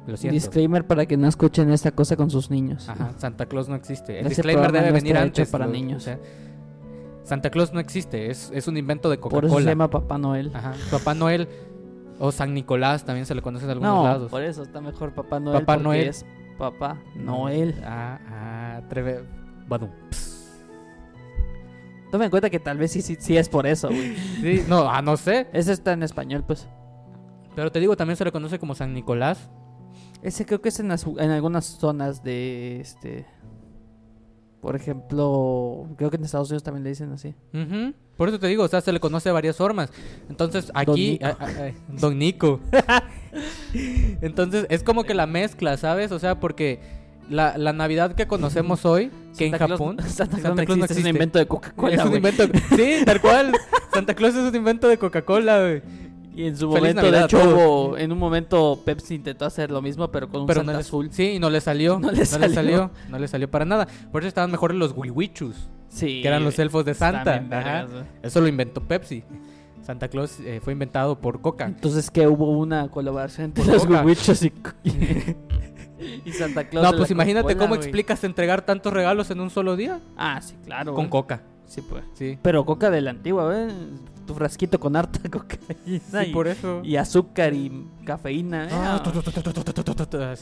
Lo 0.07 0.15
siento. 0.15 0.35
Disclaimer 0.35 0.87
para 0.87 1.05
que 1.05 1.17
no 1.17 1.27
escuchen 1.27 1.69
esta 1.69 1.91
cosa 1.91 2.15
con 2.15 2.29
sus 2.29 2.49
niños. 2.49 2.87
Ajá, 2.87 3.11
Santa 3.17 3.45
Claus 3.47 3.67
no 3.67 3.75
existe. 3.75 4.13
El 4.19 4.27
Ese 4.27 4.35
disclaimer 4.35 4.71
debe 4.71 4.87
no 4.87 4.93
venir 4.93 5.11
está 5.17 5.25
hecho 5.25 5.41
antes. 5.41 5.49
para 5.49 5.65
lo- 5.65 5.73
niños. 5.73 5.97
o 6.03 6.05
sea, 6.05 6.19
Santa 7.27 7.49
Claus 7.49 7.73
no 7.73 7.79
existe, 7.79 8.31
es, 8.31 8.49
es 8.53 8.67
un 8.67 8.77
invento 8.77 9.09
de 9.09 9.17
Por 9.17 9.31
eso 9.31 9.39
se 9.41 9.47
Coca-Cola. 9.47 9.71
llama 9.71 9.89
Papá 9.89 10.17
Noel. 10.17 10.51
Ajá, 10.53 10.73
Papá 10.89 11.13
Noel 11.13 11.47
o 12.19 12.31
San 12.31 12.53
Nicolás 12.53 13.03
también 13.05 13.25
se 13.25 13.35
le 13.35 13.41
conoce 13.41 13.65
en 13.65 13.71
algunos 13.71 13.93
no, 13.95 14.03
lados. 14.03 14.31
por 14.31 14.41
eso 14.43 14.63
está 14.63 14.79
mejor 14.81 15.13
Papá 15.13 15.39
Noel. 15.39 15.59
Papá 15.59 15.73
porque 15.73 15.83
Noel. 15.83 16.07
es 16.07 16.25
Papá 16.57 16.97
Noel. 17.15 17.75
Ah, 17.85 18.19
ah, 18.29 18.81
treve... 18.89 19.23
Badum. 19.67 19.89
Toma 22.11 22.23
en 22.25 22.31
cuenta 22.31 22.49
que 22.49 22.59
tal 22.59 22.77
vez 22.77 22.91
sí, 22.91 23.01
sí, 23.01 23.17
sí 23.19 23.35
es 23.37 23.49
por 23.49 23.67
eso, 23.67 23.89
güey. 23.89 24.15
Sí, 24.41 24.63
no, 24.67 24.89
ah, 24.89 25.01
no 25.01 25.17
sé. 25.17 25.47
Ese 25.51 25.73
está 25.73 25.91
en 25.91 26.03
español, 26.03 26.43
pues. 26.47 26.67
Pero 27.55 27.71
te 27.71 27.79
digo, 27.81 27.97
también 27.97 28.15
se 28.15 28.23
le 28.23 28.31
conoce 28.31 28.59
como 28.59 28.75
San 28.75 28.93
Nicolás. 28.93 29.49
Ese 30.21 30.45
creo 30.45 30.61
que 30.61 30.69
es 30.69 30.79
en, 30.79 30.87
las- 30.87 31.05
en 31.05 31.31
algunas 31.31 31.65
zonas 31.65 32.23
de 32.23 32.79
este. 32.79 33.25
Por 34.67 34.75
ejemplo, 34.75 35.87
creo 35.95 36.09
que 36.09 36.17
en 36.17 36.25
Estados 36.25 36.49
Unidos 36.49 36.61
también 36.63 36.83
le 36.83 36.89
dicen 36.89 37.09
así. 37.13 37.33
Ujú. 37.53 37.93
Por 38.17 38.27
eso 38.27 38.37
te 38.37 38.47
digo, 38.47 38.63
o 38.65 38.67
sea, 38.67 38.81
se 38.81 38.91
le 38.91 38.99
conoce 38.99 39.29
de 39.29 39.33
varias 39.33 39.55
formas. 39.55 39.89
Entonces, 40.29 40.69
aquí. 40.73 41.11
Nico. 41.21 41.37
Don 41.87 42.19
Nico. 42.19 42.59
Entonces, 44.21 44.65
es 44.69 44.83
como 44.83 45.05
que 45.05 45.13
la 45.13 45.25
mezcla, 45.25 45.77
¿sabes? 45.77 46.11
O 46.11 46.19
sea, 46.19 46.41
porque 46.41 46.81
la, 47.29 47.57
la 47.57 47.71
Navidad 47.71 48.13
que 48.13 48.27
conocemos 48.27 48.83
hoy, 48.85 49.09
que 49.37 49.45
en 49.45 49.53
Claus- 49.53 49.71
Japón. 49.71 49.97
Santa 50.05 50.35
Claus, 50.37 50.41
Santa 50.43 50.49
no 50.61 50.65
Claus 50.65 50.77
no 50.79 50.83
existe, 50.83 51.01
es 51.01 51.05
un 51.05 51.15
invento 51.15 51.39
de 51.39 51.47
Coca-Cola. 51.47 52.03
Sí, 52.75 52.95
tal 53.05 53.21
cual. 53.21 53.53
Santa 53.93 54.15
Claus 54.15 54.35
es 54.35 54.49
un 54.49 54.55
invento 54.55 54.89
de 54.89 54.97
Coca-Cola, 54.97 55.61
güey. 55.61 55.81
Y 56.37 56.45
en 56.45 56.55
su 56.55 56.67
Feliz 56.71 56.81
momento, 56.93 57.01
Navidad 57.01 57.19
de 57.19 57.25
hecho, 57.25 57.55
hubo- 57.55 57.97
en 57.97 58.11
un 58.11 58.19
momento 58.19 58.79
Pepsi 58.85 59.15
intentó 59.15 59.45
hacer 59.45 59.71
lo 59.71 59.81
mismo, 59.81 60.09
pero 60.11 60.29
con 60.29 60.41
un 60.41 60.47
Pero 60.47 60.59
Santa 60.59 60.71
no 60.73 60.77
le, 60.77 60.81
azul. 60.81 61.09
Sí, 61.11 61.31
y 61.31 61.39
no 61.39 61.49
le 61.49 61.59
salió. 61.61 61.99
No 61.99 62.11
le 62.11 62.25
salió. 62.25 62.91
No 63.09 63.17
le 63.19 63.27
salió 63.27 63.49
para 63.49 63.65
nada. 63.65 63.87
Por 64.11 64.21
eso 64.21 64.27
estaban 64.27 64.51
mejores 64.51 64.77
los 64.77 64.93
Wiwichus, 64.95 65.55
Sí. 65.89 66.21
que 66.21 66.27
eran 66.27 66.43
los 66.43 66.59
elfos 66.59 66.85
de 66.85 66.93
Santa. 66.93 67.43
Ajá. 67.51 67.87
Eso 68.21 68.39
lo 68.39 68.47
inventó 68.47 68.81
Pepsi. 68.81 69.23
Santa 69.81 70.09
Claus 70.09 70.39
eh, 70.41 70.59
fue 70.61 70.73
inventado 70.73 71.17
por 71.19 71.39
Coca. 71.41 71.65
Entonces, 71.65 72.11
que 72.11 72.27
hubo 72.27 72.51
una 72.51 72.89
colaboración 72.89 73.45
entre 73.45 73.63
Por 73.63 73.73
los 73.73 73.85
Coca. 73.85 74.01
Wiwichos 74.01 74.43
y, 74.43 74.51
y 76.25 76.31
Santa 76.33 76.67
Claus. 76.67 76.91
No, 76.91 76.97
pues 76.97 77.09
imagínate 77.11 77.55
cómo 77.55 77.73
explicas 77.75 78.23
entregar 78.23 78.61
tantos 78.65 78.93
regalos 78.93 79.31
en 79.31 79.39
un 79.39 79.49
solo 79.49 79.75
día. 79.75 79.99
Ah, 80.17 80.39
sí, 80.41 80.55
claro. 80.65 80.93
Con. 80.93 81.07
Coca. 81.09 81.41
Sí, 81.65 81.81
pues. 81.81 82.03
Sí. 82.13 82.37
Pero 82.41 82.65
coca 82.65 82.89
de 82.89 83.01
la 83.01 83.09
antigua, 83.11 83.47
¿ves? 83.47 83.73
tu 84.27 84.35
frasquito 84.35 84.79
con 84.79 84.95
harta 84.95 85.19
cocaína 85.31 86.83
y, 86.83 86.95
azúcar 86.95 87.53
y 87.53 87.87
cafeína. 88.05 88.65
¿eh? 88.65 88.69
Ah. 88.71 89.01
Ah, 89.03 90.35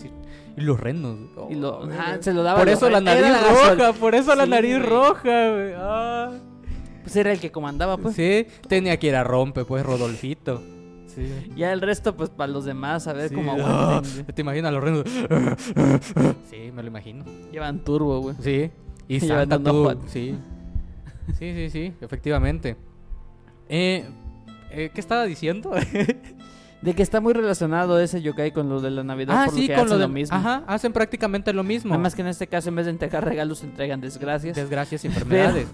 y 0.57 0.61
los 0.61 0.79
renos. 0.79 1.17
Oh, 1.37 1.49
se 2.19 2.33
lo 2.33 2.43
daba 2.43 2.59
por 2.59 2.69
eso 2.69 2.89
la 2.89 2.99
nariz 2.99 3.25
roja, 3.41 3.93
por 3.93 4.15
eso 4.15 4.35
la 4.35 4.45
nariz 4.45 4.83
roja. 4.83 5.51
Güey. 5.51 5.73
Ah. 5.77 6.31
Pues 7.03 7.15
era 7.15 7.31
el 7.31 7.39
que 7.39 7.51
comandaba, 7.51 7.97
pues. 7.97 8.15
Sí, 8.15 8.47
tenía 8.67 8.97
que 8.97 9.07
ir 9.07 9.15
a 9.15 9.23
rompe, 9.23 9.63
pues, 9.63 9.85
Rodolfito. 9.85 10.61
Sí. 11.05 11.53
Ya 11.55 11.71
el 11.71 11.79
resto, 11.79 12.17
pues, 12.17 12.29
para 12.29 12.51
los 12.51 12.65
demás, 12.65 13.07
a 13.07 13.13
ver 13.13 13.31
cómo 13.31 13.55
oh, 13.55 14.01
Te 14.33 14.41
imaginas 14.41 14.73
los 14.73 14.83
renos. 14.83 15.03
sí, 16.49 16.71
me 16.73 16.81
lo 16.81 16.87
imagino. 16.87 17.23
Llevan 17.51 17.83
turbo, 17.83 18.19
güey. 18.21 18.35
Sí. 18.41 18.71
Y 19.07 19.19
Santa. 19.21 19.59
Sí. 20.07 20.35
Sí, 21.37 21.53
sí, 21.53 21.69
sí, 21.69 21.93
efectivamente. 22.01 22.75
Eh, 23.69 24.05
eh, 24.71 24.91
¿Qué 24.93 24.99
estaba 25.01 25.25
diciendo? 25.25 25.71
De 26.81 26.93
que 26.93 27.01
está 27.01 27.19
muy 27.19 27.33
relacionado 27.33 27.99
ese 27.99 28.21
yokai 28.21 28.51
con 28.51 28.69
lo 28.69 28.79
de 28.79 28.91
la 28.91 29.03
Navidad. 29.03 29.35
ah, 29.35 29.45
por 29.45 29.55
sí, 29.55 29.61
lo 29.61 29.67
que 29.67 29.73
con 29.73 29.85
hacen 29.85 29.89
lo 29.89 29.95
de... 29.97 30.07
lo 30.07 30.13
mismo. 30.13 30.37
Ajá, 30.37 30.63
hacen 30.67 30.93
prácticamente 30.93 31.51
lo 31.51 31.63
mismo. 31.63 31.89
Nada 31.89 32.03
más 32.03 32.13
que 32.13 32.21
en 32.21 32.27
este 32.27 32.45
caso, 32.45 32.69
en 32.69 32.75
vez 32.75 32.85
de 32.85 32.91
entregar 32.91 33.25
regalos, 33.25 33.63
entregan 33.63 34.01
desgracias. 34.01 34.55
Desgracias 34.55 35.03
y 35.03 35.07
enfermedades. 35.07 35.67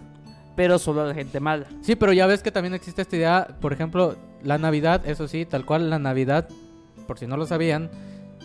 pero 0.56 0.80
solo 0.80 1.02
a 1.02 1.08
la 1.08 1.14
gente 1.14 1.42
mala. 1.42 1.66
Sí, 1.82 1.96
pero 1.98 2.14
ya 2.14 2.28
ves 2.28 2.42
que 2.42 2.52
también 2.52 2.74
existe 2.74 3.02
esta 3.02 3.16
idea, 3.18 3.48
por 3.60 3.74
ejemplo, 3.74 4.16
la 4.42 4.58
Navidad, 4.58 5.02
eso 5.06 5.28
sí, 5.28 5.46
tal 5.46 5.66
cual 5.66 5.90
la 5.90 6.00
Navidad, 6.00 6.48
por 7.08 7.20
si 7.20 7.28
no 7.28 7.36
lo 7.36 7.46
sabían, 7.46 7.90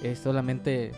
es 0.02 0.18
solamente 0.18 0.92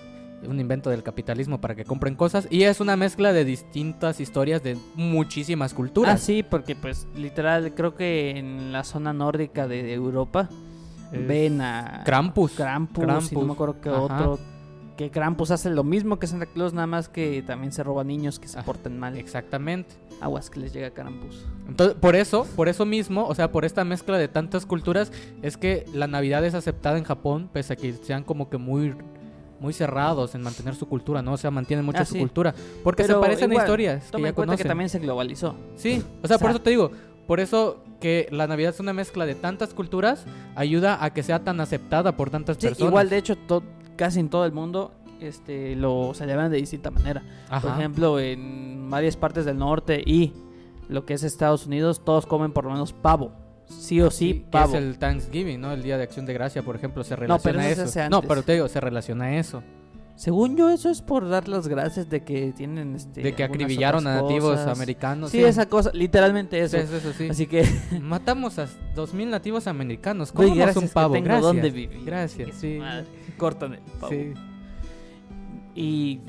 un 0.46 0.60
invento 0.60 0.90
del 0.90 1.02
capitalismo 1.02 1.60
para 1.60 1.74
que 1.74 1.84
compren 1.84 2.14
cosas 2.14 2.46
y 2.50 2.62
es 2.62 2.80
una 2.80 2.96
mezcla 2.96 3.32
de 3.32 3.44
distintas 3.44 4.20
historias 4.20 4.62
de 4.62 4.76
muchísimas 4.94 5.72
Ah, 5.72 5.76
culturas. 5.76 6.20
sí, 6.20 6.42
porque 6.42 6.76
pues 6.76 7.08
literal 7.16 7.74
creo 7.74 7.94
que 7.94 8.30
en 8.38 8.70
la 8.72 8.84
zona 8.84 9.12
nórdica 9.12 9.66
de 9.66 9.92
Europa 9.92 10.48
Es 11.12 11.26
ven 11.26 11.60
a 11.60 12.02
Krampus. 12.04 12.52
Krampus, 12.52 13.02
y 13.02 13.06
Krampus, 13.06 13.32
no 13.32 13.46
me 13.46 13.52
acuerdo 13.52 13.80
qué 13.80 13.88
ajá. 13.88 14.00
otro. 14.00 14.38
Que 14.96 15.10
Krampus 15.12 15.52
hace 15.52 15.70
lo 15.70 15.84
mismo 15.84 16.18
que 16.18 16.26
Santa 16.26 16.46
Claus, 16.46 16.72
nada 16.74 16.88
más 16.88 17.08
que 17.08 17.40
también 17.46 17.72
se 17.72 17.84
roba 17.84 18.02
niños 18.02 18.40
que 18.40 18.48
se 18.48 18.58
Ah, 18.58 18.64
porten 18.64 18.98
mal. 18.98 19.16
Exactamente. 19.16 19.94
Aguas 20.20 20.50
que 20.50 20.58
les 20.58 20.72
llega 20.72 20.90
Krampus. 20.90 21.46
Entonces, 21.68 21.96
por 22.00 22.16
eso, 22.16 22.46
por 22.56 22.68
eso 22.68 22.84
mismo, 22.84 23.24
o 23.26 23.34
sea, 23.36 23.52
por 23.52 23.64
esta 23.64 23.84
mezcla 23.84 24.18
de 24.18 24.26
tantas 24.26 24.66
culturas, 24.66 25.12
es 25.40 25.56
que 25.56 25.84
la 25.94 26.08
Navidad 26.08 26.44
es 26.44 26.54
aceptada 26.54 26.98
en 26.98 27.04
Japón, 27.04 27.48
pese 27.52 27.74
a 27.74 27.76
que 27.76 27.92
sean 27.92 28.24
como 28.24 28.50
que 28.50 28.58
muy 28.58 28.92
muy 29.60 29.72
cerrados 29.72 30.34
en 30.34 30.42
mantener 30.42 30.74
su 30.74 30.86
cultura, 30.88 31.20
¿no? 31.22 31.32
O 31.32 31.36
sea, 31.36 31.50
mantienen 31.50 31.84
mucho 31.84 31.98
Ah, 32.00 32.04
su 32.04 32.14
sí. 32.14 32.20
cultura. 32.20 32.54
Porque 32.84 33.02
Pero 33.02 33.16
se 33.16 33.20
parecen 33.20 33.50
igual, 33.50 33.62
a 33.62 33.64
historias 33.66 34.04
que 34.04 34.10
Toma 34.12 34.22
ya 34.22 34.28
en 34.28 34.34
cuenta 34.34 34.52
que 34.52 34.56
conocen. 34.62 34.68
también 34.68 34.88
se 34.88 34.98
globalizó. 35.00 35.54
Sí, 35.76 36.02
o 36.22 36.26
sea, 36.28 36.36
O 36.36 36.40
por 36.40 36.50
eso 36.50 36.60
te 36.60 36.70
digo, 36.70 36.90
por 37.26 37.40
eso 37.40 37.82
que 38.00 38.28
la 38.30 38.46
Navidad 38.46 38.72
es 38.74 38.80
una 38.80 38.92
mezcla 38.92 39.26
de 39.26 39.34
tantas 39.34 39.74
culturas, 39.74 40.24
ayuda 40.54 41.02
a 41.04 41.12
que 41.12 41.22
sea 41.22 41.40
tan 41.42 41.60
aceptada 41.60 42.16
por 42.16 42.30
tantas 42.30 42.56
Sí, 42.60 42.68
personas. 42.68 42.88
igual 42.90 43.08
de 43.10 43.16
hecho 43.18 43.36
casi 43.96 44.20
en 44.20 44.28
todo 44.28 44.44
el 44.44 44.52
mundo 44.52 44.92
este 45.20 45.74
lo 45.74 46.14
celebran 46.14 46.50
de 46.52 46.58
distinta 46.58 46.92
manera. 46.92 47.22
Por 47.48 47.56
Ajá. 47.70 47.78
ejemplo, 47.78 48.20
en 48.20 48.88
varias 48.88 49.16
partes 49.16 49.44
del 49.44 49.58
norte 49.58 50.00
y 50.06 50.32
lo 50.88 51.04
que 51.04 51.14
es 51.14 51.24
Estados 51.24 51.66
Unidos, 51.66 52.02
todos 52.04 52.24
comen 52.24 52.52
por 52.52 52.64
lo 52.64 52.70
menos 52.70 52.92
pavo. 52.92 53.32
Sí 53.68 54.00
o 54.00 54.10
sí, 54.10 54.16
Sí, 54.32 54.34
que 54.40 54.46
pavo. 54.50 54.74
es 54.74 54.82
el 54.82 54.98
Thanksgiving, 54.98 55.60
¿no? 55.60 55.72
El 55.72 55.82
Día 55.82 55.96
de 55.96 56.04
Acción 56.04 56.24
de 56.26 56.32
Gracia, 56.34 56.62
por 56.62 56.74
ejemplo, 56.76 57.04
se 57.04 57.14
No, 57.14 57.20
relaciona 57.20 57.42
pero 57.42 57.60
a 57.60 57.68
eso 57.70 57.82
se 57.82 57.88
eso. 57.88 58.00
hace 58.00 58.10
No, 58.10 58.22
pero 58.22 58.42
te 58.42 58.54
digo, 58.54 58.68
se 58.68 58.80
relaciona 58.80 59.26
a 59.26 59.36
eso. 59.36 59.62
Según 60.16 60.56
yo, 60.56 60.68
eso 60.70 60.90
es 60.90 61.00
por 61.00 61.28
dar 61.28 61.46
las 61.46 61.68
gracias 61.68 62.10
de 62.10 62.24
que 62.24 62.52
tienen 62.56 62.96
este. 62.96 63.22
de 63.22 63.34
que 63.34 63.44
acribillaron 63.44 64.04
a 64.08 64.20
nativos 64.22 64.58
cosas. 64.58 64.76
americanos. 64.76 65.30
Sí, 65.30 65.44
esa 65.44 65.66
cosa, 65.66 65.92
literalmente 65.94 66.58
eso. 66.60 66.76
Sí, 66.76 66.82
eso, 66.82 66.96
eso 66.96 67.12
sí. 67.12 67.28
Así 67.28 67.46
que, 67.46 67.64
Matamos 68.02 68.58
a 68.58 68.66
2.000 68.96 69.28
nativos 69.28 69.68
americanos. 69.68 70.32
¿Cómo 70.32 70.52
gracias 70.54 70.76
un 70.76 70.88
que 70.88 70.88
pavo? 70.88 71.14
tengo 71.14 71.26
Gracias. 71.26 71.44
dónde 71.44 71.70
vivir. 71.70 72.04
Gracias, 72.04 72.48
Que 72.48 72.52
sí. 72.52 72.78
madre, 72.80 73.04
Cortan 73.36 73.74
el 73.74 73.80
pavo. 74.00 74.08
Sí. 74.12 74.34
Y. 75.74 76.20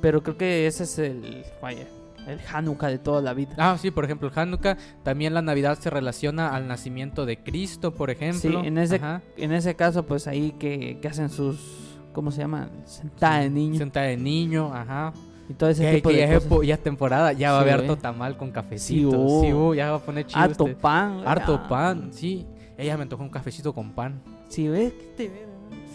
Pero 0.00 0.22
creo 0.22 0.36
que 0.36 0.66
ese 0.66 0.82
es 0.82 0.98
el. 0.98 1.44
Vaya, 1.62 1.86
el 2.26 2.38
Hanukkah 2.52 2.88
de 2.88 2.98
toda 2.98 3.20
la 3.22 3.34
vida. 3.34 3.54
Ah, 3.58 3.76
sí, 3.80 3.90
por 3.90 4.04
ejemplo, 4.04 4.28
el 4.28 4.38
Hanukkah. 4.38 4.76
También 5.02 5.34
la 5.34 5.42
Navidad 5.42 5.78
se 5.78 5.90
relaciona 5.90 6.54
al 6.54 6.68
nacimiento 6.68 7.26
de 7.26 7.38
Cristo, 7.42 7.92
por 7.94 8.10
ejemplo. 8.10 8.60
Sí, 8.60 8.66
en 8.66 8.78
ese, 8.78 8.96
Ajá. 8.96 9.22
en 9.36 9.52
ese 9.52 9.74
caso, 9.74 10.04
pues 10.06 10.26
ahí 10.26 10.52
que, 10.58 10.98
que 11.00 11.08
hacen 11.08 11.28
sus. 11.30 11.88
¿Cómo 12.12 12.30
se 12.30 12.42
llama? 12.42 12.68
Sentada 12.84 13.40
de 13.40 13.50
niño. 13.50 13.78
Sentada 13.78 14.06
de 14.06 14.16
niño, 14.18 14.72
ajá. 14.74 15.12
y 15.48 15.54
todo 15.54 15.70
ese 15.70 15.82
Que, 15.84 15.94
tipo 15.94 16.10
que 16.10 16.16
de 16.16 16.20
ya, 16.28 16.40
cosas. 16.40 16.66
ya 16.66 16.74
es 16.74 16.82
temporada, 16.82 17.32
ya 17.32 17.52
va 17.52 17.58
a 17.58 17.60
haber 17.62 17.74
harto 17.74 17.96
tamal 17.96 18.36
con 18.36 18.50
cafecito. 18.50 19.10
Sí, 19.10 19.16
uh. 19.16 19.40
Sí, 19.42 19.52
uh, 19.52 19.74
ya 19.74 19.90
va 19.92 19.96
a 19.96 20.00
poner 20.00 20.26
chido. 20.26 20.40
Harto 20.40 20.66
este. 20.66 20.76
pan. 20.80 21.22
Harto 21.26 21.54
Ah. 21.64 21.68
pan, 21.68 22.12
sí. 22.12 22.46
Ella 22.76 22.96
me 22.96 23.04
antojó 23.04 23.22
un 23.22 23.30
cafecito 23.30 23.72
con 23.74 23.92
pan. 23.92 24.20
Sí, 24.48 24.68
¿ves? 24.68 24.92
¿Qué 24.92 25.04
te 25.16 25.28
ve? 25.28 25.46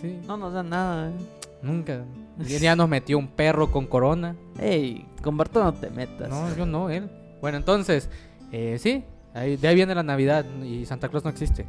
Sí. 0.01 0.19
No 0.27 0.37
nos 0.37 0.53
da 0.53 0.63
nada. 0.63 1.09
eh. 1.09 1.13
Nunca. 1.61 2.03
Y 2.39 2.57
ya 2.59 2.75
nos 2.75 2.87
metió 2.87 3.17
un 3.17 3.27
perro 3.27 3.71
con 3.71 3.87
corona. 3.87 4.35
Ey, 4.59 5.06
con 5.21 5.37
Barto 5.37 5.63
no 5.63 5.73
te 5.73 5.89
metas. 5.89 6.29
No, 6.29 6.55
yo 6.55 6.65
no, 6.65 6.89
él. 6.89 7.09
Bueno, 7.41 7.57
entonces, 7.57 8.09
eh, 8.51 8.77
sí, 8.79 9.03
ahí, 9.33 9.57
de 9.57 9.67
ahí 9.67 9.75
viene 9.75 9.93
la 9.95 10.03
Navidad 10.03 10.45
y 10.63 10.85
Santa 10.85 11.09
Claus 11.09 11.23
no 11.23 11.29
existe. 11.29 11.65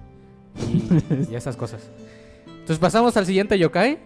Y, 0.59 1.33
y 1.33 1.35
esas 1.35 1.57
cosas. 1.57 1.91
Entonces 2.47 2.79
pasamos 2.79 3.17
al 3.17 3.27
siguiente 3.27 3.59
yokai, 3.59 3.99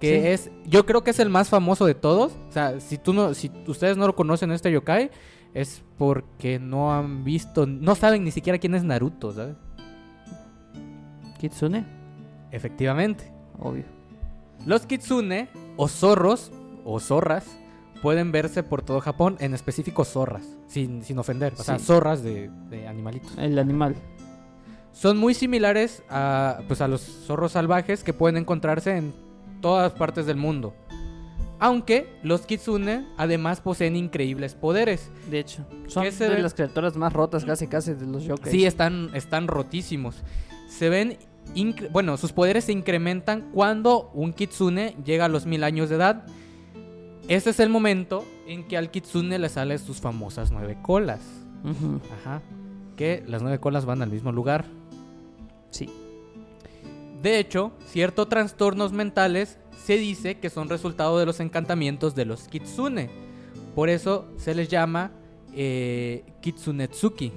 que 0.00 0.20
Sí. 0.20 0.26
es, 0.28 0.50
yo 0.66 0.84
creo 0.86 1.02
que 1.04 1.10
es 1.10 1.18
el 1.20 1.28
más 1.30 1.48
famoso 1.48 1.86
de 1.86 1.94
todos. 1.94 2.32
O 2.48 2.52
sea, 2.52 2.80
si 2.80 2.98
tú 2.98 3.12
no, 3.12 3.34
si 3.34 3.50
ustedes 3.66 3.96
no 3.96 4.06
lo 4.06 4.14
conocen 4.16 4.50
este 4.52 4.70
yokai, 4.72 5.10
es 5.54 5.82
porque 5.98 6.58
no 6.58 6.92
han 6.94 7.24
visto, 7.24 7.66
no 7.66 7.94
saben 7.94 8.24
ni 8.24 8.30
siquiera 8.30 8.58
quién 8.58 8.74
es 8.74 8.84
Naruto, 8.84 9.32
¿sabes? 9.32 9.54
Kitsune, 11.40 11.84
Efectivamente. 12.50 13.32
obvio. 13.58 13.84
Los 14.66 14.86
kitsune 14.86 15.48
o 15.76 15.88
zorros 15.88 16.52
o 16.84 17.00
zorras 17.00 17.44
pueden 18.02 18.32
verse 18.32 18.62
por 18.62 18.82
todo 18.82 19.00
Japón, 19.00 19.36
en 19.40 19.54
específico 19.54 20.04
zorras, 20.04 20.44
sin, 20.66 21.02
sin 21.04 21.18
ofender, 21.18 21.54
o 21.56 21.62
sea, 21.62 21.78
Sí. 21.78 21.84
zorras 21.86 22.22
de, 22.22 22.50
de 22.68 22.86
animalitos. 22.88 23.32
El 23.38 23.58
animal. 23.58 23.94
Son 24.92 25.16
muy 25.16 25.32
similares 25.34 26.02
a, 26.10 26.58
pues, 26.68 26.80
a 26.82 26.88
los 26.88 27.00
zorros 27.00 27.52
salvajes 27.52 28.04
que 28.04 28.12
pueden 28.12 28.36
encontrarse 28.36 28.96
en 28.96 29.14
todas 29.62 29.92
partes 29.92 30.26
del 30.26 30.36
mundo. 30.36 30.74
Aunque 31.58 32.18
los 32.24 32.40
kitsune 32.44 33.06
además 33.16 33.60
poseen 33.60 33.94
increíbles 33.94 34.54
poderes. 34.56 35.10
De 35.30 35.38
hecho, 35.38 35.64
son 35.86 36.02
¿Qué 36.02 36.10
se 36.10 36.28
de 36.28 36.42
las 36.42 36.54
criaturas 36.54 36.96
más 36.96 37.12
rotas 37.12 37.44
casi 37.44 37.68
casi 37.68 37.94
de 37.94 38.04
los 38.06 38.24
yokai. 38.24 38.50
Sí, 38.50 38.66
están, 38.66 39.10
están 39.14 39.46
rotísimos. 39.46 40.24
Se 40.68 40.88
ven, 40.88 41.18
incre- 41.54 41.88
bueno, 41.92 42.16
sus 42.16 42.32
poderes 42.32 42.64
se 42.64 42.72
incrementan 42.72 43.50
cuando 43.52 44.10
un 44.12 44.32
kitsune 44.32 44.96
llega 45.04 45.26
a 45.26 45.28
los 45.28 45.46
mil 45.46 45.62
años 45.62 45.88
de 45.88 45.94
edad. 45.96 46.26
Ese 47.28 47.50
es 47.50 47.60
el 47.60 47.68
momento 47.68 48.24
en 48.46 48.64
que 48.66 48.76
al 48.76 48.90
kitsune 48.90 49.38
le 49.38 49.48
salen 49.48 49.78
sus 49.78 50.00
famosas 50.00 50.50
nueve 50.50 50.78
colas. 50.82 51.20
Ajá. 52.20 52.42
Que 52.96 53.22
las 53.26 53.42
nueve 53.42 53.58
colas 53.60 53.84
van 53.84 54.02
al 54.02 54.10
mismo 54.10 54.32
lugar. 54.32 54.64
Sí. 55.70 55.88
De 57.22 57.38
hecho, 57.38 57.72
ciertos 57.86 58.28
trastornos 58.28 58.92
mentales 58.92 59.58
se 59.84 59.96
dice 59.96 60.38
que 60.38 60.50
son 60.50 60.68
resultado 60.68 61.18
de 61.18 61.26
los 61.26 61.38
encantamientos 61.40 62.14
de 62.14 62.24
los 62.24 62.48
kitsune. 62.48 63.10
Por 63.74 63.88
eso 63.88 64.26
se 64.36 64.54
les 64.54 64.68
llama 64.68 65.12
eh, 65.54 66.24
kitsunetsuki. 66.40 67.32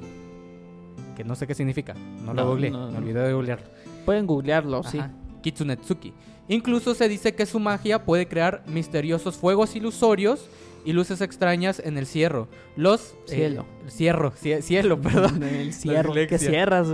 Que 1.15 1.23
no 1.23 1.35
sé 1.35 1.45
qué 1.47 1.53
significa. 1.53 1.93
No, 1.93 2.33
lo 2.33 2.43
No, 2.43 2.49
googleé. 2.49 2.71
no, 2.71 2.91
me 2.91 2.97
olvidé 2.97 3.21
de 3.21 3.33
googlearlo. 3.33 3.67
Pueden 4.05 4.25
googlearlo, 4.27 4.83
sí. 4.83 4.97
Ajá, 4.97 5.11
Kitsunetsuki. 5.41 6.13
Incluso 6.47 6.93
se 6.95 7.09
dice 7.09 7.33
que 7.33 7.45
su 7.45 7.59
magia 7.59 8.05
puede 8.05 8.27
crear 8.27 8.63
misteriosos 8.67 9.35
fuegos 9.35 9.75
ilusorios 9.75 10.47
y 10.85 10.93
luces 10.93 11.21
extrañas 11.21 11.81
en 11.83 11.97
el 11.97 12.05
cierro. 12.05 12.47
Los... 12.75 13.15
eh, 13.27 13.35
Cielo. 13.35 13.65
cierro, 13.87 14.31
cie- 14.33 14.61
cielo, 14.61 15.01
perdón. 15.01 15.41
El 15.43 15.73
cierro. 15.73 16.13
¿Qué 16.13 16.21
dislexia. 16.21 16.49
cierras? 16.49 16.87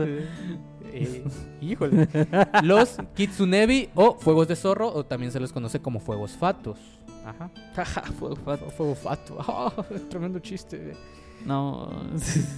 Eh, 0.93 1.23
híjole. 1.61 2.07
Los 2.63 2.97
Kitsunebi 3.15 3.89
o 3.95 4.15
fuegos 4.17 4.47
de 4.47 4.55
zorro, 4.55 4.87
o 4.93 5.05
también 5.05 5.31
se 5.31 5.39
les 5.39 5.51
conoce 5.51 5.81
como 5.81 5.99
fuegos 5.99 6.31
fatos. 6.31 6.79
Ajá. 7.25 7.51
Jaja, 7.75 8.01
fue 8.19 8.35
fato. 8.37 8.69
Fuego 8.71 8.95
fato. 8.95 9.37
Ah, 9.47 9.71
tremendo 10.09 10.39
chiste. 10.39 10.93
No. 11.45 11.91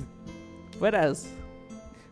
Fueras. 0.79 1.27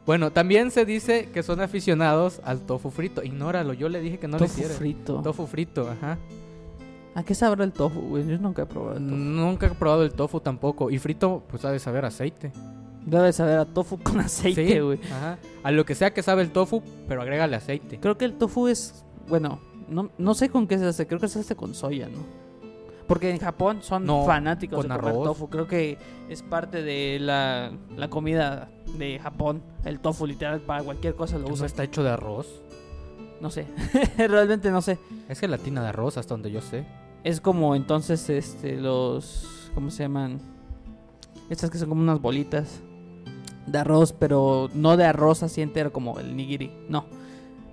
Bueno, 0.05 0.31
también 0.31 0.71
se 0.71 0.83
dice 0.85 1.29
que 1.31 1.43
son 1.43 1.61
aficionados 1.61 2.41
al 2.43 2.61
tofu 2.61 2.89
frito. 2.89 3.23
Ignóralo, 3.23 3.73
yo 3.73 3.87
le 3.89 4.01
dije 4.01 4.17
que 4.17 4.27
no 4.27 4.37
lo 4.37 4.45
tofu 4.45 4.53
hiciera. 4.59 4.73
frito. 4.73 5.21
Tofu 5.21 5.45
frito, 5.47 5.89
ajá. 5.89 6.17
¿A 7.13 7.23
qué 7.23 7.35
sabrá 7.35 7.63
el 7.63 7.71
tofu, 7.73 7.99
güey? 8.01 8.25
Yo 8.25 8.37
nunca 8.37 8.63
he 8.63 8.65
probado 8.65 8.97
el 8.97 9.03
tofu. 9.03 9.15
Nunca 9.15 9.67
he 9.67 9.69
probado 9.71 10.03
el 10.03 10.13
tofu 10.13 10.39
tampoco. 10.39 10.89
Y 10.89 10.97
frito, 10.97 11.43
pues 11.49 11.63
ha 11.65 11.71
de 11.71 11.79
saber 11.79 12.05
aceite. 12.05 12.51
Debe 13.05 13.33
saber 13.33 13.57
a 13.59 13.65
tofu 13.65 13.97
con 13.99 14.19
aceite, 14.19 14.67
Sí, 14.67 14.79
güey. 14.79 14.99
Ajá. 15.11 15.37
A 15.63 15.71
lo 15.71 15.85
que 15.85 15.93
sea 15.95 16.13
que 16.13 16.23
sabe 16.23 16.41
el 16.41 16.51
tofu, 16.51 16.81
pero 17.07 17.21
agrégale 17.21 17.55
aceite. 17.55 17.99
Creo 17.99 18.17
que 18.17 18.25
el 18.25 18.33
tofu 18.37 18.67
es. 18.67 19.05
Bueno, 19.27 19.59
no, 19.89 20.09
no 20.17 20.33
sé 20.33 20.49
con 20.49 20.67
qué 20.67 20.77
se 20.79 20.85
hace. 20.85 21.05
Creo 21.05 21.19
que 21.19 21.27
se 21.27 21.39
hace 21.39 21.55
con 21.55 21.73
soya, 21.75 22.07
¿no? 22.09 22.19
Porque 23.11 23.29
en 23.29 23.39
Japón 23.39 23.79
son 23.81 24.05
No, 24.05 24.25
fanáticos 24.25 24.77
con 24.77 24.87
de 24.89 24.95
comer 24.95 25.13
arroz. 25.13 25.23
tofu. 25.25 25.49
Creo 25.49 25.67
que 25.67 25.97
es 26.29 26.41
parte 26.43 26.81
de 26.81 27.17
la, 27.19 27.71
la 27.97 28.09
comida 28.09 28.69
de 28.97 29.19
Japón. 29.19 29.61
El 29.83 29.99
tofu, 29.99 30.25
literal, 30.25 30.61
para 30.61 30.81
cualquier 30.83 31.15
cosa 31.15 31.37
lo 31.37 31.47
¿No 31.47 31.53
usan. 31.53 31.65
está 31.65 31.83
hecho 31.83 32.03
de 32.03 32.09
arroz? 32.11 32.61
No 33.41 33.49
sé. 33.49 33.65
Realmente 34.17 34.71
no 34.71 34.81
sé. 34.81 34.97
Es 35.27 35.39
gelatina 35.39 35.81
de 35.81 35.89
arroz, 35.89 36.17
hasta 36.17 36.33
donde 36.35 36.51
yo 36.51 36.61
sé. 36.61 36.85
Es 37.23 37.41
como 37.41 37.75
entonces 37.75 38.29
este 38.29 38.77
los. 38.79 39.71
¿Cómo 39.73 39.89
se 39.91 40.03
llaman? 40.03 40.39
Estas 41.49 41.69
que 41.69 41.77
son 41.77 41.89
como 41.89 42.01
unas 42.01 42.21
bolitas 42.21 42.79
de 43.67 43.77
arroz, 43.77 44.13
pero 44.13 44.69
no 44.73 44.95
de 44.95 45.05
arroz 45.05 45.43
así 45.43 45.61
entero 45.61 45.91
como 45.91 46.17
el 46.19 46.35
nigiri. 46.35 46.71
No. 46.87 47.05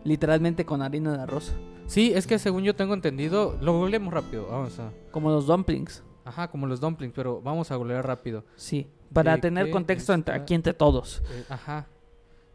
Literalmente 0.04 0.64
con 0.64 0.82
harina 0.82 1.12
de 1.16 1.22
arroz. 1.22 1.52
Sí, 1.88 2.12
es 2.14 2.26
que 2.26 2.38
según 2.38 2.62
yo 2.64 2.76
tengo 2.76 2.94
entendido, 2.94 3.56
lo 3.60 3.72
googleemos 3.78 4.12
rápido, 4.12 4.46
vamos 4.50 4.78
a... 4.78 4.92
Como 5.10 5.30
los 5.30 5.46
dumplings. 5.46 6.02
Ajá, 6.24 6.48
como 6.50 6.66
los 6.66 6.80
dumplings, 6.80 7.14
pero 7.14 7.40
vamos 7.40 7.70
a 7.70 7.76
googlear 7.76 8.06
rápido. 8.06 8.44
Sí, 8.56 8.86
para 9.12 9.36
¿De 9.36 9.40
tener 9.42 9.70
contexto 9.70 10.12
entre- 10.12 10.34
está? 10.34 10.42
aquí 10.44 10.54
entre 10.54 10.74
todos. 10.74 11.22
Eh, 11.30 11.44
ajá. 11.48 11.86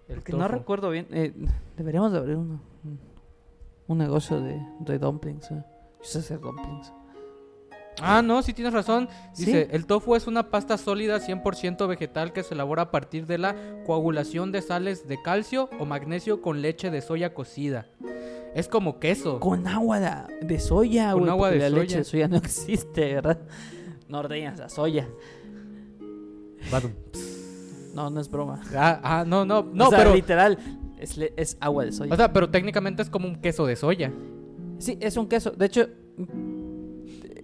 El 0.08 0.16
Porque 0.18 0.34
no 0.34 0.40
tofu. 0.46 0.52
recuerdo 0.52 0.90
bien. 0.92 1.08
eh, 1.12 1.34
deberíamos 1.76 2.12
de 2.12 2.20
abrir 2.20 2.36
uno- 2.36 2.62
un, 2.84 3.00
un 3.88 3.98
negocio 3.98 4.40
de, 4.40 4.62
de 4.82 5.00
dumplings. 5.00 5.50
eh. 5.50 5.64
Yo 6.00 6.04
sé 6.06 6.20
hacer 6.20 6.40
dumplings. 6.40 6.94
Ah, 8.02 8.22
no, 8.24 8.42
sí 8.44 8.54
tienes 8.54 8.74
razón. 8.74 9.08
Dice, 9.38 9.66
Sí. 9.66 9.70
el 9.72 9.86
tofu 9.88 10.16
es 10.16 10.28
una 10.28 10.50
pasta 10.50 10.78
sólida 10.78 11.20
100% 11.20 11.88
vegetal 11.88 12.34
que 12.34 12.44
se 12.44 12.54
elabora 12.54 12.84
a 12.84 12.92
partir 12.92 13.26
de 13.28 13.38
la 13.38 13.56
coagulación 13.86 14.52
de 14.52 14.62
sales 14.62 15.08
de 15.08 15.22
calcio 15.22 15.70
o 15.80 15.86
magnesio 15.86 16.42
con 16.42 16.62
leche 16.62 16.90
de 16.92 17.02
soya 17.02 17.34
cocida. 17.34 17.88
Es 18.56 18.68
como 18.68 19.00
queso. 19.00 19.40
Con 19.40 19.68
agua 19.68 20.00
de, 20.00 20.46
de 20.46 20.60
soya, 20.60 21.12
Con 21.14 21.22
güey, 21.22 21.32
agua 21.32 21.52
de 21.52 21.58
la 21.58 21.70
leche 21.70 21.98
de 21.98 22.04
soya 22.04 22.28
no 22.28 22.38
existe, 22.38 23.16
¿verdad? 23.16 23.40
No 24.08 24.20
ordeñas 24.20 24.60
la 24.60 24.70
soya. 24.70 25.08
No, 27.96 28.10
no 28.10 28.20
es 28.20 28.30
broma. 28.30 28.62
Ah, 28.76 29.00
ah, 29.04 29.24
no, 29.28 29.46
no, 29.46 29.64
no, 29.72 29.88
O 29.88 29.90
sea, 29.90 30.00
pero... 30.00 30.16
literal, 30.16 30.58
es, 31.00 31.18
es 31.36 31.58
agua 31.60 31.86
de 31.86 31.92
soya. 31.92 32.14
O 32.14 32.18
sea, 32.18 32.34
pero 32.34 32.50
técnicamente 32.50 33.02
es 33.04 33.10
como 33.10 33.28
un 33.28 33.36
queso 33.36 33.66
de 33.66 33.76
soya. 33.76 34.12
sí, 34.80 34.98
es 35.00 35.18
un 35.18 35.28
queso. 35.28 35.52
De 35.52 35.66
hecho, 35.66 35.88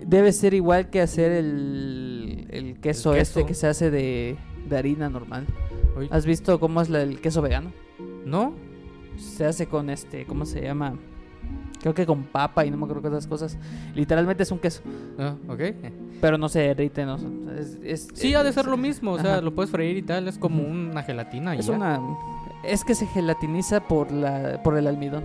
debe 0.06 0.32
ser 0.32 0.54
igual 0.54 0.90
que 0.90 1.02
hacer 1.02 1.32
el, 1.32 2.48
el 2.50 2.80
queso, 2.80 3.14
El 3.14 3.22
este 3.22 3.46
que 3.46 3.54
se 3.54 3.68
hace 3.68 3.92
de, 3.92 4.38
de 4.68 4.78
harina 4.78 5.10
normal. 5.10 5.46
Uy, 5.98 6.08
¿Has 6.12 6.26
visto 6.26 6.60
cómo 6.60 6.82
es 6.82 6.90
la- 6.90 7.02
el 7.04 7.20
queso 7.22 7.42
vegano? 7.42 7.72
¿No? 8.26 8.54
Se 9.20 9.46
hace 9.46 9.68
con 9.68 9.90
este, 9.90 10.26
¿cómo 10.26 10.46
se 10.46 10.62
llama? 10.62 10.94
Creo 11.82 11.94
que 11.94 12.06
con 12.06 12.24
papa 12.24 12.66
y 12.66 12.72
no 12.72 12.78
me 12.78 12.84
acuerdo 12.84 13.02
qué 13.02 13.08
otras 13.08 13.26
cosas. 13.28 13.58
Literalmente 13.96 14.44
es 14.44 14.52
un 14.52 14.60
queso, 14.60 14.82
Ah, 15.18 15.36
ok. 15.48 15.60
pero 16.20 16.38
no 16.38 16.50
se 16.50 16.60
derrite, 16.60 17.06
no. 17.06 17.16
Es, 17.58 17.78
es- 17.84 18.08
Sí, 18.14 18.30
es- 18.32 18.36
ha 18.36 18.44
de 18.44 18.52
ser 18.52 18.66
lo 18.66 18.76
mismo. 18.78 19.12
O 19.14 19.20
sea, 19.20 19.34
Ajá. 19.36 19.42
lo 19.42 19.54
puedes 19.56 19.72
freír 19.72 19.98
y 19.98 20.02
tal. 20.02 20.28
Es 20.28 20.38
como 20.38 20.64
una 20.64 21.04
gelatina. 21.04 21.56
y 21.56 21.60
Es 21.60 21.68
ya. 21.68 21.74
una 21.74 22.00
es 22.64 22.84
que 22.84 22.96
se 22.96 23.06
gelatiniza 23.08 23.80
por 23.88 24.12
la 24.12 24.62
por 24.64 24.78
el 24.78 24.88
almidón. 24.88 25.24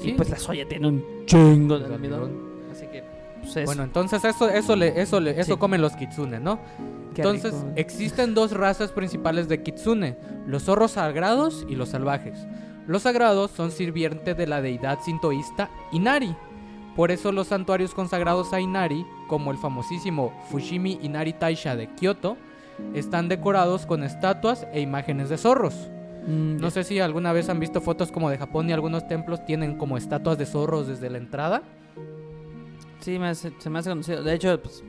Sí. 0.00 0.10
Y 0.10 0.12
pues 0.14 0.30
la 0.30 0.38
soya 0.38 0.66
tiene 0.66 0.88
un 0.88 1.04
chingo 1.26 1.78
de 1.78 1.86
El 1.86 1.92
almidón. 1.92 2.22
almidón. 2.22 2.42
Así 2.72 2.86
que 2.86 3.04
pues 3.40 3.56
eso. 3.56 3.66
Bueno, 3.66 3.82
entonces 3.84 4.24
eso, 4.24 4.48
eso, 4.48 4.74
le, 4.74 4.98
eso, 5.00 5.20
le, 5.20 5.38
eso 5.38 5.52
Sí. 5.52 5.58
comen 5.58 5.82
los 5.82 5.92
kitsune, 5.96 6.40
¿no? 6.40 6.58
Qué 7.14 7.20
Entonces, 7.20 7.52
rico. 7.54 7.72
existen 7.76 8.34
dos 8.34 8.52
razas 8.52 8.90
principales 8.90 9.46
de 9.48 9.62
kitsune, 9.62 10.16
los 10.46 10.64
zorros 10.64 10.92
sagrados 10.92 11.64
y 11.68 11.76
los 11.76 11.90
salvajes. 11.90 12.46
Los 12.86 13.02
sagrados 13.02 13.50
son 13.50 13.70
sirvientes 13.70 14.36
de 14.36 14.46
la 14.46 14.60
deidad 14.60 15.00
sintoísta 15.02 15.70
Inari. 15.92 16.34
Por 16.96 17.10
eso 17.10 17.32
los 17.32 17.48
santuarios 17.48 17.94
consagrados 17.94 18.52
a 18.52 18.60
Inari, 18.60 19.04
como 19.26 19.50
el 19.50 19.58
famosísimo 19.58 20.32
Fushimi 20.50 20.98
Inari 21.02 21.32
Taisha 21.32 21.74
de 21.76 21.88
Kioto, 21.94 22.36
están 22.94 23.28
decorados 23.28 23.86
con 23.86 24.04
estatuas 24.04 24.66
e 24.72 24.80
imágenes 24.80 25.28
de 25.28 25.38
zorros. 25.38 25.74
Mm, 26.26 26.56
No 26.58 26.70
sé 26.70 26.84
si 26.84 27.00
alguna 27.00 27.32
vez 27.32 27.48
han 27.48 27.58
visto 27.60 27.80
fotos 27.80 28.12
como 28.12 28.30
de 28.30 28.38
Japón 28.38 28.68
y 28.68 28.72
algunos 28.72 29.06
templos 29.08 29.44
tienen 29.44 29.76
como 29.78 29.96
estatuas 29.96 30.38
de 30.38 30.46
zorros 30.46 30.86
desde 30.86 31.10
la 31.10 31.18
entrada. 31.18 31.62
Sí, 33.00 33.18
me 33.18 33.28
hace- 33.28 33.52
se 33.58 33.70
me 33.70 33.78
hace 33.80 33.90
conocido. 33.90 34.22
De 34.22 34.34
hecho, 34.34 34.60
pues 34.62 34.82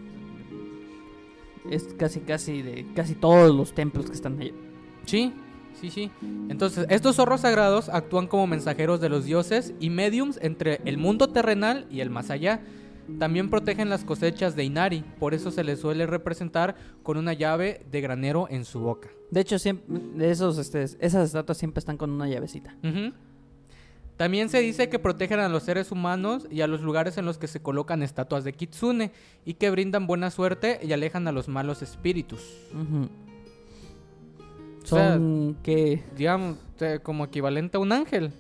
es 1.70 1.94
casi 1.98 2.20
casi 2.22 2.62
de 2.62 2.86
casi 2.96 3.16
todos 3.16 3.54
los 3.56 3.74
templos 3.74 4.06
que 4.06 4.14
están 4.14 4.40
ahí. 4.40 4.54
Sí, 5.06 5.34
sí, 5.80 5.90
sí. 5.90 6.12
Entonces, 6.50 6.86
estos 6.90 7.16
zorros 7.16 7.42
sagrados 7.42 7.90
actúan 7.90 8.28
como 8.28 8.48
mensajeros 8.48 9.02
de 9.02 9.10
los 9.10 9.26
dioses 9.26 9.74
y 9.80 9.90
mediums 9.90 10.40
entre 10.42 10.82
el 10.86 10.98
mundo 10.98 11.30
terrenal 11.30 11.86
y 11.90 12.02
el 12.02 12.10
más 12.10 12.30
allá. 12.30 12.62
También 13.20 13.50
protegen 13.52 13.90
las 13.90 14.04
cosechas 14.04 14.56
de 14.56 14.64
Inari, 14.64 15.04
por 15.20 15.36
eso 15.36 15.52
se 15.52 15.64
les 15.64 15.80
suele 15.80 16.08
representar 16.08 16.76
con 17.04 17.18
una 17.18 17.34
llave 17.34 17.86
de 17.92 18.02
granero 18.02 18.48
en 18.50 18.66
su 18.66 18.80
boca. 18.80 19.10
De 19.30 19.42
hecho, 19.42 19.60
siempre 19.60 20.00
de 20.16 20.32
esos 20.32 20.58
este, 20.58 20.84
esas 20.84 21.28
estatuas 21.28 21.58
siempre 21.58 21.80
están 21.80 21.98
con 21.98 22.10
una 22.10 22.28
llavecita. 22.28 22.76
También 24.18 24.48
se 24.48 24.60
dice 24.60 24.88
que 24.88 24.98
protegen 24.98 25.40
a 25.40 25.50
los 25.50 25.64
seres 25.64 25.92
humanos 25.92 26.48
y 26.50 26.62
a 26.62 26.68
los 26.68 26.82
lugares 26.82 27.18
en 27.18 27.26
los 27.26 27.38
que 27.38 27.48
se 27.48 27.62
colocan 27.62 28.02
estatuas 28.02 28.44
de 28.44 28.54
Kitsune 28.54 29.12
y 29.44 29.56
que 29.56 29.70
brindan 29.70 30.08
buena 30.08 30.32
suerte 30.32 30.80
y 30.82 30.94
alejan 30.94 31.28
a 31.28 31.34
los 31.34 31.50
malos 31.50 31.82
espíritus. 31.82 32.42
Ujú. 34.86 34.96
O 34.96 34.98
sea, 34.98 35.14
Son 35.14 35.58
que 35.64 36.04
Digamos, 36.16 36.58
como 37.04 37.26
equivalente 37.26 37.78
a 37.78 37.80
un 37.80 37.92
ángel. 37.92 38.32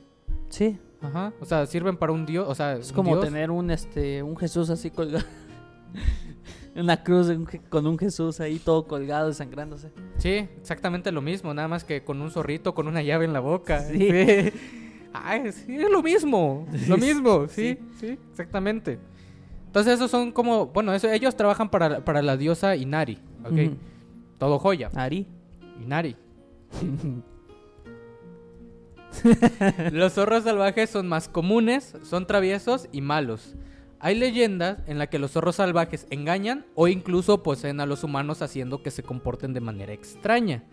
sí, 0.49 0.77
Ajá. 1.01 1.33
O 1.39 1.45
sea, 1.45 1.65
sirven 1.67 1.97
para 1.97 2.13
un 2.13 2.25
dios. 2.25 2.47
O 2.47 2.55
sea, 2.55 2.73
es 2.77 2.91
como 2.91 3.11
dios. 3.11 3.25
tener 3.25 3.51
un 3.51 3.69
este 3.69 4.23
un 4.23 4.35
Jesús 4.37 4.69
así 4.69 4.89
colgado. 4.89 5.25
Una 6.75 7.03
cruz 7.03 7.31
con 7.69 7.87
un 7.87 7.97
Jesús 7.97 8.41
ahí 8.41 8.59
todo 8.59 8.85
colgado, 8.85 9.29
desangrándose. 9.29 9.91
Sí, 10.17 10.47
exactamente 10.59 11.09
lo 11.11 11.21
mismo, 11.21 11.53
nada 11.53 11.69
más 11.69 11.85
que 11.85 12.03
con 12.03 12.21
un 12.21 12.31
zorrito 12.31 12.75
con 12.75 12.87
una 12.87 13.01
llave 13.01 13.23
en 13.23 13.31
la 13.31 13.39
boca. 13.39 13.79
Sí. 13.79 14.09
Ay, 15.13 15.53
sí, 15.53 15.75
es 15.77 15.89
lo 15.89 16.03
mismo, 16.03 16.67
lo 16.89 16.97
mismo, 16.97 17.47
sí, 17.47 17.79
sí, 17.97 18.17
exactamente. 18.31 18.99
Entonces 19.67 19.93
esos 19.93 20.11
son 20.11 20.33
como, 20.33 20.65
bueno, 20.67 20.93
eso, 20.93 21.09
ellos 21.09 21.37
trabajan 21.37 21.69
para, 21.69 22.03
para 22.03 22.21
la 22.21 22.35
diosa 22.35 22.75
Inari, 22.75 23.19
¿ok? 23.45 23.77
Todo 24.37 24.59
joya, 24.59 24.89
Ari. 24.93 25.25
Inari. 25.81 26.17
Los 29.91 30.13
zorros 30.13 30.43
salvajes 30.43 30.89
son 30.89 31.07
más 31.07 31.29
comunes, 31.29 31.93
son 32.03 32.27
traviesos 32.27 32.87
y 32.91 33.01
malos. 33.01 33.55
Hay 33.99 34.15
leyendas 34.15 34.79
en 34.87 34.97
las 34.99 35.07
que 35.07 35.19
los 35.19 35.31
zorros 35.31 35.55
salvajes 35.55 36.05
engañan 36.09 36.65
o 36.75 36.87
incluso 36.87 37.41
poseen 37.43 37.79
a 37.79 37.85
los 37.85 38.03
humanos 38.03 38.41
haciendo 38.41 38.83
que 38.83 38.91
se 38.91 39.03
comporten 39.03 39.53
de 39.53 39.61
manera 39.61 39.93
extraña. 39.93 40.63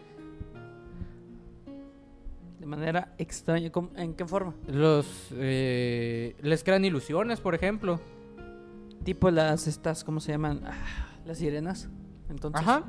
De 2.59 2.66
manera 2.66 3.14
extraña. 3.18 3.70
¿Cómo- 3.70 3.90
¿En 3.96 4.14
qué 4.14 4.26
forma? 4.26 4.55
Los 4.66 5.28
eh, 5.32 6.34
les 6.42 6.64
crean 6.64 6.84
ilusiones, 6.84 7.40
por 7.40 7.55
ejemplo. 7.55 8.00
Tipo 9.05 9.30
las 9.30 9.66
estas, 9.66 10.05
¿cómo 10.05 10.20
se 10.20 10.32
llaman? 10.32 10.61
Ah, 10.64 10.74
las 11.24 11.38
sirenas. 11.38 11.88
Entonces, 12.28 12.61
Ajá. 12.61 12.84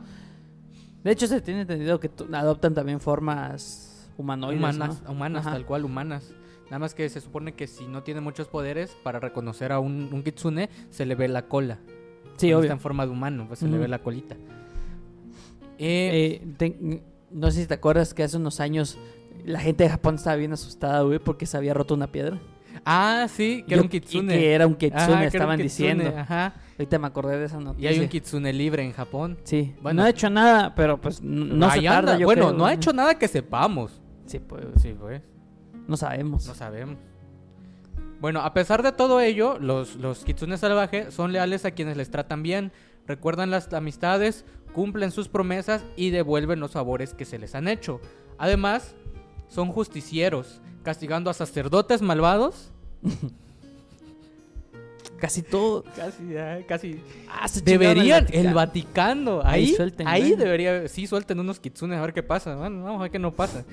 De 1.03 1.11
hecho, 1.11 1.27
se 1.27 1.41
tiene 1.41 1.61
entendido 1.61 1.99
que 1.99 2.09
adoptan 2.33 2.73
también 2.73 2.99
formas 2.99 4.09
humanoides. 4.17 4.59
Humanas, 4.59 5.01
¿no? 5.03 5.11
humanas, 5.11 5.41
Ajá. 5.45 5.51
tal 5.55 5.65
cual, 5.65 5.85
humanas. 5.85 6.33
Nada 6.65 6.79
más 6.79 6.93
que 6.95 7.07
se 7.09 7.19
supone 7.21 7.53
que 7.53 7.67
si 7.67 7.85
no 7.87 8.03
tiene 8.03 8.21
muchos 8.21 8.47
poderes, 8.47 8.95
para 9.03 9.19
reconocer 9.19 9.71
a 9.71 9.79
un, 9.79 10.09
un 10.11 10.23
kitsune, 10.23 10.69
se 10.89 11.05
le 11.05 11.15
ve 11.15 11.27
la 11.27 11.43
cola. 11.47 11.79
Sí, 12.37 12.47
Cuando 12.47 12.57
obvio. 12.57 12.59
Está 12.63 12.73
en 12.73 12.79
forma 12.79 13.05
de 13.05 13.11
humano, 13.11 13.45
pues 13.47 13.59
se 13.59 13.67
le 13.67 13.77
ve 13.77 13.87
la 13.87 13.99
colita. 13.99 14.35
Eh, 15.77 16.41
Eh, 16.41 16.47
te- 16.57 17.01
no 17.31 17.51
sé 17.51 17.61
si 17.61 17.67
te 17.67 17.73
acuerdas 17.73 18.13
que 18.13 18.23
hace 18.23 18.37
unos 18.37 18.59
años 18.59 18.97
la 19.45 19.59
gente 19.59 19.83
de 19.83 19.89
Japón 19.89 20.15
estaba 20.15 20.35
bien 20.35 20.53
asustada, 20.53 21.01
güey, 21.01 21.19
porque 21.19 21.45
se 21.45 21.57
había 21.57 21.73
roto 21.73 21.93
una 21.93 22.07
piedra. 22.07 22.39
Ah, 22.85 23.27
sí, 23.29 23.63
que 23.67 23.73
era 23.73 23.81
un 23.81 23.87
y 23.87 23.89
kitsune. 23.89 24.33
que 24.33 24.53
era 24.53 24.67
un 24.67 24.75
kitsune, 24.75 25.01
Ajá, 25.03 25.13
un 25.13 25.21
estaban 25.23 25.59
kitsune, 25.59 25.93
diciendo. 25.95 26.17
Ajá. 26.19 26.53
Ahorita 26.77 26.99
me 26.99 27.07
acordé 27.07 27.37
de 27.37 27.45
esa 27.45 27.59
Y 27.59 27.63
noticia. 27.63 27.89
hay 27.89 27.99
un 27.99 28.07
kitsune 28.07 28.51
libre 28.53 28.83
en 28.83 28.93
Japón. 28.93 29.37
Sí, 29.43 29.75
Bueno. 29.81 30.01
no 30.01 30.05
ha 30.05 30.09
hecho 30.09 30.29
nada, 30.29 30.73
pero 30.75 30.99
pues 30.99 31.21
no 31.21 31.69
se 31.71 31.81
tarda, 31.81 31.97
anda. 32.13 32.17
yo 32.17 32.25
Bueno, 32.25 32.47
creo. 32.47 32.57
no 32.57 32.65
ha 32.65 32.73
hecho 32.73 32.93
nada 32.93 33.17
que 33.17 33.27
sepamos. 33.27 34.01
Sí, 34.25 34.39
pues, 34.39 34.65
Sí, 34.81 34.95
pues. 34.99 35.21
no 35.87 35.97
sabemos. 35.97 36.47
No 36.47 36.55
sabemos. 36.55 36.97
Bueno, 38.19 38.39
a 38.41 38.53
pesar 38.53 38.83
de 38.83 38.91
todo 38.91 39.19
ello, 39.19 39.57
los, 39.59 39.95
los 39.97 40.23
kitsune 40.23 40.57
salvajes 40.57 41.13
son 41.13 41.31
leales 41.33 41.65
a 41.65 41.71
quienes 41.71 41.97
les 41.97 42.09
tratan 42.09 42.41
bien, 42.41 42.71
recuerdan 43.05 43.51
las 43.51 43.71
amistades, 43.73 44.45
cumplen 44.73 45.11
sus 45.11 45.27
promesas 45.27 45.85
y 45.97 46.09
devuelven 46.09 46.59
los 46.59 46.71
favores 46.71 47.13
que 47.13 47.25
se 47.25 47.37
les 47.37 47.53
han 47.53 47.67
hecho. 47.67 47.99
Además, 48.37 48.95
son 49.49 49.67
justicieros, 49.69 50.61
castigando 50.83 51.29
a 51.29 51.33
sacerdotes 51.33 52.01
malvados. 52.01 52.71
Casi 55.19 55.41
todo. 55.41 55.85
Casi, 55.95 56.23
casi. 56.67 56.99
Ah, 57.29 57.47
se 57.47 57.61
chingaron 57.61 57.81
el 57.87 57.95
Deberían, 57.95 58.23
Vaticano. 58.25 58.47
el 58.49 58.53
Vaticano. 58.53 59.41
Ahí 59.43 59.63
Ahí, 59.67 59.73
suelten, 59.73 60.07
ahí 60.07 60.35
debería, 60.35 60.87
sí, 60.89 61.07
suelten 61.07 61.39
unos 61.39 61.61
kitsunes 61.61 61.97
a 61.97 62.01
ver 62.01 62.13
qué 62.13 62.23
pasa. 62.23 62.55
Bueno, 62.55 62.83
vamos 62.83 62.99
a 62.99 63.03
ver 63.03 63.11
qué 63.11 63.19
no 63.19 63.31
pasa. 63.31 63.63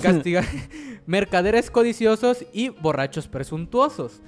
Castigar 0.00 0.44
mercaderes 1.06 1.70
codiciosos 1.70 2.46
y 2.54 2.70
borrachos 2.70 3.28
presuntuosos. 3.28 4.22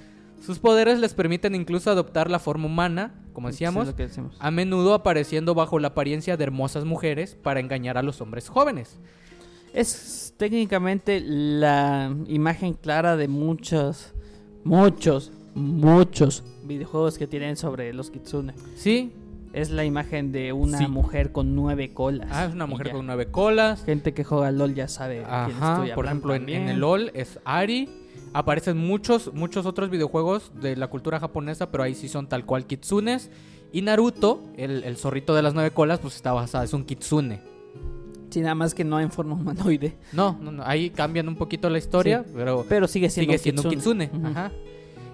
Sus 0.45 0.59
poderes 0.59 0.99
les 0.99 1.15
permiten 1.15 1.55
incluso 1.55 1.89
adoptar 1.89 2.29
la 2.29 2.37
forma 2.37 2.67
humana, 2.67 3.15
como 3.33 3.47
decíamos, 3.49 3.93
a 4.39 4.51
menudo 4.51 4.93
apareciendo 4.93 5.55
bajo 5.55 5.79
la 5.79 5.89
apariencia 5.89 6.37
de 6.37 6.43
hermosas 6.43 6.85
mujeres 6.85 7.35
para 7.35 7.59
engañar 7.59 7.97
a 7.97 8.03
los 8.03 8.21
hombres 8.21 8.47
jóvenes. 8.47 8.99
Es 9.73 10.33
técnicamente 10.37 11.19
la 11.19 12.15
imagen 12.27 12.73
clara 12.73 13.17
de 13.17 13.27
muchos, 13.27 14.13
muchos, 14.63 15.31
muchos 15.55 16.43
videojuegos 16.63 17.17
que 17.17 17.27
tienen 17.27 17.57
sobre 17.57 17.93
los 17.93 18.09
kitsune. 18.11 18.53
Sí, 18.75 19.13
Es 19.51 19.71
la 19.71 19.83
imagen 19.83 20.31
de 20.31 20.53
una 20.53 20.77
Sí. 20.77 20.85
mujer 20.87 21.31
con 21.31 21.55
nueve 21.55 21.91
colas. 21.91 22.29
ah, 22.31 22.45
es 22.45 22.53
una 22.53 22.67
mujer 22.67 22.91
con 22.91 23.07
nueve 23.07 23.31
colas. 23.31 23.83
Gente 23.83 24.13
que 24.13 24.23
juega 24.23 24.51
LOL 24.51 24.75
ya 24.75 24.87
sabe 24.87 25.15
de 25.15 25.21
quién 25.23 25.33
Ajá, 25.33 25.73
estoy 25.73 25.91
por 25.95 26.05
ejemplo, 26.05 26.35
en, 26.35 26.47
en 26.49 26.69
el 26.69 26.79
LOL 26.81 27.09
es 27.15 27.39
Ari. 27.45 27.89
Aparecen 28.31 28.77
muchos, 28.77 29.33
muchos 29.33 29.65
otros 29.65 29.89
videojuegos 29.89 30.51
de 30.61 30.75
la 30.75 30.85
cultura 30.87 31.19
japonesa, 31.19 31.71
pero 31.71 31.81
ahí 31.83 31.95
sí 31.95 32.07
son 32.09 32.27
tal 32.29 32.45
cual 32.45 32.67
kitsunes. 32.67 33.31
Y 33.73 33.81
Naruto, 33.81 34.43
el, 34.55 34.83
el 34.83 34.97
zorrito 34.97 35.33
de 35.33 35.41
las 35.41 35.55
nueve 35.55 35.71
colas, 35.71 35.97
pues 35.97 36.15
está 36.15 36.31
basado, 36.31 36.63
es 36.63 36.73
un 36.73 36.85
kitsune. 36.85 37.39
Sí, 38.29 38.41
nada 38.41 38.55
más 38.55 38.73
que 38.75 38.83
no 38.83 38.99
en 38.99 39.11
forma 39.11 39.33
humanoide. 39.35 39.95
No, 40.13 40.37
no, 40.41 40.51
no, 40.51 40.63
ahí 40.65 40.89
cambian 40.89 41.27
un 41.27 41.35
poquito 41.35 41.69
la 41.69 41.77
historia, 41.77 42.23
pero 42.35 42.65
Pero 42.69 42.87
sigue 42.87 43.09
siendo, 43.09 43.31
sigue 43.31 43.39
siendo 43.43 43.61
un 43.63 43.69
kitsune. 43.69 44.09
Ajá. 44.25 44.51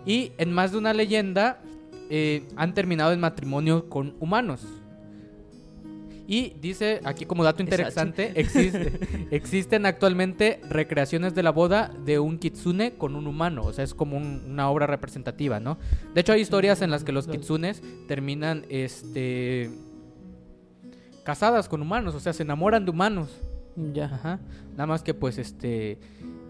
Y 0.06 0.32
en 0.38 0.52
más 0.52 0.72
de 0.72 0.78
una 0.78 0.94
leyenda 0.94 1.62
eh, 2.10 2.44
han 2.56 2.74
terminado 2.74 3.14
en 3.14 3.20
matrimonio 3.20 3.90
con 3.90 4.16
humanos. 4.20 4.62
Y 6.28 6.54
dice 6.60 7.02
aquí 7.04 7.26
como 7.26 7.44
dato 7.44 7.62
Es 7.62 7.68
interesante, 7.70 8.34
existe- 8.36 9.28
existen 9.32 9.86
actualmente 9.86 10.60
recreaciones 10.68 11.36
de 11.36 11.44
la 11.44 11.52
boda 11.52 11.92
de 12.04 12.18
un 12.18 12.40
kitsune 12.40 12.94
con 12.94 13.16
un 13.16 13.28
humano. 13.28 13.62
O 13.64 13.74
sea, 13.74 13.84
es 13.84 13.94
como 13.94 14.18
un- 14.18 14.42
una 14.48 14.70
obra 14.72 14.88
representativa, 14.88 15.60
¿no? 15.60 15.78
De 16.16 16.22
hecho, 16.22 16.34
hay 16.34 16.42
historias 16.42 16.82
en 16.82 16.90
las 16.90 17.04
que 17.04 17.12
los 17.12 17.28
kitsunes 17.28 17.84
terminan 18.08 18.66
este 18.70 19.70
casadas 21.26 21.68
con 21.68 21.82
humanos, 21.82 22.16
o 22.16 22.20
sea, 22.22 22.32
se 22.32 22.44
enamoran 22.44 22.86
de 22.86 22.92
humanos. 22.92 23.30
Ya. 23.76 24.06
Ajá. 24.06 24.40
Nada 24.72 24.86
más 24.86 25.04
que 25.04 25.14
pues 25.14 25.38
este 25.38 26.00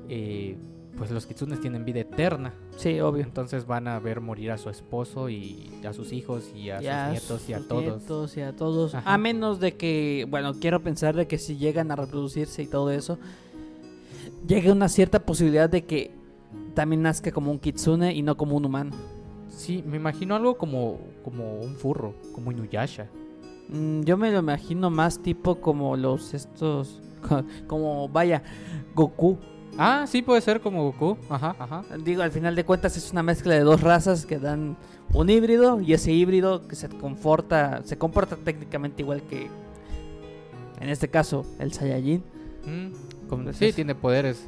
eh, 0.10 0.56
pues 0.98 1.12
los 1.12 1.26
kitsunes 1.26 1.60
tienen 1.60 1.86
vida 1.86 2.02
eterna. 2.02 2.54
Sí, 2.78 3.00
obvio. 3.00 3.24
Entonces 3.24 3.66
van 3.66 3.88
a 3.88 4.00
ver 4.00 4.22
morir 4.22 4.52
a 4.52 4.58
su 4.58 4.70
esposo 4.70 5.30
y 5.30 5.72
a 5.88 5.94
sus 5.94 6.14
hijos 6.14 6.52
y 6.56 6.70
a 6.70 6.78
sus 6.78 7.12
nietos 7.12 7.50
y 7.50 7.54
a 7.54 7.60
todos. 7.60 7.84
nietos 7.84 8.38
y 8.38 8.42
a 8.42 8.56
todos. 8.56 8.96
Ajá. 8.96 9.14
A 9.14 9.18
menos 9.18 9.60
de 9.60 9.76
que, 9.76 10.28
bueno, 10.30 10.54
quiero 10.54 10.84
pensar 10.84 11.16
de 11.16 11.26
que 11.28 11.38
si 11.38 11.58
llegan 11.58 11.92
a 11.92 11.96
reproducirse 11.96 12.62
y 12.62 12.68
todo 12.68 12.92
eso, 12.92 13.18
llegue 14.48 14.72
una 14.72 14.90
cierta 14.90 15.20
posibilidad 15.20 15.70
de 15.70 15.86
que 15.86 16.12
también 16.74 17.02
nazca 17.02 17.32
como 17.32 17.52
un 17.52 17.60
kitsune 17.60 18.14
y 18.14 18.22
no 18.22 18.38
como 18.38 18.56
un 18.56 18.66
humano. 18.66 18.96
Sí, 19.50 19.84
me 19.86 19.98
imagino 19.98 20.36
algo 20.36 20.58
como 20.58 21.00
como 21.24 21.60
un 21.60 21.76
furro, 21.76 22.14
como 22.34 22.52
Inuyasha. 22.52 23.08
Mm, 23.70 24.02
yo 24.02 24.18
me 24.18 24.32
lo 24.32 24.40
imagino 24.40 24.90
más 24.90 25.20
tipo 25.22 25.60
como 25.62 25.96
los 25.98 26.34
estos, 26.34 27.02
como 27.68 28.08
vaya, 28.10 28.44
Goku. 28.94 29.38
Ah, 29.78 30.06
sí 30.08 30.22
puede 30.22 30.40
ser 30.42 30.62
como 30.62 30.84
Goku. 30.84 31.18
Ajá, 31.30 31.56
ajá. 31.60 31.84
Digo, 32.04 32.22
al 32.22 32.32
final 32.32 32.56
de 32.56 32.64
cuentas 32.64 32.96
es 32.96 33.12
una 33.12 33.24
mezcla 33.24 33.54
de 33.56 33.62
dos 33.62 33.82
razas 33.82 34.26
que 34.26 34.40
dan 34.40 34.78
un 35.14 35.30
híbrido 35.30 35.82
y 35.82 35.94
ese 35.94 36.12
híbrido 36.14 36.68
que 36.68 36.76
se 36.76 36.88
comporta, 36.90 37.82
se 37.84 37.98
comporta 37.98 38.38
técnicamente 38.38 39.02
igual 39.02 39.22
que, 39.24 39.50
en 40.80 40.90
este 40.90 41.10
caso, 41.10 41.46
el 41.60 41.74
Saiyajin. 41.74 42.24
Mm, 42.66 43.28
como- 43.28 43.44
Pues 43.46 43.58
sí, 43.58 43.74
tiene 43.74 43.96
poderes. 43.96 44.48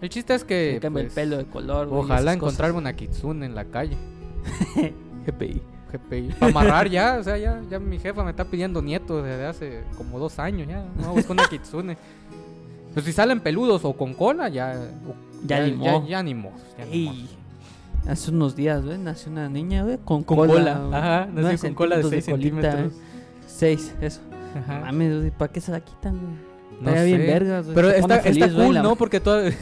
El 0.00 0.08
chiste 0.08 0.34
es 0.34 0.44
que 0.44 0.78
cambia 0.82 1.04
pues, 1.04 1.16
el 1.16 1.22
pelo 1.22 1.36
de 1.38 1.46
color. 1.46 1.88
Ojalá 1.90 2.18
cosas. 2.32 2.34
encontrarme 2.36 2.78
una 2.78 2.94
kitsune 2.94 3.46
en 3.46 3.54
la 3.54 3.64
calle. 3.66 3.96
GPI. 5.26 5.62
GPI. 5.98 6.34
Para 6.38 6.50
amarrar 6.50 6.88
ya, 6.88 7.16
o 7.20 7.22
sea, 7.24 7.36
ya, 7.38 7.60
ya 7.70 7.78
mi 7.78 7.98
jefa 7.98 8.22
me 8.24 8.30
está 8.30 8.44
pidiendo 8.44 8.80
nietos 8.82 9.24
desde 9.24 9.46
hace 9.46 9.80
como 9.96 10.18
dos 10.18 10.38
años 10.38 10.68
ya. 10.68 10.84
No, 11.00 11.12
busco 11.14 11.32
una 11.32 11.46
kitsune. 11.48 11.96
Pues 12.92 13.04
si 13.06 13.12
salen 13.12 13.40
peludos 13.40 13.84
o 13.84 13.92
con 13.92 14.14
cola, 14.14 14.48
ya. 14.48 14.74
Ya 15.46 15.66
ya, 15.66 16.22
ni 16.22 16.32
ya. 16.34 16.84
Ey, 16.90 17.28
Hace 18.08 18.30
unos 18.30 18.54
días, 18.54 18.84
güey, 18.84 18.98
nació 18.98 19.32
una 19.32 19.48
niña, 19.48 19.82
güey, 19.82 19.96
con, 20.04 20.22
Con 20.24 20.36
cola. 20.36 20.52
cola, 20.52 20.78
güey. 20.78 20.94
ajá, 20.94 21.20
nació 21.26 21.40
Nueve 21.42 21.58
con 21.58 21.74
cola 21.74 21.96
de 21.96 22.02
centímetros 22.02 22.10
seis 22.10 22.24
colita, 22.26 22.60
centímetros. 22.60 22.92
güey. 22.92 23.04
Seis, 23.46 23.94
eso. 24.02 24.20
Ajá. 24.58 24.80
Mames, 24.80 25.32
¿para 25.32 25.50
qué 25.52 25.60
se 25.60 25.72
la 25.72 25.80
quitan, 25.80 26.18
güey? 26.20 26.34
No 26.96 27.04
bien 27.04 27.20
sé. 27.20 27.26
vergas, 27.26 27.64
güey. 27.64 27.74
Pero 27.74 27.88
está, 27.90 28.16
está 28.16 28.20
feliz, 28.20 28.52
güey, 28.54 28.66
cool, 28.66 28.74
la- 28.74 28.82
¿no? 28.82 28.96
Porque 28.96 29.20
todavía. 29.20 29.54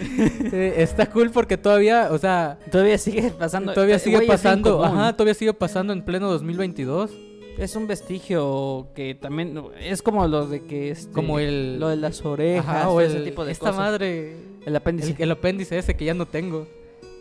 Eh, 0.00 0.74
está 0.78 1.06
cool 1.06 1.30
porque 1.30 1.56
todavía, 1.56 2.08
o 2.10 2.18
sea, 2.18 2.58
Todavía 2.70 2.98
sigue 2.98 3.30
pasando. 3.30 3.72
todavía 3.72 3.96
eh, 3.96 4.00
sigue 4.00 4.16
güey, 4.16 4.28
pasando, 4.28 4.84
ajá, 4.84 5.12
todavía 5.12 5.34
sigue 5.34 5.52
pasando 5.54 5.92
en 5.92 6.02
pleno 6.04 6.28
2022. 6.30 7.10
Es 7.58 7.76
un 7.76 7.86
vestigio 7.86 8.88
que 8.96 9.14
también 9.14 9.60
es 9.80 10.02
como 10.02 10.26
lo 10.26 10.46
de 10.48 10.64
que 10.64 10.90
este, 10.90 11.12
Como 11.12 11.38
el. 11.38 11.78
lo 11.78 11.88
de 11.88 11.96
las 11.96 12.24
orejas 12.24 12.66
ajá, 12.66 12.88
o 12.88 13.00
ese 13.00 13.20
tipo 13.20 13.44
de 13.44 13.52
esta 13.52 13.66
cosas. 13.70 13.76
madre. 13.76 14.34
El 14.66 14.74
apéndice. 14.74 15.10
El, 15.10 15.16
el 15.22 15.30
apéndice 15.30 15.78
ese 15.78 15.94
que 15.94 16.04
ya 16.04 16.14
no 16.14 16.26
tengo. 16.26 16.66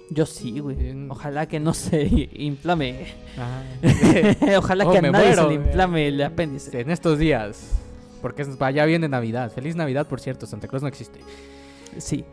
Yo 0.10 0.26
sí, 0.26 0.60
güey. 0.60 0.76
Ojalá 1.10 1.48
que 1.48 1.60
no 1.60 1.74
se 1.76 2.30
inflame. 2.34 3.06
Ajá. 3.38 4.58
Ojalá 4.58 4.88
Oh, 4.88 4.92
que 4.92 4.98
a 4.98 5.02
nadie 5.04 5.12
muero, 5.28 5.44
se 5.44 5.50
le 5.50 5.56
güey. 5.58 5.68
inflame 5.68 6.08
el 6.08 6.22
apéndice. 6.24 6.80
en 6.82 6.90
estos 6.90 7.20
días. 7.20 7.70
Porque 8.22 8.44
ya 8.74 8.86
viene 8.86 9.08
Navidad. 9.08 9.52
Feliz 9.52 9.76
Navidad, 9.76 10.08
por 10.08 10.20
cierto. 10.20 10.48
Santa 10.48 10.68
Claus 10.68 10.82
no 10.82 10.88
existe. 10.88 11.20
Sí. 12.00 12.26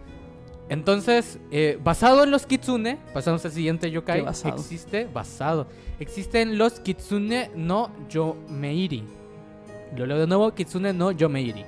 Entonces, 0.70 1.40
eh, 1.50 1.80
basado 1.82 2.22
en 2.22 2.30
los 2.30 2.46
kitsune, 2.46 2.96
pasamos 3.12 3.44
al 3.44 3.50
siguiente 3.50 3.90
yokai. 3.90 4.20
¿Qué 4.20 4.24
basado? 4.24 4.54
Existe, 4.54 5.08
basado. 5.12 5.66
Existen 5.98 6.58
los 6.58 6.78
kitsune 6.78 7.50
no 7.56 7.90
yomeiri. 8.08 9.02
Lo 9.96 10.06
leo 10.06 10.20
de 10.20 10.28
nuevo, 10.28 10.54
kitsune 10.54 10.92
no 10.92 11.10
yomeiri. 11.10 11.64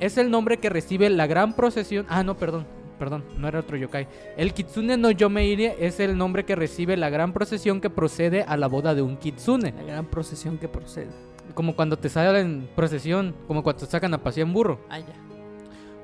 Es 0.00 0.16
el 0.16 0.30
nombre 0.30 0.56
que 0.56 0.70
recibe 0.70 1.10
la 1.10 1.26
gran 1.26 1.54
procesión. 1.54 2.06
Ah, 2.08 2.24
no, 2.24 2.38
perdón. 2.38 2.66
Perdón, 2.98 3.22
no 3.36 3.48
era 3.48 3.60
otro 3.60 3.76
yokai. 3.76 4.08
El 4.38 4.54
kitsune 4.54 4.96
no 4.96 5.10
yomeiri 5.10 5.66
es 5.66 6.00
el 6.00 6.16
nombre 6.16 6.46
que 6.46 6.56
recibe 6.56 6.96
la 6.96 7.10
gran 7.10 7.34
procesión 7.34 7.82
que 7.82 7.90
procede 7.90 8.44
a 8.44 8.56
la 8.56 8.66
boda 8.66 8.94
de 8.94 9.02
un 9.02 9.18
kitsune. 9.18 9.74
La 9.76 9.82
gran 9.82 10.06
procesión 10.06 10.56
que 10.56 10.68
procede. 10.68 11.10
Como 11.52 11.76
cuando 11.76 11.98
te 11.98 12.08
salen 12.08 12.66
procesión, 12.74 13.34
como 13.46 13.62
cuando 13.62 13.84
te 13.84 13.90
sacan 13.90 14.14
a 14.14 14.22
pasear 14.22 14.46
en 14.46 14.54
burro. 14.54 14.80
Ah, 14.88 15.00
ya. 15.00 15.31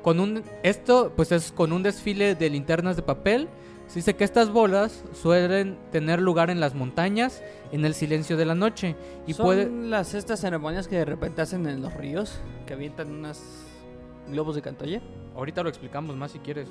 Con 0.03 0.20
un, 0.20 0.42
esto 0.62 1.12
pues 1.16 1.32
es 1.32 1.53
con 1.53 1.72
un 1.72 1.82
desfile 1.82 2.34
de 2.34 2.51
linternas 2.51 2.96
de 2.96 3.03
papel. 3.03 3.49
Se 3.86 3.96
dice 4.01 4.16
que 4.16 4.24
estas 4.24 4.51
bolas 4.51 5.03
suelen 5.14 5.78
tener 5.90 6.20
lugar 6.20 6.51
en 6.51 6.61
las 6.61 6.74
montañas 6.74 7.42
en 7.72 7.84
el 7.84 7.94
silencio 7.94 8.36
de 8.36 8.44
la 8.44 8.55
noche. 8.55 8.96
Y 9.26 9.32
Son 9.32 9.46
puede... 9.46 9.70
las 9.70 10.14
estas 10.14 10.40
ceremonias 10.40 10.88
que 10.88 10.96
de 10.96 11.05
repente 11.07 11.40
hacen 11.40 11.66
en 11.66 11.80
los 11.80 11.94
ríos, 11.94 12.38
que 12.66 12.74
avientan 12.74 13.11
unos 13.11 13.40
globos 14.28 14.55
de 14.55 14.62
cantoya. 14.62 15.01
Ahorita 15.34 15.62
lo 15.62 15.68
explicamos 15.68 16.16
más 16.16 16.32
si 16.32 16.38
quieres. 16.38 16.68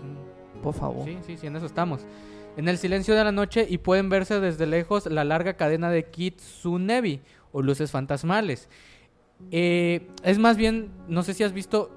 Por 0.62 0.74
favor. 0.74 1.06
Sí, 1.06 1.18
sí, 1.26 1.38
sí, 1.38 1.48
en 1.48 1.56
eso 1.56 1.66
estamos. 1.66 2.02
En 2.56 2.68
el 2.68 2.78
silencio 2.78 3.16
de 3.16 3.24
la 3.24 3.32
noche 3.32 3.66
y 3.70 3.78
pueden 3.78 4.10
verse 4.10 4.40
desde 4.40 4.66
lejos 4.66 5.06
la 5.06 5.24
larga 5.24 5.54
cadena 5.54 5.90
de 5.90 6.06
kitsunebi 6.06 7.22
o 7.52 7.62
luces 7.62 7.92
fantasmales. 7.92 8.68
Eh, 9.52 10.10
es 10.24 10.40
más 10.40 10.58
bien, 10.58 10.90
no 11.08 11.24
sé 11.24 11.34
si 11.34 11.44
has 11.44 11.54
visto, 11.54 11.92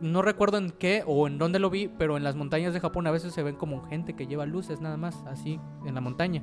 no 0.00 0.22
recuerdo 0.22 0.58
en 0.58 0.70
qué 0.70 1.02
o 1.06 1.26
en 1.26 1.36
dónde 1.38 1.58
lo 1.58 1.68
vi, 1.68 1.88
pero 1.88 2.16
en 2.16 2.22
las 2.22 2.36
montañas 2.36 2.74
de 2.74 2.80
Japón 2.80 3.06
a 3.06 3.10
veces 3.10 3.32
se 3.32 3.42
ven 3.42 3.56
como 3.56 3.82
gente 3.88 4.14
que 4.14 4.26
lleva 4.26 4.46
luces 4.46 4.80
nada 4.80 4.96
más, 4.96 5.24
así, 5.26 5.58
en 5.84 5.94
la 5.94 6.00
montaña. 6.00 6.42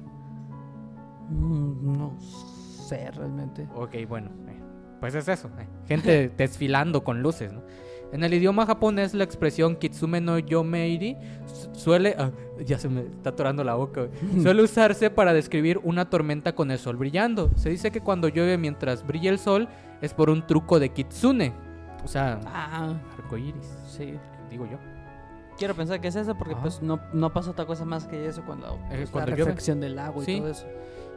Mm, 1.29 1.97
no 1.97 2.17
sé 2.19 3.09
realmente. 3.11 3.67
Ok, 3.75 3.95
bueno, 4.07 4.31
eh, 4.47 4.59
pues 4.99 5.15
es 5.15 5.27
eso, 5.27 5.49
eh, 5.59 5.67
gente 5.87 6.29
desfilando 6.37 7.03
con 7.03 7.21
luces, 7.21 7.53
¿no? 7.53 7.61
En 8.11 8.23
el 8.23 8.33
idioma 8.33 8.65
japonés 8.65 9.13
la 9.13 9.23
expresión 9.23 9.75
kitsume 9.75 10.19
no 10.19 10.39
yomeiri 10.39 11.15
su- 11.45 11.75
suele... 11.75 12.15
ah, 12.17 12.31
ya 12.65 12.79
se 12.79 12.89
me 12.89 13.01
está 13.01 13.29
atorando 13.29 13.63
la 13.63 13.75
boca. 13.75 14.07
Suele 14.41 14.63
usarse 14.63 15.11
para 15.11 15.31
describir 15.31 15.79
una 15.83 16.09
tormenta 16.09 16.55
con 16.55 16.71
el 16.71 16.79
sol 16.79 16.97
brillando. 16.97 17.51
Se 17.55 17.69
dice 17.69 17.91
que 17.91 18.01
cuando 18.01 18.27
llueve 18.27 18.57
mientras 18.57 19.05
brilla 19.05 19.29
el 19.29 19.37
sol 19.37 19.67
es 20.01 20.13
por 20.13 20.29
un 20.29 20.45
truco 20.45 20.79
de 20.79 20.89
kitsune. 20.89 21.53
O 22.03 22.07
sea, 22.07 22.39
Ah, 22.45 22.93
arcoíris, 23.17 23.77
sí. 23.87 24.15
digo 24.49 24.65
yo. 24.65 24.77
Quiero 25.57 25.75
pensar 25.75 25.99
que 25.99 26.07
es 26.07 26.15
eso 26.15 26.35
porque 26.37 26.55
pues 26.55 26.81
no, 26.81 27.01
no 27.11 27.33
pasa 27.33 27.51
otra 27.51 27.65
cosa 27.65 27.83
más 27.83 28.07
que 28.07 28.25
eso 28.27 28.43
cuando, 28.45 28.75
Eh, 28.89 28.95
pues, 28.97 29.09
cuando 29.09 29.31
la 29.31 29.35
llueve. 29.37 29.49
reflexión 29.51 29.81
del 29.81 29.99
agua 29.99 30.23
y 30.25 30.37
todo 30.39 30.49
eso. 30.49 30.65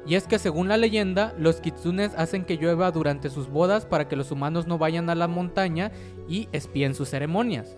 Y 0.05 0.17
es 0.17 0.27
que 0.27 0.41
según 0.41 0.67
la 0.67 0.77
leyenda, 0.77 1.33
los 1.39 1.61
kitsunes 1.61 2.13
hacen 2.17 2.45
que 2.45 2.57
llueva 2.57 2.91
durante 2.91 3.31
sus 3.31 3.49
bodas 3.49 3.87
para 3.87 4.09
que 4.09 4.17
los 4.17 4.33
humanos 4.33 4.67
no 4.67 4.77
vayan 4.79 5.09
a 5.11 5.15
la 5.15 5.29
montaña 5.29 5.93
y 6.29 6.49
espíen 6.51 6.97
sus 6.97 7.09
ceremonias. 7.11 7.77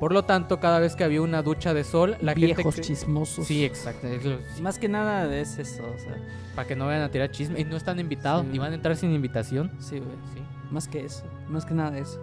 Por 0.00 0.12
lo 0.12 0.24
tanto, 0.24 0.60
cada 0.60 0.78
vez 0.78 0.94
que 0.94 1.04
había 1.04 1.22
una 1.22 1.42
ducha 1.42 1.72
de 1.72 1.82
sol, 1.84 2.16
la 2.20 2.34
Viejos 2.34 2.74
gente... 2.74 2.80
chismosos. 2.82 3.46
Sí, 3.46 3.64
exacto. 3.64 4.06
es 4.08 4.24
lo- 4.24 4.38
sí, 4.54 4.60
Más 4.62 4.78
que 4.78 4.88
nada 4.88 5.34
es 5.34 5.58
eso, 5.58 5.82
o 5.84 5.98
sea, 5.98 6.16
para 6.54 6.68
que 6.68 6.76
no 6.76 6.86
vayan 6.86 7.02
a 7.02 7.10
tirar 7.10 7.30
chisme. 7.30 7.60
Y 7.60 7.64
no 7.64 7.76
están 7.76 7.98
invitados, 7.98 8.44
Sí. 8.50 8.56
y 8.56 8.58
van 8.58 8.72
a 8.72 8.74
entrar 8.74 8.94
sin 8.96 9.12
invitación. 9.14 9.70
sí, 9.78 9.98
güey. 9.98 10.16
Sí. 10.34 10.42
Más 10.70 10.86
que 10.88 11.04
eso, 11.04 11.24
más 11.48 11.64
que 11.64 11.72
nada 11.74 11.96
eso. 11.96 12.20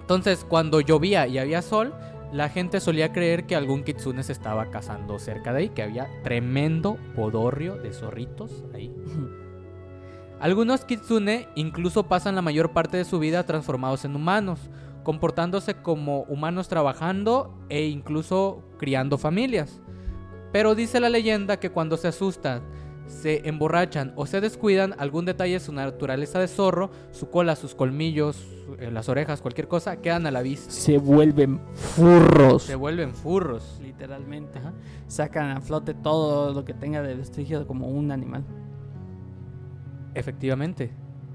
Entonces, 0.00 0.44
cuando 0.46 0.80
llovía 0.80 1.26
y 1.28 1.38
había 1.38 1.62
sol, 1.62 1.94
la 2.32 2.48
gente 2.48 2.80
solía 2.80 3.12
creer 3.12 3.46
que 3.46 3.54
algún 3.56 3.84
kitsune 3.84 4.22
se 4.22 4.32
estaba 4.32 4.70
cazando 4.70 5.18
cerca 5.18 5.52
de 5.52 5.60
ahí, 5.60 5.68
que 5.70 5.82
había 5.82 6.08
tremendo 6.24 6.98
podorrio 7.14 7.76
de 7.76 7.92
zorritos 7.92 8.64
ahí. 8.74 8.92
Algunos 10.40 10.84
kitsune 10.84 11.46
incluso 11.54 12.02
pasan 12.04 12.34
la 12.34 12.42
mayor 12.42 12.72
parte 12.72 12.96
de 12.96 13.04
su 13.04 13.18
vida 13.18 13.44
transformados 13.44 14.04
en 14.04 14.16
humanos, 14.16 14.58
comportándose 15.02 15.74
como 15.74 16.22
humanos 16.22 16.68
trabajando 16.68 17.54
e 17.68 17.86
incluso 17.86 18.62
criando 18.78 19.18
familias. 19.18 19.80
Pero 20.52 20.74
dice 20.74 21.00
la 21.00 21.08
leyenda 21.08 21.58
que 21.58 21.70
cuando 21.70 21.96
se 21.96 22.08
asustan, 22.08 22.62
se 23.06 23.48
emborrachan 23.48 24.12
o 24.16 24.26
se 24.26 24.40
descuidan, 24.40 24.94
algún 24.98 25.24
detalle 25.24 25.54
de 25.54 25.60
su 25.60 25.72
naturaleza 25.72 26.38
de 26.38 26.48
zorro, 26.48 26.90
su 27.10 27.30
cola, 27.30 27.56
sus 27.56 27.74
colmillos, 27.74 28.44
eh, 28.78 28.90
las 28.90 29.08
orejas, 29.08 29.40
cualquier 29.40 29.68
cosa, 29.68 29.96
quedan 29.96 30.26
a 30.26 30.30
la 30.30 30.42
vista. 30.42 30.70
Se 30.70 30.98
vuelven 30.98 31.60
furros. 31.74 32.64
Se 32.64 32.74
vuelven 32.74 33.14
furros. 33.14 33.80
Literalmente. 33.82 34.58
Ajá. 34.58 34.72
Sacan 35.08 35.56
a 35.56 35.60
flote 35.60 35.94
todo 35.94 36.52
lo 36.52 36.64
que 36.64 36.74
tenga 36.74 37.02
de 37.02 37.14
vestigio 37.14 37.66
como 37.66 37.88
un 37.88 38.12
animal. 38.12 38.44
Efectivamente. 40.14 40.92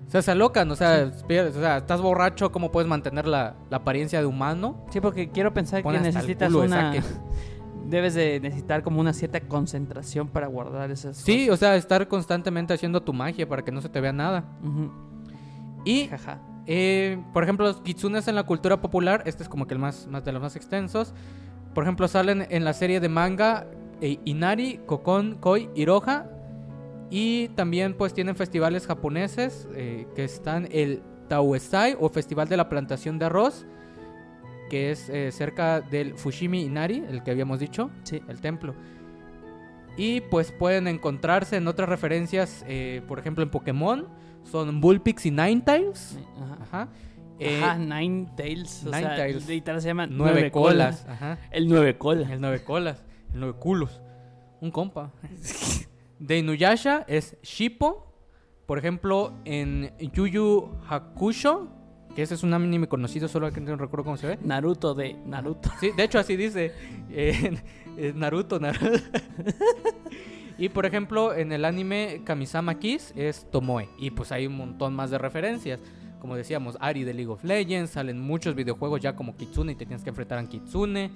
O 0.08 0.10
sea, 0.10 0.22
se 0.22 0.32
alocan, 0.32 0.72
o 0.72 0.76
sea, 0.76 1.12
o 1.12 1.52
sea, 1.52 1.78
estás 1.78 2.02
borracho, 2.02 2.52
¿cómo 2.52 2.72
puedes 2.72 2.88
mantener 2.88 3.28
la, 3.28 3.56
la 3.70 3.78
apariencia 3.78 4.20
de 4.22 4.26
humano? 4.26 4.86
Sí, 4.90 5.02
porque 5.02 5.30
quiero 5.30 5.54
pensar 5.54 5.84
que 5.84 6.00
necesitas 6.00 6.48
culo 6.52 6.66
una... 6.66 6.94
saque. 6.94 7.04
Debes 7.88 8.16
de 8.16 8.40
necesitar 8.42 8.84
como 8.84 9.00
una 9.00 9.14
cierta 9.14 9.40
concentración 9.42 10.28
para 10.28 10.48
guardar 10.48 10.92
esas 10.92 11.16
Sí, 11.18 11.50
o 11.50 11.56
sea, 11.56 11.76
estar 11.76 12.08
constantemente 12.10 12.74
haciendo 12.74 13.02
tu 13.02 13.14
magia 13.14 13.48
para 13.48 13.64
que 13.64 13.72
no 13.72 13.82
se 13.82 13.88
te 13.90 14.02
vea 14.02 14.12
nada. 14.12 14.44
Ujú. 14.62 14.92
Y, 15.86 16.08
Jaja. 16.08 16.40
eh, 16.66 17.18
por 17.34 17.44
ejemplo, 17.44 17.66
los 17.66 17.80
kitsunes 17.82 18.28
en 18.28 18.36
la 18.36 18.44
cultura 18.44 18.82
popular, 18.82 19.24
este 19.26 19.44
es 19.44 19.50
como 19.50 19.68
que 19.68 19.74
el 19.74 19.80
más, 19.80 20.08
más 20.08 20.26
de 20.26 20.34
los 20.34 20.42
más 20.42 20.58
extensos. 20.58 21.14
Por 21.74 21.84
ejemplo, 21.84 22.08
salen 22.10 22.46
en 22.50 22.66
la 22.66 22.74
serie 22.74 23.00
de 23.00 23.08
manga 23.08 23.68
eh, 24.02 24.20
Inari, 24.26 24.82
Kokon, 24.86 25.36
Koi, 25.36 25.70
Iroha. 25.76 26.26
Y 27.10 27.50
también 27.50 27.94
pues 27.94 28.14
tienen 28.14 28.36
festivales 28.36 28.86
japoneses 28.86 29.68
eh, 29.76 30.08
que 30.16 30.24
están 30.26 30.68
el 30.72 31.02
Tauesai 31.30 31.96
o 32.00 32.10
Festival 32.10 32.48
de 32.50 32.58
la 32.58 32.68
Plantación 32.70 33.18
de 33.20 33.26
Arroz, 33.26 33.66
que 34.70 34.92
es 34.92 35.08
eh, 35.10 35.32
cerca 35.32 35.80
del 35.82 36.16
Fushimi 36.16 36.64
Inari, 36.64 37.04
el 37.10 37.24
que 37.24 37.32
habíamos 37.32 37.60
dicho, 37.60 37.90
Sí. 38.04 38.22
el 38.28 38.42
templo. 38.42 38.76
Y 39.96 40.22
pues 40.22 40.52
pueden 40.52 40.88
encontrarse 40.88 41.56
en 41.56 41.68
otras 41.68 41.88
referencias, 41.90 42.64
eh, 42.68 43.02
por 43.08 43.20
ejemplo 43.20 43.44
en 43.44 43.50
Pokémon, 43.50 44.08
son 44.44 44.80
Bullpix 44.82 45.26
y 45.26 45.32
Ninetales. 45.32 46.20
Ajá. 46.42 46.58
Ajá. 46.62 46.88
Eh, 47.40 47.62
Ajá, 47.64 47.78
Nine 47.78 48.32
Tails. 48.36 48.84
O 48.86 48.90
sea, 48.90 49.00
Ninetales. 49.00 49.48
literal 49.48 49.82
se 49.82 49.88
llama 49.88 50.08
nueve, 50.08 50.52
colas. 50.52 51.06
Ajá. 51.08 51.38
El 51.52 51.68
nueve 51.68 51.98
colas. 51.98 52.30
El 52.32 52.42
nueve 52.42 52.64
colas. 52.64 53.04
El 53.34 53.40
nueve 53.40 53.56
culos. 53.60 54.02
Un 54.60 54.72
compa. 54.72 55.12
De 56.20 56.38
Inuyasha 56.38 57.06
es 57.08 57.38
Shippo. 57.42 58.06
Por 58.66 58.78
ejemplo, 58.78 59.34
en 59.46 59.94
Yu 60.14 60.28
Yu 60.28 60.70
Hakusho, 60.90 61.70
que 62.16 62.22
ese 62.24 62.34
es 62.34 62.44
un 62.44 62.54
anime 62.54 62.88
conocido, 62.88 63.28
solo 63.28 63.50
que 63.52 63.62
no 63.62 63.76
recuerdo 63.78 64.04
cómo 64.04 64.18
se 64.18 64.28
ve. 64.28 64.40
Naruto 64.44 64.94
de 64.94 65.16
Naruto. 65.26 65.70
Sí, 65.80 65.92
de 65.96 66.04
hecho 66.04 66.20
así 66.20 66.36
dice. 66.36 66.74
eh, 67.10 67.58
eh, 67.98 68.14
Naruto, 68.16 68.60
Naruto. 68.60 68.88
y 70.58 70.68
por 70.70 70.86
ejemplo, 70.86 71.34
en 71.34 71.52
el 71.54 71.64
anime 71.64 72.22
Kamisama 72.26 72.78
Kiss 72.80 73.14
es 73.16 73.50
Tomoe. 73.52 73.88
Y 73.98 74.12
pues 74.12 74.32
hay 74.32 74.48
un 74.48 74.58
montón 74.58 74.96
más 74.96 75.12
de 75.12 75.18
referencias. 75.18 75.80
Como 76.20 76.36
decíamos, 76.36 76.78
Ari 76.82 77.04
de 77.04 77.14
League 77.14 77.32
of 77.32 77.44
Legends. 77.44 77.92
Salen 77.92 78.20
muchos 78.20 78.56
videojuegos 78.56 79.00
ya 79.00 79.16
como 79.16 79.38
Kitsune 79.38 79.74
y 79.74 79.76
te 79.76 79.86
tienes 79.86 80.04
que 80.04 80.10
enfrentar 80.10 80.40
a 80.40 80.50
Kitsune. 80.50 81.12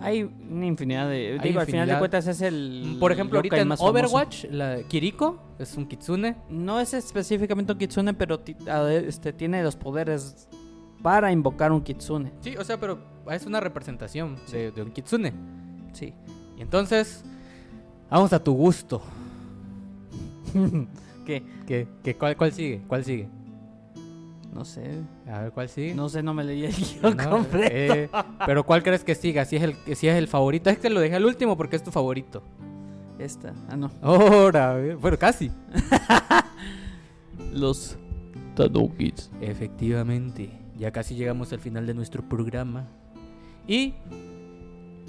Hay 0.00 0.22
una 0.22 0.66
infinidad 0.66 1.08
de. 1.08 1.38
Hay 1.40 1.48
digo, 1.48 1.60
al 1.60 1.66
final 1.66 1.86
de 1.86 1.92
infinidad. 1.94 1.98
cuentas 1.98 2.26
es 2.26 2.40
el. 2.42 2.96
Por 3.00 3.12
ejemplo, 3.12 3.38
ahorita 3.38 3.58
en 3.58 3.68
más 3.68 3.78
famoso. 3.78 3.92
Overwatch, 3.92 4.44
la 4.50 4.82
Kiriko 4.88 5.40
es 5.58 5.76
un 5.76 5.86
Kitsune. 5.86 6.36
No 6.50 6.80
es 6.80 6.92
específicamente 6.92 7.72
un 7.72 7.78
kitsune, 7.78 8.14
pero 8.14 8.42
este, 8.90 9.32
tiene 9.32 9.62
los 9.62 9.76
poderes 9.76 10.48
para 11.02 11.32
invocar 11.32 11.72
un 11.72 11.82
kitsune. 11.82 12.32
Sí, 12.40 12.56
o 12.56 12.64
sea, 12.64 12.78
pero 12.78 12.98
es 13.30 13.46
una 13.46 13.60
representación 13.60 14.36
de, 14.50 14.70
de 14.70 14.82
un 14.82 14.90
Kitsune. 14.90 15.32
Sí. 15.92 16.12
Y 16.56 16.62
entonces, 16.62 17.24
vamos 18.10 18.32
a 18.32 18.42
tu 18.42 18.52
gusto. 18.52 19.02
¿Qué? 21.26 21.42
¿Qué, 21.66 21.88
qué, 22.02 22.16
cuál, 22.16 22.36
¿Cuál 22.36 22.52
sigue? 22.52 22.82
¿Cuál 22.86 23.04
sigue? 23.04 23.28
No 24.56 24.64
sé. 24.64 25.02
A 25.30 25.42
ver, 25.42 25.52
¿cuál 25.52 25.68
sigue? 25.68 25.94
No 25.94 26.08
sé, 26.08 26.22
no 26.22 26.32
me 26.32 26.42
leí 26.42 26.64
el 26.64 26.72
guion 26.72 27.14
No, 27.16 27.30
completo. 27.30 27.74
eh, 27.74 28.08
pero 28.46 28.64
¿cuál 28.64 28.82
crees 28.82 29.04
que 29.04 29.14
siga? 29.14 29.44
Si 29.44 29.56
es 29.56 29.62
el, 29.62 29.74
si 29.94 30.08
es 30.08 30.14
el 30.16 30.28
favorito. 30.28 30.70
Es 30.70 30.78
que 30.78 30.88
lo 30.88 30.98
dejé 31.00 31.16
al 31.16 31.26
último 31.26 31.58
porque 31.58 31.76
es 31.76 31.82
tu 31.84 31.90
favorito. 31.90 32.42
Esta. 33.18 33.52
Ah, 33.68 33.76
no. 33.76 33.90
Ahora, 34.00 34.78
eh, 34.80 34.94
bueno, 34.94 35.18
casi. 35.18 35.50
Los 37.52 37.96
Tanukis. 38.54 39.30
Efectivamente, 39.42 40.50
ya 40.78 40.90
casi 40.90 41.14
llegamos 41.14 41.52
al 41.52 41.60
final 41.60 41.86
de 41.86 41.92
nuestro 41.94 42.26
programa. 42.26 42.86
Y 43.66 43.94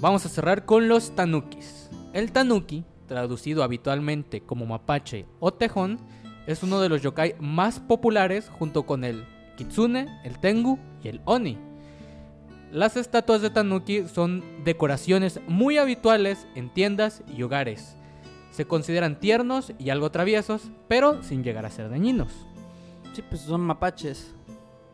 vamos 0.00 0.26
a 0.26 0.28
cerrar 0.28 0.66
con 0.66 0.88
los 0.88 1.14
tanukis. 1.14 1.88
El 2.12 2.32
tanuki, 2.32 2.84
traducido 3.06 3.62
habitualmente 3.62 4.42
como 4.42 4.66
mapache 4.66 5.26
o 5.40 5.52
tejón, 5.54 5.98
es 6.46 6.62
uno 6.62 6.80
de 6.80 6.88
los 6.88 7.00
yokai 7.02 7.34
más 7.40 7.78
populares 7.80 8.50
junto 8.58 8.84
con 8.84 9.04
el 9.04 9.24
kitsune, 9.58 10.06
el 10.24 10.38
tengu 10.38 10.78
y 11.02 11.08
el 11.08 11.20
oni. 11.24 11.58
Las 12.72 12.96
estatuas 12.96 13.42
de 13.42 13.50
tanuki 13.50 14.04
son 14.08 14.44
decoraciones 14.64 15.40
muy 15.48 15.78
habituales 15.78 16.46
en 16.54 16.72
tiendas 16.72 17.22
y 17.36 17.42
hogares. 17.42 17.96
Se 18.52 18.66
consideran 18.66 19.18
tiernos 19.20 19.72
y 19.78 19.90
algo 19.90 20.10
traviesos, 20.10 20.70
pero 20.86 21.22
sin 21.22 21.42
llegar 21.42 21.66
a 21.66 21.70
ser 21.70 21.90
dañinos. 21.90 22.32
Sí, 23.14 23.22
pues 23.28 23.40
son 23.42 23.62
mapaches. 23.62 24.34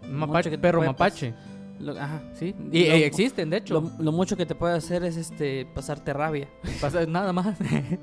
Mapache, 0.08 0.50
que 0.50 0.58
perro 0.58 0.78
puede 0.80 0.90
mapache. 0.90 1.34
Lo- 1.80 1.98
ajá. 2.00 2.22
Sí, 2.34 2.54
y 2.72 2.86
Lo- 2.86 2.94
existen, 2.94 3.50
de 3.50 3.56
hecho. 3.58 3.74
Lo, 3.80 3.90
lo 4.02 4.12
mucho 4.12 4.36
que 4.36 4.46
te 4.46 4.54
puede 4.54 4.74
hacer 4.76 5.02
es 5.04 5.16
este 5.16 5.66
pasarte 5.74 6.12
rabia. 6.12 6.48
Pasa 6.80 7.04
nada 7.06 7.32
más. 7.32 7.58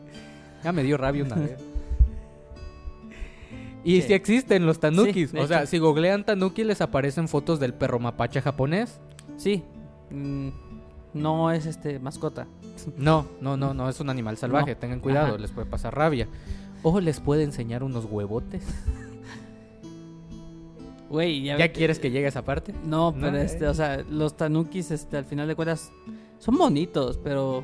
ya 0.63 0.71
me 0.71 0.83
dio 0.83 0.97
rabia 0.97 1.23
una 1.23 1.35
vez. 1.35 1.57
Y 3.83 4.01
Sí. 4.01 4.07
si 4.09 4.13
existen 4.13 4.65
los 4.65 4.79
tanukis. 4.79 5.31
Sí, 5.31 5.37
o 5.37 5.47
sea, 5.47 5.59
hecho. 5.61 5.67
si 5.71 5.77
googlean 5.79 6.23
tanuki 6.25 6.63
les 6.63 6.81
aparecen 6.81 7.27
fotos 7.27 7.59
del 7.59 7.73
perro 7.73 7.99
mapache 7.99 8.41
japonés. 8.41 8.99
Sí. 9.37 9.63
mm, 10.11 10.49
no 11.13 11.51
es 11.51 11.65
este 11.65 11.99
mascota. 11.99 12.47
No, 12.97 13.25
no, 13.41 13.57
no, 13.57 13.73
no, 13.73 13.89
es 13.89 13.99
un 13.99 14.09
animal 14.09 14.37
salvaje. 14.37 14.73
No. 14.75 14.77
Tengan 14.79 14.99
cuidado, 14.99 15.27
Ajá. 15.29 15.37
les 15.37 15.51
puede 15.51 15.67
pasar 15.67 15.95
rabia. 15.95 16.27
O 16.83 16.99
les 16.99 17.19
puede 17.19 17.43
enseñar 17.43 17.83
unos 17.83 18.05
huevotes. 18.05 18.63
Güey, 21.09 21.43
ya, 21.43 21.57
¿Ya 21.57 21.71
quieres 21.73 21.99
que 21.99 22.09
llegue 22.09 22.25
a 22.25 22.29
esa 22.29 22.45
parte? 22.45 22.73
No, 22.85 23.11
No, 23.11 23.17
pero 23.19 23.35
eh. 23.37 23.43
este, 23.43 23.67
o 23.67 23.73
sea, 23.73 24.01
los 24.09 24.37
tanukis, 24.37 24.91
este, 24.91 25.17
al 25.17 25.25
final 25.25 25.45
de 25.47 25.55
cuentas, 25.55 25.91
son 26.39 26.57
bonitos, 26.57 27.17
pero 27.21 27.63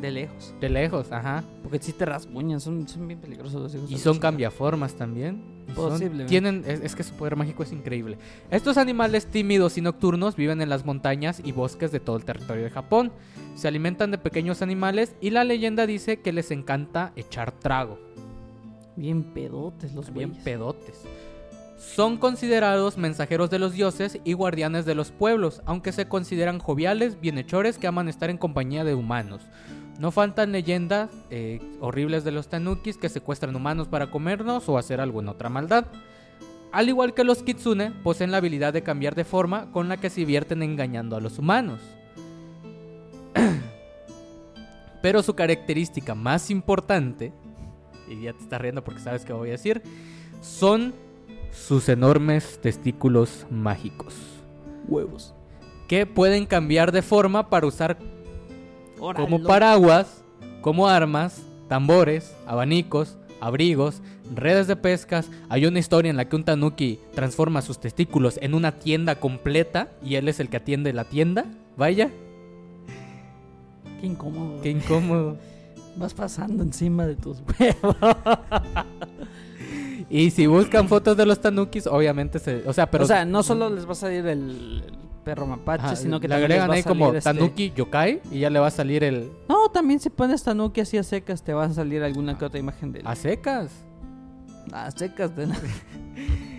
de 0.00 0.10
lejos. 0.10 0.54
De 0.60 0.68
lejos, 0.68 1.10
ajá. 1.12 1.42
Porque 1.62 1.78
si 1.78 1.92
te 1.92 2.04
rasguñan, 2.04 2.60
son, 2.60 2.86
son 2.86 3.06
bien 3.08 3.20
peligrosos 3.20 3.62
los 3.62 3.74
hijos 3.74 3.90
Y 3.90 3.98
son 3.98 4.18
cambiaformas 4.18 4.94
también. 4.94 5.56
Posiblemente. 5.74 6.26
tienen, 6.26 6.64
es, 6.66 6.80
es 6.80 6.94
que 6.94 7.02
su 7.02 7.14
poder 7.14 7.34
mágico 7.34 7.62
es 7.62 7.72
increíble. 7.72 8.18
Estos 8.50 8.76
animales 8.76 9.26
tímidos 9.26 9.76
y 9.78 9.80
nocturnos 9.80 10.36
viven 10.36 10.60
en 10.62 10.68
las 10.68 10.84
montañas 10.84 11.40
y 11.42 11.52
bosques 11.52 11.90
de 11.92 11.98
todo 12.00 12.16
el 12.16 12.24
territorio 12.24 12.62
de 12.64 12.70
Japón. 12.70 13.10
Se 13.56 13.66
alimentan 13.66 14.10
de 14.10 14.18
pequeños 14.18 14.62
animales 14.62 15.14
y 15.20 15.30
la 15.30 15.44
leyenda 15.44 15.86
dice 15.86 16.20
que 16.20 16.32
les 16.32 16.50
encanta 16.50 17.12
echar 17.16 17.52
trago. 17.52 17.98
Bien 18.96 19.22
pedotes 19.24 19.92
los 19.94 20.12
Bien 20.12 20.28
güeyes. 20.30 20.44
pedotes. 20.44 21.02
Son 21.76 22.16
considerados 22.16 22.96
mensajeros 22.96 23.50
de 23.50 23.58
los 23.58 23.74
dioses 23.74 24.18
y 24.24 24.32
guardianes 24.32 24.86
de 24.86 24.94
los 24.94 25.10
pueblos, 25.10 25.60
aunque 25.66 25.92
se 25.92 26.08
consideran 26.08 26.58
joviales, 26.58 27.20
bienhechores 27.20 27.76
que 27.76 27.86
aman 27.86 28.08
estar 28.08 28.30
en 28.30 28.38
compañía 28.38 28.82
de 28.82 28.94
humanos. 28.94 29.42
No 29.98 30.10
faltan 30.10 30.52
leyendas 30.52 31.10
eh, 31.30 31.60
horribles 31.80 32.24
de 32.24 32.32
los 32.32 32.48
tanukis 32.48 32.96
que 32.96 33.10
secuestran 33.10 33.54
humanos 33.54 33.88
para 33.88 34.10
comernos 34.10 34.68
o 34.70 34.78
hacer 34.78 35.00
alguna 35.00 35.32
otra 35.32 35.50
maldad. 35.50 35.86
Al 36.72 36.88
igual 36.88 37.12
que 37.12 37.24
los 37.24 37.42
kitsune, 37.42 37.92
poseen 38.02 38.30
la 38.30 38.38
habilidad 38.38 38.72
de 38.72 38.82
cambiar 38.82 39.14
de 39.14 39.24
forma 39.24 39.70
con 39.70 39.88
la 39.88 39.98
que 39.98 40.08
se 40.08 40.20
divierten 40.20 40.62
engañando 40.62 41.14
a 41.14 41.20
los 41.20 41.38
humanos. 41.38 41.80
Pero 45.02 45.22
su 45.22 45.34
característica 45.34 46.14
más 46.14 46.50
importante, 46.50 47.34
y 48.08 48.22
ya 48.22 48.32
te 48.32 48.42
estás 48.42 48.60
riendo 48.62 48.82
porque 48.82 49.00
sabes 49.00 49.26
que 49.26 49.34
voy 49.34 49.50
a 49.50 49.52
decir, 49.52 49.82
son 50.40 50.94
sus 51.56 51.88
enormes 51.88 52.60
testículos 52.60 53.46
mágicos, 53.50 54.14
Huevos. 54.88 55.34
que 55.88 56.06
pueden 56.06 56.46
cambiar 56.46 56.92
de 56.92 57.02
forma 57.02 57.48
para 57.50 57.66
usar 57.66 57.98
como 58.98 59.42
paraguas, 59.42 60.22
como 60.60 60.86
armas, 60.88 61.42
tambores, 61.68 62.34
abanicos, 62.46 63.18
abrigos, 63.40 64.02
redes 64.34 64.66
de 64.66 64.76
pescas. 64.76 65.30
Hay 65.48 65.66
una 65.66 65.78
historia 65.78 66.10
en 66.10 66.16
la 66.16 66.28
que 66.28 66.36
un 66.36 66.44
tanuki 66.44 66.98
transforma 67.14 67.62
sus 67.62 67.78
testículos 67.78 68.38
en 68.42 68.54
una 68.54 68.72
tienda 68.78 69.16
completa 69.16 69.90
y 70.02 70.14
él 70.16 70.28
es 70.28 70.40
el 70.40 70.48
que 70.48 70.56
atiende 70.58 70.92
la 70.92 71.04
tienda. 71.04 71.44
Vaya, 71.76 72.10
Qué 74.00 74.06
incómodo. 74.06 74.60
qué 74.62 74.70
incómodo. 74.70 75.36
Vas 75.96 76.12
pasando 76.12 76.62
encima 76.62 77.06
de 77.06 77.16
tus 77.16 77.38
huevos. 77.58 77.96
Y 80.08 80.30
si 80.30 80.46
buscan 80.46 80.88
fotos 80.88 81.16
de 81.16 81.26
los 81.26 81.40
tanukis, 81.40 81.86
obviamente 81.86 82.38
se, 82.38 82.62
o 82.68 82.72
sea, 82.72 82.88
pero 82.90 83.04
o 83.04 83.06
sea, 83.06 83.24
no 83.24 83.42
solo 83.42 83.68
les 83.70 83.86
va 83.88 83.92
a 83.92 83.96
salir 83.96 84.24
el, 84.26 84.82
el 84.86 84.98
perro 85.24 85.46
mapache, 85.46 85.84
Ajá, 85.84 85.96
sino 85.96 86.20
que 86.20 86.28
le 86.28 86.34
también 86.34 86.48
les 86.50 86.60
agregan 86.60 86.70
va 86.70 86.74
a 86.74 86.76
ahí 86.76 86.82
salir 86.82 86.98
como 87.00 87.12
este- 87.12 87.22
tanuki 87.32 87.72
yokai 87.74 88.20
y 88.30 88.38
ya 88.38 88.50
le 88.50 88.60
va 88.60 88.68
a 88.68 88.70
salir 88.70 89.02
el 89.02 89.32
No, 89.48 89.68
también 89.70 89.98
si 89.98 90.08
pones 90.10 90.44
tanuki 90.44 90.80
así 90.80 90.96
a 90.96 91.02
secas, 91.02 91.42
te 91.42 91.52
va 91.54 91.64
a 91.64 91.72
salir 91.72 92.04
alguna 92.04 92.38
que 92.38 92.44
otra 92.44 92.60
imagen 92.60 92.92
de 92.92 93.00
él. 93.00 93.06
a 93.06 93.16
secas. 93.16 93.70
A 94.72 94.90
secas 94.92 95.34
de 95.34 95.48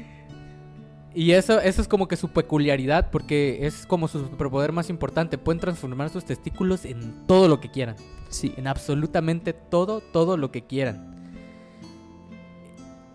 Y 1.14 1.32
eso, 1.32 1.60
eso 1.60 1.82
es 1.82 1.88
como 1.88 2.08
que 2.08 2.16
su 2.16 2.30
peculiaridad, 2.30 3.10
porque 3.10 3.66
es 3.66 3.88
como 3.88 4.08
su 4.08 4.20
superpoder 4.20 4.72
más 4.72 4.90
importante. 4.92 5.40
Pueden 5.40 5.60
transformar 5.60 6.12
sus 6.12 6.26
testículos 6.26 6.86
en 6.86 7.26
todo 7.26 7.48
lo 7.48 7.60
que 7.60 7.72
quieran. 7.72 7.96
Sí. 8.30 8.54
En 8.56 8.68
absolutamente 8.68 9.54
todo, 9.54 10.02
todo 10.02 10.38
lo 10.38 10.52
que 10.52 10.62
quieran. 10.68 11.17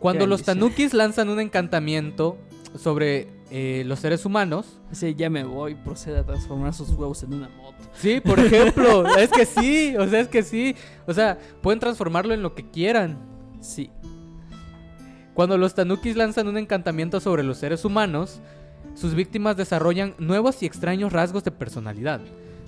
Cuando 0.02 0.26
los 0.26 0.42
tanukis 0.42 0.94
lanzan 0.94 1.28
un 1.28 1.38
encantamiento 1.38 2.36
sobre 2.76 3.28
eh, 3.50 3.84
los 3.86 4.00
seres 4.00 4.26
humanos, 4.26 4.80
Sí, 4.90 5.14
ya 5.16 5.30
me 5.30 5.44
voy, 5.44 5.76
procede 5.76 6.18
a 6.18 6.24
transformar 6.26 6.74
sus 6.74 6.90
huevos 6.90 7.22
en 7.22 7.34
una 7.34 7.48
moto. 7.50 7.78
sí, 7.94 8.20
por 8.20 8.40
ejemplo, 8.40 9.06
es 9.16 9.30
que 9.30 9.46
sí, 9.46 9.94
o 9.96 10.08
sea, 10.08 10.18
es 10.20 10.28
que 10.28 10.42
sí, 10.42 10.74
o 11.06 11.14
sea, 11.14 11.38
pueden 11.62 11.78
transformarlo 11.78 12.34
en 12.34 12.42
lo 12.42 12.54
que 12.56 12.68
quieran. 12.68 13.16
Sí. 13.60 13.90
Cuando 15.34 15.56
los 15.56 15.74
tanukis 15.74 16.16
lanzan 16.16 16.48
un 16.48 16.58
encantamiento 16.58 17.20
sobre 17.20 17.44
los 17.44 17.58
seres 17.58 17.84
humanos, 17.84 18.40
sus 18.94 19.14
víctimas 19.14 19.56
desarrollan 19.56 20.14
nuevos 20.18 20.62
y 20.64 20.66
extraños 20.66 21.12
rasgos 21.12 21.44
de 21.44 21.52
personalidad. 21.52 22.20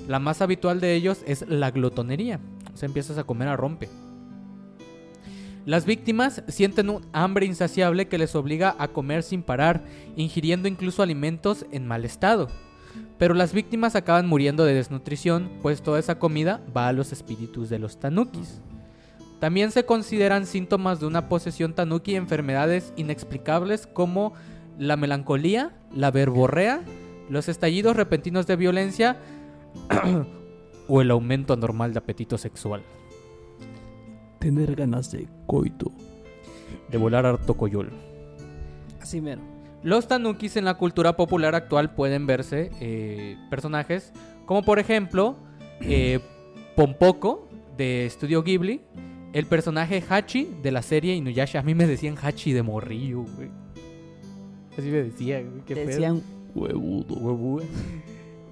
La 0.07 0.21
más 0.21 0.41
habitual 0.41 0.81
de 0.81 0.95
ellos 0.95 1.19
es 1.27 1.47
la 1.49 1.73
glotonería, 1.73 2.39
o 2.73 2.77
sea, 2.77 2.87
empiezas 2.87 3.19
a 3.19 3.25
comer 3.25 3.49
a 3.49 3.57
rompe. 3.57 3.89
Las 5.67 5.87
víctimas 5.87 6.43
sienten 6.47 6.91
un 6.91 7.07
hambre 7.13 7.47
insaciable 7.47 8.07
que 8.07 8.19
les 8.19 8.35
obliga 8.35 8.77
a 8.79 8.89
comer 8.89 9.23
sin 9.23 9.43
parar, 9.43 9.83
ingiriendo 10.15 10.69
incluso 10.69 11.03
alimentos 11.03 11.65
en 11.73 11.87
mal 11.87 12.05
estado. 12.05 12.49
Pero 13.19 13.33
las 13.33 13.55
víctimas 13.55 13.97
acaban 13.97 14.27
muriendo 14.27 14.67
de 14.67 14.75
desnutrición, 14.75 15.51
pues 15.63 15.83
toda 15.83 15.99
esa 15.99 16.19
comida 16.19 16.61
va 16.77 16.89
a 16.89 16.93
los 16.93 17.13
espíritus 17.13 17.71
de 17.71 17.79
los 17.79 17.99
tanukis. 17.99 18.61
También 19.41 19.71
se 19.71 19.87
consideran 19.87 20.47
síntomas 20.47 21.01
de 21.01 21.07
una 21.07 21.29
posesión 21.31 21.75
tanuki 21.75 22.15
enfermedades 22.15 22.93
inexplicables 22.97 23.87
como 23.87 24.35
la 24.79 24.97
melancolía, 24.97 25.73
la 25.95 26.11
verborrea, 26.11 26.83
los 27.31 27.49
estallidos 27.49 27.97
repentinos 27.97 28.47
de 28.47 28.57
violencia 28.57 29.17
o 30.89 31.01
el 31.01 31.11
aumento 31.11 31.55
anormal 31.55 31.95
de 31.95 32.01
apetito 32.01 32.37
sexual. 32.37 32.83
Tener 34.45 34.77
ganas 34.77 35.11
de 35.11 35.27
coito. 35.47 35.91
De 36.91 36.99
volar 36.99 37.25
harto 37.25 37.55
coyol. 37.55 37.91
Así 39.01 39.23
mero. 39.23 39.41
Los 39.83 40.07
tanukis 40.07 40.59
en 40.59 40.67
la 40.67 40.75
cultura 40.75 41.17
popular 41.17 41.55
actual 41.55 41.95
pueden 41.95 42.27
verse 42.27 42.71
eh, 42.79 43.39
personajes 43.49 44.13
como 44.45 44.63
por 44.63 44.79
ejemplo 44.79 45.37
eh, 45.81 46.21
Pompoko 46.77 47.49
de 47.79 48.05
Estudio 48.05 48.43
Ghibli, 48.43 48.83
el 49.33 49.47
personaje 49.47 50.05
Hachi 50.07 50.51
de 50.63 50.73
la 50.73 50.83
serie 50.83 51.15
Inuyasha. 51.15 51.61
A 51.61 51.63
mí 51.63 51.75
me 51.75 51.87
decían 51.87 52.15
Hachi 52.23 52.53
de 52.53 52.63
morrillo, 52.63 53.23
güey. 53.23 53.49
Así 54.77 54.91
me 54.91 55.05
decían, 55.05 55.53
güey. 55.53 55.63
Qué. 55.65 55.75
Decían 55.75 56.23
huevudo. 56.55 57.15
Huevo. 57.15 57.63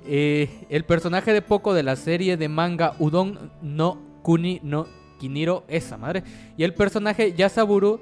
Eh, 0.06 0.48
el 0.70 0.84
personaje 0.84 1.34
de 1.34 1.42
Poco 1.42 1.74
de 1.74 1.82
la 1.82 1.96
serie 1.96 2.38
de 2.38 2.48
manga 2.48 2.94
Udon 2.98 3.50
no 3.60 3.98
Kuni 4.22 4.58
no 4.62 4.86
Kiniro, 5.22 5.62
esa 5.68 5.96
madre. 5.96 6.24
Y 6.56 6.64
el 6.64 6.74
personaje 6.74 7.32
Yasaburu, 7.32 8.00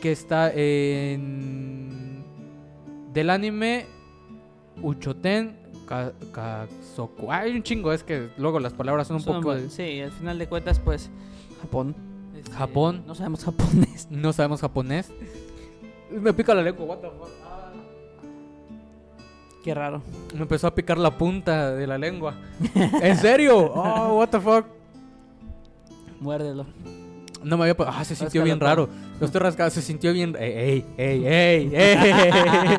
que 0.00 0.12
está 0.12 0.52
en. 0.54 2.22
del 3.14 3.30
anime 3.30 3.86
Uchoten 4.82 5.56
Ka- 5.86 6.12
Kazoku. 6.32 7.32
Hay 7.32 7.52
un 7.56 7.62
chingo, 7.62 7.90
es 7.92 8.04
que 8.04 8.28
luego 8.36 8.60
las 8.60 8.74
palabras 8.74 9.06
son 9.08 9.16
un 9.16 9.22
Son 9.22 9.42
poco. 9.42 9.58
Sí, 9.70 10.00
al 10.02 10.12
final 10.12 10.38
de 10.38 10.46
cuentas, 10.46 10.78
pues, 10.78 11.10
Japón. 11.62 11.94
Este, 12.36 12.52
Japón. 12.52 13.02
No 13.06 13.14
sabemos 13.14 13.44
japonés. 13.44 14.08
No 14.10 14.32
sabemos 14.34 14.60
japonés. 14.60 15.10
Me 16.10 16.34
pica 16.34 16.54
la 16.54 16.62
lengua, 16.62 16.84
what 16.84 16.98
the 16.98 17.08
fuck. 17.08 17.28
Ah. 17.44 17.72
Qué 19.64 19.72
raro. 19.74 20.02
Me 20.34 20.42
empezó 20.42 20.66
a 20.66 20.74
picar 20.74 20.98
la 20.98 21.16
punta 21.16 21.72
de 21.72 21.86
la 21.86 21.96
lengua. 21.96 22.34
¿En 22.74 23.16
serio? 23.16 23.72
Oh, 23.74 24.18
what 24.18 24.28
the 24.28 24.40
fuck. 24.40 24.66
Muérdelo. 26.22 26.66
No 27.42 27.58
me 27.58 27.68
había... 27.68 27.74
Ah, 27.88 28.04
se 28.04 28.14
sintió 28.14 28.44
bien 28.44 28.60
raro. 28.60 28.88
Lo 29.18 29.26
estoy 29.26 29.40
rascando, 29.40 29.70
se 29.70 29.82
sintió 29.82 30.12
bien... 30.12 30.36
¡Ey, 30.38 30.52
ey, 30.52 30.86
ey, 30.96 31.26
ey! 31.26 31.72
ey. 31.74 32.78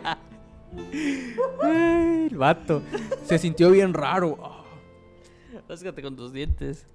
El 2.29 2.37
vato. 2.37 2.81
Se 3.25 3.37
sintió 3.37 3.69
bien 3.69 3.93
raro. 3.93 4.37
Ráscate 5.67 6.01
con 6.01 6.15
tus 6.15 6.31
dientes. 6.31 6.87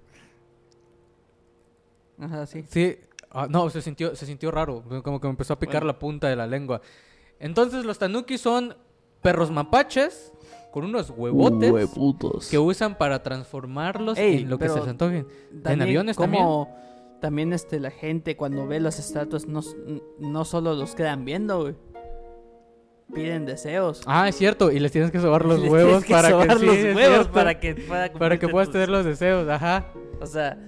Ajá, 2.18 2.46
sí. 2.46 2.64
Sí. 2.68 2.98
Ah, 3.30 3.46
no, 3.48 3.68
se 3.68 3.82
sintió, 3.82 4.16
se 4.16 4.24
sintió 4.24 4.50
raro. 4.50 4.82
Como 5.04 5.20
que 5.20 5.26
me 5.26 5.32
empezó 5.32 5.52
a 5.52 5.58
picar 5.58 5.82
Bueno. 5.82 5.86
la 5.88 5.98
punta 5.98 6.28
de 6.28 6.36
la 6.36 6.46
lengua. 6.46 6.80
Entonces 7.38 7.84
los 7.84 7.98
tanuki 7.98 8.38
son 8.38 8.74
perros 9.20 9.50
mapaches 9.50 10.32
con 10.80 10.88
unos 10.90 11.10
huevotes 11.16 12.48
que 12.50 12.58
usan 12.58 12.96
para 12.98 13.22
transformarlos 13.22 14.18
Ey, 14.18 14.42
en 14.42 14.50
lo 14.50 14.58
que 14.58 14.68
se 14.68 14.78
les 14.80 14.88
antoje. 14.88 15.24
También, 15.62 15.82
aviones 15.82 16.16
como 16.16 16.74
también 17.20 17.52
este 17.52 17.80
la 17.80 17.90
gente 17.90 18.36
cuando 18.36 18.66
ve 18.66 18.78
las 18.80 18.98
estatuas 18.98 19.46
no, 19.48 19.60
no 20.20 20.44
solo 20.44 20.74
los 20.74 20.94
quedan 20.94 21.24
viendo, 21.24 21.62
güey. 21.62 21.74
Piden 23.14 23.46
deseos. 23.46 24.02
Ah, 24.06 24.28
es 24.28 24.36
cierto. 24.36 24.70
Y 24.70 24.78
les 24.80 24.92
tienes 24.92 25.10
que 25.10 25.18
sobar 25.18 25.44
los 25.44 25.60
Les 25.62 25.70
huevos 25.70 26.04
que 26.04 26.12
para 26.12 26.28
sobar 26.30 26.48
que 26.48 26.58
sí, 26.58 26.66
los 26.66 26.74
huevos 26.76 26.96
cierto. 27.00 27.32
para 27.32 27.58
que 27.58 27.74
pueda 27.74 28.12
para 28.12 28.36
que 28.38 28.46
cumplirte 28.46 28.48
puedas 28.48 28.68
tus- 28.68 28.72
tener 28.74 28.88
los 28.90 29.04
deseos, 29.04 29.48
ajá. 29.48 29.86
O 30.20 30.26
sea, 30.26 30.58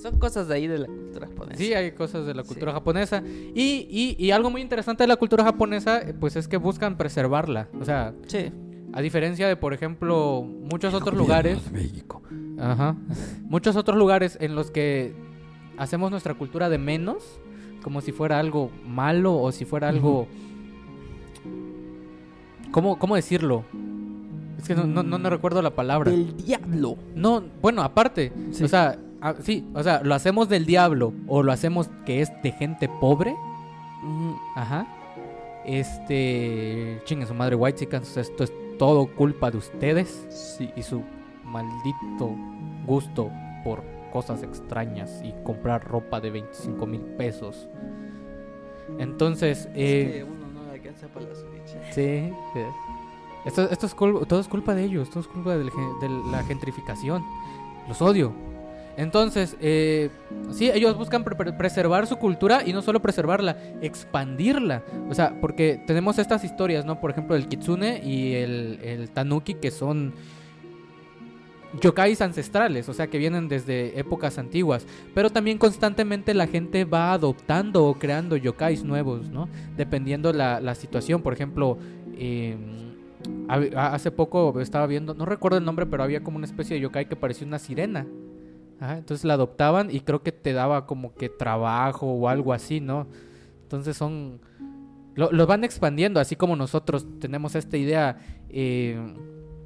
son 0.00 0.18
cosas 0.18 0.48
de 0.48 0.54
ahí 0.54 0.66
de 0.66 0.78
la 0.80 0.86
cultura 0.86 1.28
japonesa. 1.28 1.56
Sí, 1.58 1.72
hay 1.72 1.92
cosas 1.92 2.26
de 2.26 2.34
la 2.34 2.42
cultura 2.42 2.72
Sí. 2.72 2.74
japonesa. 2.74 3.22
Y, 3.26 3.86
y, 3.90 4.16
y 4.18 4.30
algo 4.32 4.50
muy 4.50 4.60
interesante 4.60 5.04
de 5.04 5.06
la 5.08 5.16
cultura 5.16 5.44
japonesa, 5.44 6.02
pues 6.20 6.36
es 6.36 6.46
que 6.46 6.58
buscan 6.58 6.98
preservarla. 6.98 7.68
O 7.80 7.84
sea, 7.84 8.12
Sí. 8.26 8.52
A 8.92 9.00
diferencia 9.00 9.48
de, 9.48 9.56
por 9.56 9.72
ejemplo, 9.72 10.42
muchos 10.42 10.92
otros 10.94 11.16
lugares. 11.16 11.58
Ajá. 12.58 12.96
Muchos 13.42 13.76
otros 13.76 13.96
lugares 13.96 14.36
en 14.40 14.54
los 14.54 14.70
que 14.70 15.14
hacemos 15.78 16.10
nuestra 16.10 16.34
cultura 16.34 16.68
de 16.68 16.78
menos, 16.78 17.40
como 17.82 18.00
si 18.00 18.12
fuera 18.12 18.38
algo 18.38 18.70
malo 18.86 19.34
o 19.36 19.50
si 19.52 19.64
fuera 19.64 19.88
algo. 19.88 20.26
¿Cómo, 22.70 22.98
cómo 22.98 23.16
decirlo? 23.16 23.64
Es 24.58 24.68
que 24.68 24.74
no, 24.74 24.84
no, 24.84 25.02
no, 25.02 25.30
recuerdo 25.30 25.60
la 25.62 25.70
palabra. 25.70 26.10
Del 26.10 26.36
diablo. 26.36 26.96
No, 27.14 27.42
bueno, 27.60 27.82
aparte, 27.82 28.32
Sí. 28.52 28.62
o 28.64 28.68
sea, 28.68 28.98
sí, 29.40 29.64
o 29.74 29.82
sea, 29.82 30.02
lo 30.02 30.14
hacemos 30.14 30.48
del 30.48 30.66
diablo 30.66 31.12
o 31.26 31.42
lo 31.42 31.52
hacemos 31.52 31.90
que 32.06 32.20
es 32.20 32.30
de 32.42 32.52
gente 32.52 32.88
pobre, 33.00 33.34
ajá. 34.54 34.86
Este, 35.64 37.00
chingue 37.04 37.26
su 37.26 37.34
madre 37.34 37.54
White 37.54 37.88
esto 38.16 38.42
es 38.44 38.52
todo 38.78 39.06
culpa 39.14 39.50
de 39.50 39.58
ustedes 39.58 40.26
Sí. 40.30 40.70
y 40.76 40.82
su 40.82 41.02
maldito 41.44 42.34
gusto 42.86 43.30
por 43.64 43.82
cosas 44.12 44.42
extrañas 44.42 45.22
y 45.24 45.32
comprar 45.44 45.84
ropa 45.88 46.20
de 46.20 46.30
25 46.30 46.86
mil 46.86 47.00
pesos. 47.00 47.68
Entonces, 48.98 49.68
eh, 49.74 50.02
Es 50.02 50.12
que 50.16 50.24
uno 50.24 50.46
no 50.48 50.70
alcanza 50.70 51.06
para 51.08 51.26
la 51.26 51.34
Switch. 51.34 51.76
Sí. 51.92 52.00
eh. 52.02 52.32
Esto, 53.44 53.62
esto 53.70 53.86
es 53.86 53.94
todo 53.96 54.38
es 54.40 54.48
culpa 54.48 54.74
de 54.74 54.84
ellos, 54.84 55.10
todo 55.10 55.20
es 55.20 55.26
culpa 55.28 55.56
del 55.56 55.70
de 56.00 56.08
la 56.30 56.44
gentrificación. 56.44 57.24
Los 57.88 58.00
odio. 58.00 58.32
Entonces, 58.96 59.56
eh, 59.60 60.10
sí, 60.50 60.70
ellos 60.70 60.96
buscan 60.96 61.24
pre- 61.24 61.34
pre- 61.34 61.52
preservar 61.52 62.06
su 62.06 62.16
cultura 62.16 62.62
y 62.66 62.72
no 62.72 62.82
solo 62.82 63.00
preservarla, 63.00 63.56
expandirla. 63.80 64.82
O 65.08 65.14
sea, 65.14 65.34
porque 65.40 65.82
tenemos 65.86 66.18
estas 66.18 66.44
historias, 66.44 66.84
¿no? 66.84 67.00
Por 67.00 67.10
ejemplo, 67.10 67.34
el 67.36 67.48
kitsune 67.48 68.02
y 68.04 68.34
el, 68.34 68.78
el 68.82 69.10
tanuki, 69.10 69.54
que 69.54 69.70
son 69.70 70.12
yokais 71.80 72.20
ancestrales, 72.20 72.86
o 72.90 72.92
sea, 72.92 73.06
que 73.06 73.16
vienen 73.16 73.48
desde 73.48 73.98
épocas 73.98 74.36
antiguas. 74.36 74.86
Pero 75.14 75.30
también 75.30 75.56
constantemente 75.56 76.34
la 76.34 76.46
gente 76.46 76.84
va 76.84 77.14
adoptando 77.14 77.86
o 77.86 77.94
creando 77.94 78.36
yokais 78.36 78.84
nuevos, 78.84 79.30
¿no? 79.30 79.48
Dependiendo 79.74 80.34
la, 80.34 80.60
la 80.60 80.74
situación. 80.74 81.22
Por 81.22 81.32
ejemplo, 81.32 81.78
eh, 82.18 82.56
hace 83.74 84.10
poco 84.10 84.60
estaba 84.60 84.86
viendo, 84.86 85.14
no 85.14 85.24
recuerdo 85.24 85.56
el 85.56 85.64
nombre, 85.64 85.86
pero 85.86 86.02
había 86.02 86.22
como 86.22 86.36
una 86.36 86.46
especie 86.46 86.74
de 86.74 86.80
yokai 86.82 87.08
que 87.08 87.16
parecía 87.16 87.46
una 87.46 87.58
sirena. 87.58 88.06
Ajá, 88.82 88.98
entonces 88.98 89.24
la 89.24 89.34
adoptaban 89.34 89.90
y 89.94 90.00
creo 90.00 90.22
que 90.22 90.32
te 90.32 90.52
daba 90.52 90.86
como 90.86 91.14
que 91.14 91.28
trabajo 91.28 92.06
o 92.06 92.28
algo 92.28 92.52
así, 92.52 92.80
¿no? 92.80 93.06
Entonces 93.62 93.96
son... 93.96 94.40
Lo, 95.14 95.30
lo 95.30 95.46
van 95.46 95.62
expandiendo, 95.62 96.18
así 96.20 96.36
como 96.36 96.56
nosotros 96.56 97.06
tenemos 97.20 97.54
esta 97.54 97.76
idea... 97.76 98.18
eh, 98.48 98.98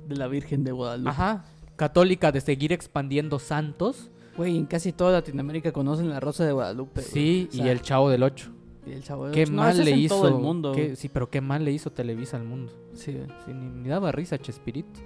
De 0.09 0.17
la 0.17 0.27
Virgen 0.29 0.65
de 0.65 0.73
Guadalupe. 0.73 1.09
Ajá, 1.11 1.45
católica 1.77 2.31
de 2.33 2.41
seguir 2.41 2.73
expandiendo 2.73 3.39
santos. 3.39 4.11
Güey, 4.37 4.59
en 4.59 4.67
casi 4.67 4.93
toda 4.93 5.13
Latinoamérica 5.13 5.73
conocen 5.73 6.11
la 6.11 6.21
Rosa 6.21 6.45
de 6.45 6.53
Guadalupe. 6.53 7.01
Sí, 7.01 7.49
O 7.51 7.55
sea, 7.55 7.65
y 7.65 7.69
el 7.71 7.81
Chavo 7.81 8.11
del 8.11 8.23
Ocho. 8.23 8.51
y 8.87 8.93
el 8.93 9.03
Chavo 9.03 9.25
del 9.27 9.35
Qué 9.35 9.45
Ocho. 9.45 9.53
Mal 9.53 9.83
le 9.83 9.91
en 9.93 9.99
hizo. 9.99 10.17
todo 10.17 10.29
el 10.29 10.35
mundo. 10.35 10.73
qué- 10.73 10.95
sí, 10.95 11.09
pero 11.09 11.31
qué 11.31 11.41
mal 11.41 11.65
le 11.65 11.73
hizo 11.73 11.91
Televisa 11.91 12.37
al 12.37 12.45
mundo. 12.45 12.71
Sí. 12.93 13.13
Sí, 13.47 13.53
ni, 13.55 13.67
ni 13.83 13.89
daba 13.89 14.13
risa, 14.13 14.37
Chespirito. 14.37 15.01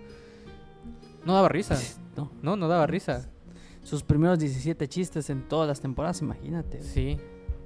No 1.25 1.35
daba 1.35 1.49
risa. 1.49 1.79
No. 2.17 2.29
No, 2.43 2.57
no 2.57 2.67
daba 2.67 2.87
risa. 2.89 3.31
Sus 3.83 4.03
primeros 4.03 4.39
17 4.39 4.89
chistes 4.89 5.31
en 5.31 5.49
todas 5.49 5.67
las 5.69 5.81
temporadas, 5.81 6.21
imagínate. 6.23 6.79
güey. 6.79 6.89
Sí, 6.89 7.17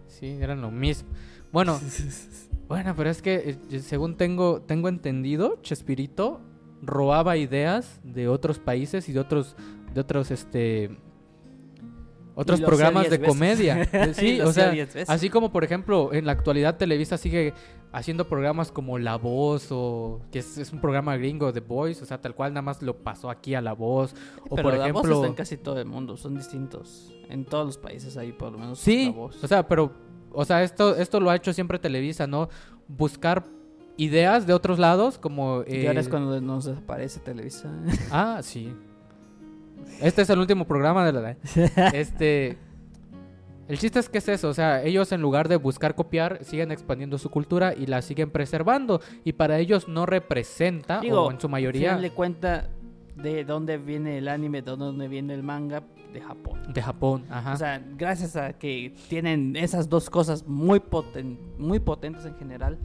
sí, 0.06 0.26
eran 0.40 0.60
lo 0.60 0.70
mismo. 0.70 1.08
Bueno, 1.52 1.80
bueno, 2.68 2.94
pero 2.96 3.10
es 3.10 3.20
que 3.22 3.58
eh, 3.70 3.80
según 3.80 4.16
tengo, 4.16 4.62
tengo 4.62 4.88
entendido, 4.88 5.58
Chespirito 5.62 6.40
robaba 6.82 7.36
ideas 7.36 8.00
de 8.04 8.28
otros 8.28 8.58
países 8.58 9.08
y 9.08 9.12
de 9.12 9.20
otros, 9.20 9.56
de 9.92 10.00
otros, 10.00 10.30
este, 10.30 10.96
otros 12.34 12.60
programas 12.60 13.04
10 13.04 13.10
de 13.10 13.18
veces. 13.18 13.34
comedia. 13.34 13.88
Sí, 14.14 14.40
o 14.40 14.52
sea, 14.52 14.70
10 14.70 14.94
veces. 14.94 15.10
así 15.10 15.30
como 15.30 15.50
por 15.52 15.64
ejemplo 15.64 16.12
en 16.12 16.26
la 16.26 16.32
actualidad 16.32 16.76
Televisa 16.76 17.16
sigue 17.18 17.54
haciendo 17.94 18.26
programas 18.26 18.72
como 18.72 18.98
La 18.98 19.16
Voz 19.16 19.68
o 19.70 20.20
que 20.32 20.40
es, 20.40 20.58
es 20.58 20.72
un 20.72 20.80
programa 20.80 21.16
gringo 21.16 21.52
de 21.52 21.60
Voice, 21.60 22.02
o 22.02 22.06
sea, 22.06 22.20
tal 22.20 22.34
cual 22.34 22.52
nada 22.52 22.62
más 22.62 22.82
lo 22.82 22.98
pasó 22.98 23.30
aquí 23.30 23.54
a 23.54 23.60
La 23.60 23.72
Voz 23.72 24.14
o 24.50 24.56
Pero 24.56 24.68
por 24.68 24.76
la 24.76 24.92
voz 24.92 25.04
ejemplo 25.04 25.14
está 25.14 25.26
en 25.28 25.34
casi 25.34 25.56
todo 25.56 25.78
el 25.78 25.86
mundo, 25.86 26.16
son 26.16 26.34
distintos. 26.34 27.14
En 27.30 27.44
todos 27.44 27.64
los 27.64 27.78
países 27.78 28.16
hay 28.16 28.32
por 28.32 28.52
lo 28.52 28.58
menos 28.58 28.80
Sí, 28.80 29.06
la 29.06 29.12
voz. 29.12 29.42
o 29.42 29.46
sea, 29.46 29.66
pero 29.66 29.92
o 30.32 30.44
sea, 30.44 30.64
esto 30.64 30.96
esto 30.96 31.20
lo 31.20 31.30
ha 31.30 31.36
hecho 31.36 31.52
siempre 31.52 31.78
Televisa, 31.78 32.26
¿no? 32.26 32.48
Buscar 32.88 33.44
ideas 33.96 34.44
de 34.46 34.52
otros 34.52 34.80
lados 34.80 35.16
como 35.18 35.62
y 35.66 35.86
ahora 35.86 36.00
eh, 36.00 36.02
es 36.02 36.08
cuando 36.08 36.40
nos 36.40 36.64
desaparece 36.64 37.20
Televisa. 37.20 37.70
Ah, 38.10 38.40
sí. 38.42 38.74
Este 40.00 40.22
es 40.22 40.30
el 40.30 40.40
último 40.40 40.66
programa 40.66 41.06
de 41.06 41.12
la 41.12 41.36
Este. 41.94 42.58
El 43.68 43.78
chiste 43.78 43.98
es 43.98 44.08
que 44.08 44.18
es 44.18 44.28
eso, 44.28 44.48
o 44.48 44.54
sea, 44.54 44.82
ellos 44.82 45.10
en 45.12 45.22
lugar 45.22 45.48
de 45.48 45.56
buscar 45.56 45.94
copiar, 45.94 46.44
siguen 46.44 46.70
expandiendo 46.70 47.16
su 47.18 47.30
cultura 47.30 47.74
y 47.74 47.86
la 47.86 48.02
siguen 48.02 48.30
preservando. 48.30 49.00
Y 49.24 49.32
para 49.32 49.58
ellos 49.58 49.88
no 49.88 50.04
representa, 50.06 51.00
Digo, 51.00 51.22
o 51.22 51.30
en 51.30 51.40
su 51.40 51.48
mayoría, 51.48 51.96
de 51.96 52.10
cuenta 52.10 52.68
de 53.16 53.44
dónde 53.44 53.78
viene 53.78 54.18
el 54.18 54.28
anime, 54.28 54.60
de 54.62 54.76
dónde 54.76 55.08
viene 55.08 55.34
el 55.34 55.42
manga, 55.42 55.82
de 56.12 56.20
Japón. 56.20 56.60
de 56.72 56.82
Japón. 56.82 57.24
Ajá. 57.30 57.54
O 57.54 57.56
sea, 57.56 57.82
gracias 57.96 58.36
a 58.36 58.52
que 58.52 58.94
tienen 59.08 59.56
esas 59.56 59.88
dos 59.88 60.10
cosas 60.10 60.46
muy, 60.46 60.78
poten- 60.80 61.38
muy 61.58 61.80
potentes 61.80 62.24
en 62.24 62.34
general, 62.36 62.78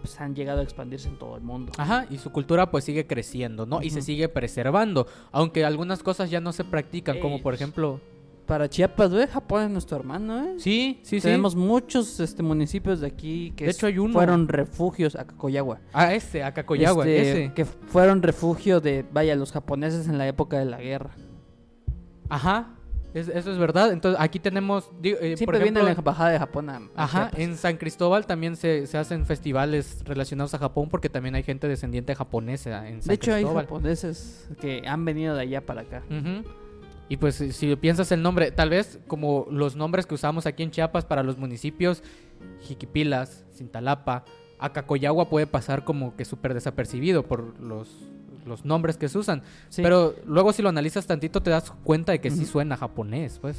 pues 0.00 0.20
han 0.20 0.34
llegado 0.34 0.60
a 0.60 0.62
expandirse 0.64 1.08
en 1.08 1.16
todo 1.18 1.36
el 1.36 1.42
mundo. 1.42 1.70
Ajá, 1.78 2.06
y 2.10 2.18
su 2.18 2.32
cultura 2.32 2.70
pues 2.72 2.84
sigue 2.84 3.06
creciendo, 3.06 3.66
¿no? 3.66 3.82
Y 3.82 3.90
se 3.90 4.02
sigue 4.02 4.28
preservando. 4.28 5.06
Aunque 5.30 5.64
algunas 5.64 6.02
cosas 6.02 6.28
ya 6.30 6.40
no 6.40 6.52
se 6.52 6.64
practican, 6.64 7.20
como 7.20 7.36
Ey, 7.36 7.42
por 7.42 7.54
ejemplo. 7.54 8.00
Para 8.46 8.68
Chiapas, 8.68 9.10
güey, 9.12 9.26
Japón 9.28 9.62
es 9.64 9.70
nuestro 9.70 9.96
hermano, 9.96 10.44
¿eh? 10.44 10.54
Sí, 10.58 10.98
sí, 11.02 11.20
sí. 11.20 11.22
Tenemos 11.22 11.54
muchos 11.54 12.18
este, 12.20 12.42
municipios 12.42 13.00
de 13.00 13.06
aquí 13.06 13.52
que 13.56 13.66
De 13.66 13.70
hecho, 13.70 13.86
hay 13.86 13.98
uno. 13.98 14.12
fueron 14.12 14.48
refugios 14.48 15.14
a 15.14 15.24
Kakoyawa. 15.26 15.80
Ah, 15.92 16.12
ese, 16.12 16.42
Akakoyawa, 16.42 17.06
Este, 17.06 17.44
ese. 17.44 17.54
Que 17.54 17.64
fueron 17.64 18.20
refugio 18.20 18.80
de, 18.80 19.04
vaya, 19.12 19.36
los 19.36 19.52
japoneses 19.52 20.08
en 20.08 20.18
la 20.18 20.26
época 20.26 20.58
de 20.58 20.64
la 20.64 20.78
guerra. 20.80 21.10
Ajá, 22.28 22.74
es- 23.14 23.28
eso 23.28 23.52
es 23.52 23.58
verdad. 23.58 23.92
Entonces, 23.92 24.20
aquí 24.20 24.38
tenemos. 24.40 24.90
digo, 25.00 25.18
eh, 25.20 25.30
por 25.30 25.38
Siempre 25.38 25.58
viene 25.58 25.80
ejemplo, 25.80 25.84
la 25.84 25.92
embajada 25.92 26.30
de 26.30 26.38
Japón 26.38 26.70
a, 26.70 26.76
a 26.76 27.04
Ajá, 27.04 27.18
Chiapas. 27.24 27.40
en 27.40 27.56
San 27.56 27.76
Cristóbal 27.76 28.26
también 28.26 28.56
se, 28.56 28.86
se 28.86 28.98
hacen 28.98 29.24
festivales 29.26 30.02
relacionados 30.04 30.52
a 30.54 30.58
Japón 30.58 30.88
porque 30.90 31.08
también 31.08 31.34
hay 31.34 31.42
gente 31.42 31.68
descendiente 31.68 32.14
japonesa 32.14 32.88
en 32.88 33.02
San 33.02 33.08
De 33.08 33.14
hecho, 33.14 33.34
hay 33.34 33.44
japoneses 33.44 34.48
que 34.60 34.82
han 34.86 35.04
venido 35.04 35.34
de 35.36 35.42
allá 35.42 35.64
para 35.64 35.82
acá. 35.82 36.02
Ujú. 36.10 36.42
Y 37.08 37.16
pues 37.18 37.34
si- 37.36 37.76
piensas 37.76 38.10
el 38.12 38.22
nombre, 38.22 38.50
tal 38.52 38.70
vez 38.70 38.98
como 39.06 39.46
los 39.50 39.76
nombres 39.76 40.06
que 40.06 40.14
usamos 40.14 40.46
aquí 40.46 40.62
en 40.62 40.70
Chiapas 40.70 41.04
para 41.04 41.22
los 41.22 41.36
municipios, 41.38 42.02
Jiquipilas, 42.60 43.44
Cintalapa, 43.54 44.24
Acacoyagua 44.58 45.28
puede 45.28 45.46
pasar 45.46 45.84
como 45.84 46.16
que 46.16 46.24
súper 46.24 46.54
desapercibido 46.54 47.24
por 47.26 47.60
los, 47.60 47.90
los 48.46 48.64
nombres 48.64 48.96
que 48.96 49.08
se 49.08 49.18
usan. 49.18 49.42
Sí. 49.68 49.82
Pero 49.82 50.14
luego 50.26 50.52
si 50.52 50.62
lo 50.62 50.68
analizas 50.68 51.06
tantito 51.06 51.42
te 51.42 51.50
das 51.50 51.70
cuenta 51.84 52.12
de 52.12 52.20
que 52.20 52.30
sí 52.30 52.42
Ujú. 52.42 52.52
suena 52.52 52.76
japonés, 52.76 53.38
pues. 53.40 53.58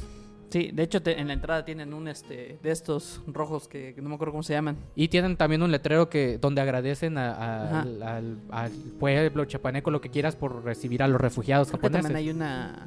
Sí, 0.50 0.70
de 0.72 0.82
hecho 0.84 1.02
te- 1.02 1.18
en 1.20 1.26
la 1.28 1.32
entrada 1.34 1.64
tienen 1.64 1.92
un 1.94 2.06
este 2.08 2.58
de 2.62 2.70
estos 2.70 3.20
rojos 3.26 3.66
que, 3.68 3.92
que 3.94 4.00
no 4.00 4.08
me 4.08 4.14
acuerdo 4.14 4.32
cómo 4.32 4.42
se 4.42 4.52
llaman. 4.54 4.76
Y 4.94 5.08
tienen 5.08 5.36
también 5.36 5.62
un 5.62 5.70
letrero 5.72 6.08
que 6.08 6.38
donde 6.38 6.60
agradecen 6.60 7.18
a- 7.18 7.80
al, 7.82 8.02
al- 8.02 8.38
al 8.50 8.70
pueblo 8.98 9.44
chapaneco 9.46 9.90
lo 9.90 10.00
que 10.00 10.10
quieras 10.10 10.36
por 10.36 10.64
recibir 10.64 11.02
a 11.02 11.08
los 11.08 11.20
refugiados 11.20 11.68
Creo 11.68 11.80
que 11.80 11.86
japoneses. 11.88 12.12
también 12.12 12.28
hay 12.28 12.34
una 12.34 12.86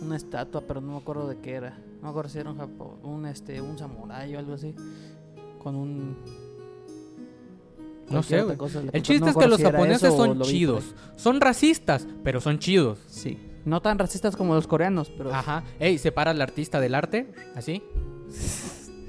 una 0.00 0.16
estatua, 0.16 0.62
pero 0.66 0.80
no 0.80 0.92
me 0.92 0.98
acuerdo 0.98 1.28
de 1.28 1.38
qué 1.38 1.52
era. 1.54 1.70
No 1.96 2.02
me 2.04 2.08
acuerdo 2.10 2.30
si 2.30 2.38
era 2.38 2.50
un 2.50 2.60
un 3.02 3.26
este 3.26 3.60
un 3.60 3.78
samurái 3.78 4.34
o 4.36 4.38
algo 4.38 4.54
así 4.54 4.74
con 5.58 5.74
un 5.74 6.16
No 8.10 8.22
sé, 8.22 8.42
güey. 8.42 8.56
El 8.92 9.02
chiste 9.02 9.20
No 9.24 9.30
es 9.30 9.36
que 9.36 9.46
los 9.48 9.60
japoneses 9.62 10.14
son 10.14 10.38
lo 10.38 10.44
chidos. 10.44 10.94
Son 11.16 11.40
racistas, 11.40 12.06
pero 12.22 12.40
son 12.40 12.58
chidos. 12.58 12.98
Sí. 13.08 13.38
No 13.64 13.82
tan 13.82 13.98
racistas 13.98 14.36
como 14.36 14.54
los 14.54 14.68
coreanos, 14.68 15.10
pero 15.16 15.34
Ajá. 15.34 15.64
Ey, 15.80 15.98
separa 15.98 16.30
al 16.30 16.40
artista 16.40 16.78
del 16.78 16.94
arte, 16.94 17.32
así. 17.56 17.82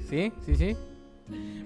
Sí, 0.08 0.32
sí, 0.44 0.56
sí. 0.56 0.76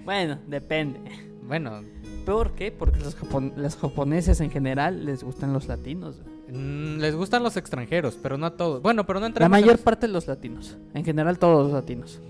bueno, 0.05 0.37
depende. 0.47 0.99
Bueno, 1.47 1.81
¿Por 2.25 2.53
qué? 2.53 2.71
Porque 2.71 2.99
los, 2.99 3.17
japon- 3.17 3.53
los 3.57 3.75
japoneses 3.75 4.39
en 4.41 4.49
general 4.51 5.05
les 5.05 5.23
gustan 5.23 5.51
los 5.53 5.67
latinos. 5.67 6.21
Mm, 6.53 6.99
les 6.99 7.15
gustan 7.15 7.43
los 7.43 7.57
extranjeros, 7.57 8.17
pero 8.21 8.37
no 8.37 8.45
a 8.45 8.55
todos. 8.55 8.81
Bueno, 8.81 9.05
pero 9.05 9.19
no 9.19 9.23
La 9.25 9.27
entramos 9.27 9.57
en 9.57 9.61
mayor 9.65 9.79
parte 9.79 10.07
de 10.07 10.13
los 10.13 10.27
latinos. 10.27 10.77
En 10.93 11.03
general 11.03 11.37
todos 11.39 11.63
los 11.65 11.73
latinos. 11.73 12.21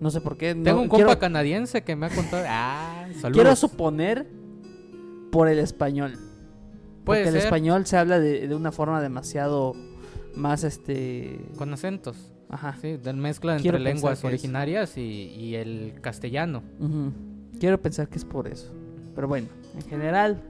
No 0.00 0.10
sé 0.10 0.20
por 0.20 0.36
qué. 0.36 0.54
no- 0.54 0.64
Tengo 0.64 0.80
un 0.80 0.88
compa 0.88 1.04
quiero, 1.06 1.20
canadiense 1.20 1.82
que 1.82 1.94
me 1.96 2.06
ha 2.06 2.10
contado. 2.10 2.44
Ah, 2.48 3.06
saludos. 3.20 3.32
quiero 3.42 3.56
suponer 3.56 4.26
por 5.30 5.48
el 5.48 5.58
español. 5.58 6.12
Puede 7.04 7.24
porque 7.24 7.28
el 7.30 7.36
español 7.36 7.86
se 7.86 7.96
habla 7.96 8.18
de, 8.20 8.46
de 8.48 8.54
una 8.54 8.70
forma 8.72 9.00
demasiado 9.00 9.74
más 10.34 10.64
este... 10.64 11.40
Con 11.56 11.72
acentos. 11.72 12.16
Ajá. 12.48 12.76
Sí, 12.80 12.96
de 12.96 13.12
mezcla 13.12 13.52
entre 13.52 13.62
Quiero 13.70 13.78
lenguas 13.78 14.24
originarias 14.24 14.96
y, 14.98 15.02
y 15.02 15.54
el 15.56 15.94
castellano. 16.00 16.62
Quiero 17.58 17.80
pensar 17.80 18.08
que 18.08 18.18
es 18.18 18.24
por 18.24 18.46
eso. 18.46 18.72
Pero 19.14 19.26
bueno, 19.28 19.48
en 19.74 19.82
general... 19.88 20.40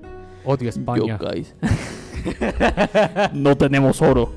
Odio 0.45 0.69
España. 0.69 1.19
Yokais. 1.19 1.55
no 3.33 3.57
tenemos 3.57 4.01
oro. 4.03 4.33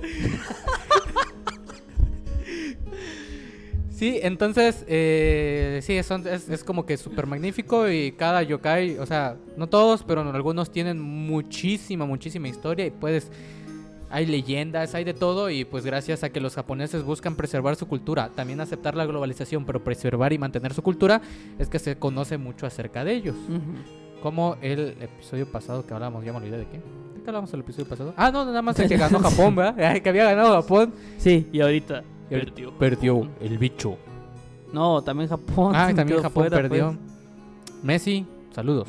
Sí, 3.91 4.19
entonces, 4.21 4.83
eh, 4.89 5.79
sí, 5.81 6.01
son- 6.03 6.27
es, 6.27 6.49
es 6.49 6.63
como 6.65 6.85
que 6.85 6.97
súper 6.97 7.27
magnífico 7.27 7.89
y 7.89 8.11
cada 8.11 8.43
yokai, 8.43 8.97
o 8.97 9.05
sea, 9.05 9.37
no 9.55 9.67
todos, 9.67 10.03
pero 10.03 10.21
algunos 10.21 10.69
tienen 10.69 10.99
muchísima, 10.99 12.05
muchísima 12.05 12.49
historia 12.49 12.85
y 12.85 12.91
puedes, 12.91 13.31
hay 14.09 14.25
leyendas, 14.25 14.93
hay 14.95 15.05
de 15.05 15.13
todo 15.13 15.49
y 15.49 15.63
pues 15.63 15.85
gracias 15.85 16.23
a 16.25 16.29
que 16.29 16.41
los 16.41 16.55
japoneses 16.55 17.03
buscan 17.03 17.37
preservar 17.37 17.77
su 17.77 17.87
cultura, 17.87 18.29
también 18.35 18.59
aceptar 18.59 18.95
la 18.95 19.05
globalización, 19.05 19.65
pero 19.65 19.81
preservar 19.81 20.33
y 20.33 20.37
mantener 20.39 20.73
su 20.73 20.81
cultura, 20.81 21.21
es 21.57 21.69
que 21.69 21.79
se 21.79 21.97
conoce 21.97 22.37
mucho 22.37 22.65
acerca 22.65 23.05
de 23.05 23.13
ellos. 23.13 23.35
Ujú. 23.47 24.04
Como 24.25 24.57
el 24.59 24.97
episodio 25.01 25.45
pasado 25.45 25.85
que 25.85 25.93
hablábamos, 25.93 26.25
ya 26.25 26.31
me 26.31 26.39
olvidé 26.39 26.57
de 26.57 26.65
qué. 26.65 26.77
¿De 26.79 27.21
qué 27.23 27.29
hablamos 27.29 27.53
el 27.53 27.59
episodio 27.59 27.87
pasado? 27.87 28.11
Ah, 28.17 28.31
no, 28.31 28.43
nada 28.43 28.63
más 28.63 28.75
de 28.75 28.87
que 28.87 28.97
ganó 28.97 29.19
Japón, 29.19 29.55
¿verdad? 29.55 30.01
que 30.01 30.09
había 30.09 30.23
ganado 30.23 30.51
Japón. 30.63 30.95
Sí, 31.19 31.47
y 31.53 31.61
ahorita... 31.61 32.03
Y 32.31 32.33
ahorita 32.33 32.71
Perdió 32.79 33.29
el 33.39 33.59
bicho. 33.59 33.97
No, 34.73 35.03
también 35.03 35.29
Japón. 35.29 35.73
Ah, 35.75 35.91
también 35.95 36.23
Japón 36.23 36.45
fuera, 36.45 36.57
perdió. 36.57 36.87
pues. 36.87 37.83
Messi, 37.83 38.25
saludos. 38.49 38.87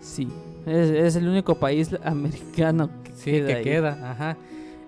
Sí, 0.00 0.26
es, 0.64 0.88
es 0.88 1.16
el 1.16 1.28
único 1.28 1.54
país 1.56 1.94
americano 2.04 2.88
que 3.04 3.12
Sí, 3.12 3.30
queda 3.32 3.46
que 3.48 3.54
ahí. 3.56 3.64
queda, 3.64 4.10
ajá. 4.10 4.36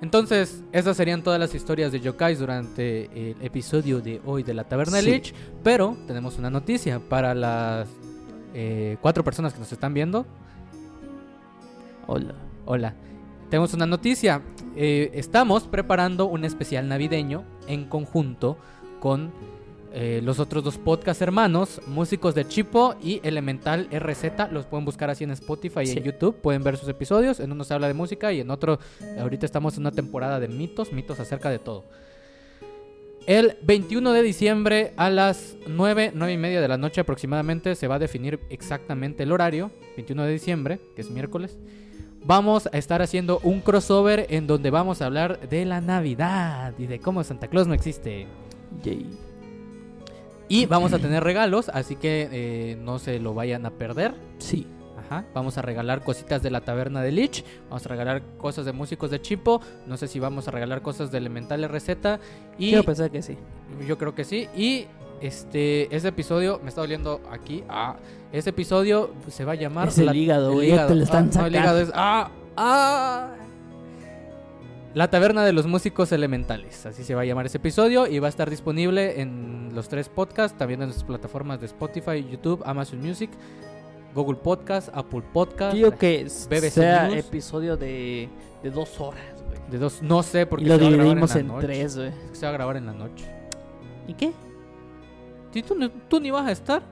Entonces, 0.01 0.65
esas 0.73 0.97
serían 0.97 1.23
todas 1.23 1.39
las 1.39 1.55
historias 1.55 1.93
de 1.93 2.01
yokais 2.01 2.39
durante 2.39 3.05
el 3.33 3.37
episodio 3.43 4.01
de 4.01 4.23
hoy 4.25 4.43
de 4.45 4.55
la 4.55 4.65
Taberna 4.65 4.97
de 4.97 5.03
Sí. 5.03 5.11
Lich. 5.11 5.35
Pero 5.63 5.95
tenemos 6.07 6.39
una 6.39 6.49
noticia 6.49 7.01
para 7.07 7.35
las 7.35 7.87
eh, 8.55 8.97
cuatro 9.01 9.23
personas 9.25 9.53
que 9.53 9.61
nos 9.61 9.73
están 9.73 9.95
viendo. 9.95 10.27
Hola. 12.07 12.35
Hola. 12.67 12.95
Tenemos 13.49 13.75
una 13.75 13.87
noticia. 13.87 14.43
Eh, 14.77 15.11
estamos 15.15 15.65
preparando 15.65 16.27
un 16.27 16.45
especial 16.45 16.87
navideño 16.89 17.45
en 17.67 17.85
conjunto 17.87 18.57
con 19.01 19.33
eh, 19.93 20.21
los 20.23 20.39
otros 20.39 20.63
dos 20.63 20.79
podcast 20.79 21.21
hermanos, 21.21 21.81
Músicos 21.89 22.35
de 22.37 22.47
Chipo 22.47 22.95
y 23.03 23.21
Elemental 23.25 23.89
RZ. 23.93 24.53
Los 24.53 24.67
pueden 24.67 24.85
buscar 24.85 25.11
así 25.11 25.25
en 25.25 25.33
Spotify 25.33 25.81
y 25.83 25.87
Sí. 25.87 25.99
en 25.99 26.05
YouTube. 26.05 26.37
Pueden 26.37 26.63
ver 26.63 26.77
sus 26.77 26.89
episodios. 26.89 27.41
En 27.41 27.51
uno 27.51 27.65
se 27.65 27.75
habla 27.75 27.89
de 27.89 27.95
música 27.95 28.33
y 28.33 28.41
en 28.41 28.51
otro, 28.51 28.79
ahorita 29.21 29.47
estamos 29.47 29.75
en 29.77 29.81
una 29.81 29.91
temporada 29.91 30.39
de 30.39 30.47
mitos, 30.47 30.93
mitos 30.93 31.19
acerca 31.19 31.51
de 31.51 31.59
todo. 31.59 31.85
El 33.27 33.57
21 33.63 34.13
de 34.13 34.23
diciembre 34.23 34.93
a 34.97 35.11
las 35.11 35.57
9, 35.67 36.13
9 36.15 36.33
y 36.33 36.37
media 36.37 36.61
de 36.61 36.69
la 36.69 36.79
noche 36.79 37.03
aproximadamente 37.03 37.75
se 37.75 37.87
va 37.87 37.97
a 37.97 37.99
definir 37.99 38.41
exactamente 38.49 39.23
el 39.23 39.33
horario. 39.33 39.71
21 39.97 40.25
de 40.25 40.33
diciembre, 40.33 40.81
que 40.97 41.03
es 41.03 41.11
miércoles. 41.11 41.59
Vamos 42.25 42.69
a 42.73 42.77
estar 42.77 43.03
haciendo 43.03 43.41
un 43.43 43.61
crossover 43.61 44.27
en 44.31 44.47
donde 44.47 44.71
vamos 44.71 45.01
a 45.01 45.07
hablar 45.07 45.49
de 45.49 45.65
la 45.65 45.81
Navidad 45.81 46.75
y 46.79 46.87
de 46.87 46.99
cómo 46.99 47.23
Santa 47.25 47.49
Claus 47.49 47.67
no 47.67 47.75
existe. 47.75 48.27
Yay. 48.83 49.07
Y 50.49 50.67
vamos 50.67 50.93
a 50.93 50.99
tener 50.99 51.23
regalos, 51.23 51.69
así 51.69 51.97
que 51.97 52.29
eh, 52.33 52.77
no 52.81 52.99
se 52.99 53.21
lo 53.21 53.35
vayan 53.35 53.65
a 53.67 53.71
perder. 53.71 54.15
Sí. 54.39 54.67
Ajá. 55.11 55.25
Vamos 55.35 55.59
a 55.59 55.63
regalar 55.63 56.03
cositas 56.05 56.41
de 56.43 56.51
la 56.51 56.61
taberna 56.61 57.03
de 57.03 57.11
Lich. 57.13 57.45
Vamos 57.69 57.85
a 57.85 57.89
regalar 57.89 58.23
cosas 58.39 58.65
de 58.65 58.73
músicos 58.73 59.11
de 59.11 59.21
Chipo. 59.21 59.61
No 59.87 59.97
sé 59.97 60.07
si 60.07 60.21
vamos 60.21 60.47
a 60.47 60.53
regalar 60.53 60.83
cosas 60.83 61.11
de 61.11 61.19
Elemental 61.19 61.63
Receta. 61.69 62.21
Y 62.59 62.69
Quiero 62.69 62.85
pensar 62.85 63.11
que 63.11 63.21
sí. 63.21 63.37
yo 63.87 63.99
creo 63.99 64.15
que 64.15 64.25
sí. 64.25 64.49
Y 64.57 64.87
este 65.21 65.95
ese 65.95 66.09
episodio 66.09 66.61
me 66.63 66.69
está 66.69 66.81
doliendo 66.81 67.21
aquí. 67.31 67.65
Ah, 67.69 67.97
ese 68.33 68.51
episodio 68.51 69.11
se 69.29 69.45
va 69.45 69.53
a 69.53 69.57
llamar 69.57 69.89
Es 69.89 69.99
el 69.99 70.15
hígado, 70.15 70.53
güey, 70.53 70.71
te 70.71 70.95
lo 70.95 71.03
están 71.03 71.25
Ah, 71.35 71.41
no, 71.41 71.47
el 71.47 71.53
sacando. 71.53 71.59
hígado 71.59 71.81
es 71.81 71.91
ah, 71.95 72.31
ah. 72.57 73.29
La 74.93 75.09
Taberna 75.09 75.45
de 75.45 75.53
los 75.53 75.67
Músicos 75.67 76.11
Elementales. 76.11 76.85
Así 76.87 77.05
se 77.05 77.15
va 77.15 77.23
a 77.23 77.25
llamar 77.25 77.47
ese 77.47 77.59
episodio 77.59 78.07
y 78.09 78.19
va 78.19 78.27
a 78.27 78.31
estar 78.31 78.51
disponible 78.51 79.21
en 79.21 79.71
los 79.73 79.89
tres 79.89 80.09
podcasts, 80.09 80.59
también 80.59 80.83
en 80.83 80.89
las 80.89 81.05
plataformas 81.05 81.61
de 81.61 81.67
Spotify, 81.67 82.27
YouTube, 82.29 82.61
Amazon 82.67 83.01
Music, 83.01 83.31
Google 84.15 84.37
Podcast, 84.39 84.89
Apple 84.93 85.23
Podcast. 85.33 85.75
Digo 85.75 85.91
que 85.93 86.25
BBC 86.25 86.71
sea 86.71 87.09
News. 87.09 87.19
episodio 87.19 87.77
de, 87.77 88.29
de 88.63 88.71
dos 88.71 88.99
horas, 89.01 89.23
güey. 89.47 89.59
De 89.71 89.79
dos, 89.79 90.03
no 90.03 90.23
sé 90.23 90.47
porque 90.47 90.65
Y 90.65 90.69
lo 90.69 90.77
se 90.77 90.81
va 90.83 90.87
a 90.89 90.91
grabar 90.91 91.05
dividimos 91.07 91.35
la 91.35 91.41
en, 91.41 91.47
noche. 91.49 91.67
tres, 91.67 91.97
güey. 91.97 92.13
Se 92.33 92.47
va 92.47 92.51
a 92.51 92.53
grabar 92.53 92.77
en 92.77 92.87
la 92.87 92.93
noche. 92.93 93.25
¿Y 94.09 94.15
qué? 94.15 94.33
¿Y 95.55 95.63
tú, 95.63 95.75
no- 95.75 95.91
tú 95.91 96.21
ni 96.21 96.31
vas 96.31 96.47
a 96.47 96.53
estar? 96.53 96.83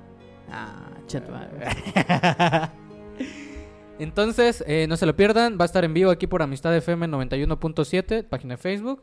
Ah, 0.51 0.91
madre. 1.31 2.71
Entonces, 3.99 4.63
eh, 4.67 4.87
no 4.89 4.97
se 4.97 5.07
lo 5.07 5.17
pierdan. 5.17 5.59
Va 5.59 5.65
a 5.65 5.67
estar 5.67 5.85
en 5.85 5.93
vivo 5.95 6.11
aquí 6.11 6.27
por 6.27 6.43
Amistad 6.43 6.77
FM 6.77 7.09
91.7, 7.09 8.25
página 8.25 8.55
de 8.55 8.59
Facebook. 8.59 9.03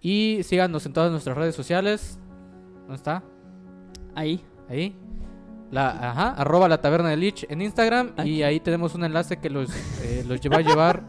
Y 0.00 0.40
síganos 0.44 0.86
en 0.86 0.92
todas 0.92 1.10
nuestras 1.10 1.36
redes 1.36 1.54
sociales. 1.54 2.18
¿Dónde 2.82 2.94
está? 2.96 3.24
Ahí. 4.14 4.44
Ahí. 4.68 4.96
La, 5.74 6.10
ajá, 6.10 6.28
arroba 6.34 6.68
la 6.68 6.80
taberna 6.80 7.08
de 7.08 7.16
Lich 7.16 7.46
en 7.48 7.60
Instagram. 7.60 8.12
Y 8.24 8.42
ahí 8.42 8.60
tenemos 8.60 8.94
un 8.94 9.02
enlace 9.02 9.38
que 9.38 9.50
los, 9.50 9.70
eh, 10.02 10.24
los 10.24 10.40
lleva 10.40 10.58
a 10.58 10.60
llevar 10.60 11.02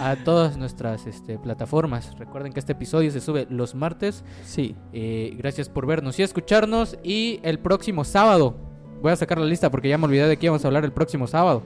a 0.00 0.16
todas 0.16 0.58
nuestras 0.58 1.06
este, 1.06 1.38
plataformas. 1.38 2.14
Recuerden 2.18 2.52
que 2.52 2.60
este 2.60 2.72
episodio 2.72 3.10
se 3.10 3.22
sube 3.22 3.46
los 3.48 3.74
martes. 3.74 4.22
Sí. 4.44 4.76
Eh, 4.92 5.34
gracias 5.38 5.70
por 5.70 5.86
vernos 5.86 6.18
y 6.18 6.22
escucharnos. 6.24 6.98
Y 7.02 7.40
el 7.42 7.58
próximo 7.58 8.04
sábado. 8.04 8.54
Voy 9.00 9.12
a 9.12 9.16
sacar 9.16 9.38
la 9.38 9.46
lista 9.46 9.70
porque 9.70 9.88
ya 9.88 9.96
me 9.96 10.04
olvidé 10.04 10.28
de 10.28 10.36
qué 10.36 10.44
íbamos 10.44 10.62
a 10.62 10.68
hablar 10.68 10.84
el 10.84 10.92
próximo 10.92 11.26
sábado. 11.26 11.62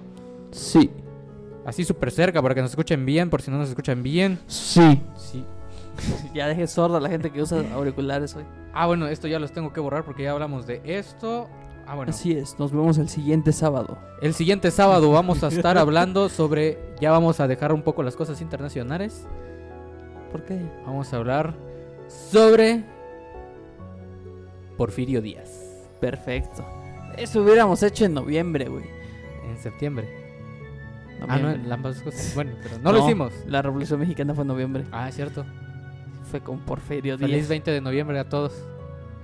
Sí. 0.52 0.88
Así 1.64 1.82
súper 1.82 2.12
cerca 2.12 2.40
para 2.40 2.54
que 2.54 2.62
nos 2.62 2.70
escuchen 2.70 3.04
bien, 3.04 3.28
por 3.28 3.42
si 3.42 3.50
no 3.50 3.58
nos 3.58 3.70
escuchan 3.70 4.04
bien. 4.04 4.38
Sí. 4.46 5.02
Sí. 5.16 5.44
Ya 6.32 6.46
deje 6.46 6.66
sorda 6.68 6.98
a 6.98 7.00
la 7.00 7.08
gente 7.08 7.30
que 7.30 7.42
usa 7.42 7.64
auriculares 7.74 8.36
hoy. 8.36 8.44
Ah, 8.72 8.86
bueno, 8.86 9.08
esto 9.08 9.26
ya 9.26 9.40
los 9.40 9.52
tengo 9.52 9.72
que 9.72 9.80
borrar 9.80 10.04
porque 10.04 10.22
ya 10.22 10.30
hablamos 10.32 10.66
de 10.66 10.80
esto. 10.84 11.48
Ah, 11.86 11.94
bueno. 11.94 12.10
Así 12.10 12.32
es, 12.32 12.58
nos 12.58 12.72
vemos 12.72 12.98
el 12.98 13.08
siguiente 13.08 13.52
sábado. 13.52 13.96
El 14.20 14.34
siguiente 14.34 14.70
sábado 14.70 15.10
vamos 15.12 15.44
a 15.44 15.48
estar 15.48 15.78
hablando 15.78 16.28
sobre. 16.28 16.78
Ya 17.00 17.10
vamos 17.12 17.38
a 17.40 17.46
dejar 17.46 17.72
un 17.72 17.82
poco 17.82 18.02
las 18.02 18.16
cosas 18.16 18.40
internacionales. 18.40 19.24
¿Por 20.32 20.44
qué? 20.44 20.60
Vamos 20.84 21.12
a 21.12 21.16
hablar 21.16 21.54
sobre. 22.08 22.84
Porfirio 24.76 25.22
Díaz. 25.22 25.48
Perfecto. 26.00 26.64
Eso 27.16 27.42
hubiéramos 27.42 27.82
hecho 27.82 28.04
en 28.04 28.14
noviembre, 28.14 28.68
güey. 28.68 28.84
En 29.48 29.56
septiembre. 29.58 30.06
Ah, 31.22 31.38
no, 31.38 31.44
Noviembre. 31.48 31.72
ambas 31.72 32.02
cosas. 32.02 32.32
Bueno, 32.34 32.52
pero 32.62 32.78
no, 32.78 32.92
lo 32.92 33.04
hicimos. 33.04 33.32
La 33.46 33.62
Revolución 33.62 34.00
Mexicana 34.00 34.34
fue 34.34 34.42
en 34.42 34.48
noviembre. 34.48 34.84
Ah, 34.92 35.08
es 35.08 35.14
cierto. 35.14 35.46
Fue 36.30 36.40
con 36.40 36.58
Porfirio 36.60 37.16
Feliz 37.16 37.36
Díaz. 37.36 37.48
20 37.48 37.70
de 37.70 37.80
noviembre 37.80 38.18
a 38.18 38.28
todos. 38.28 38.52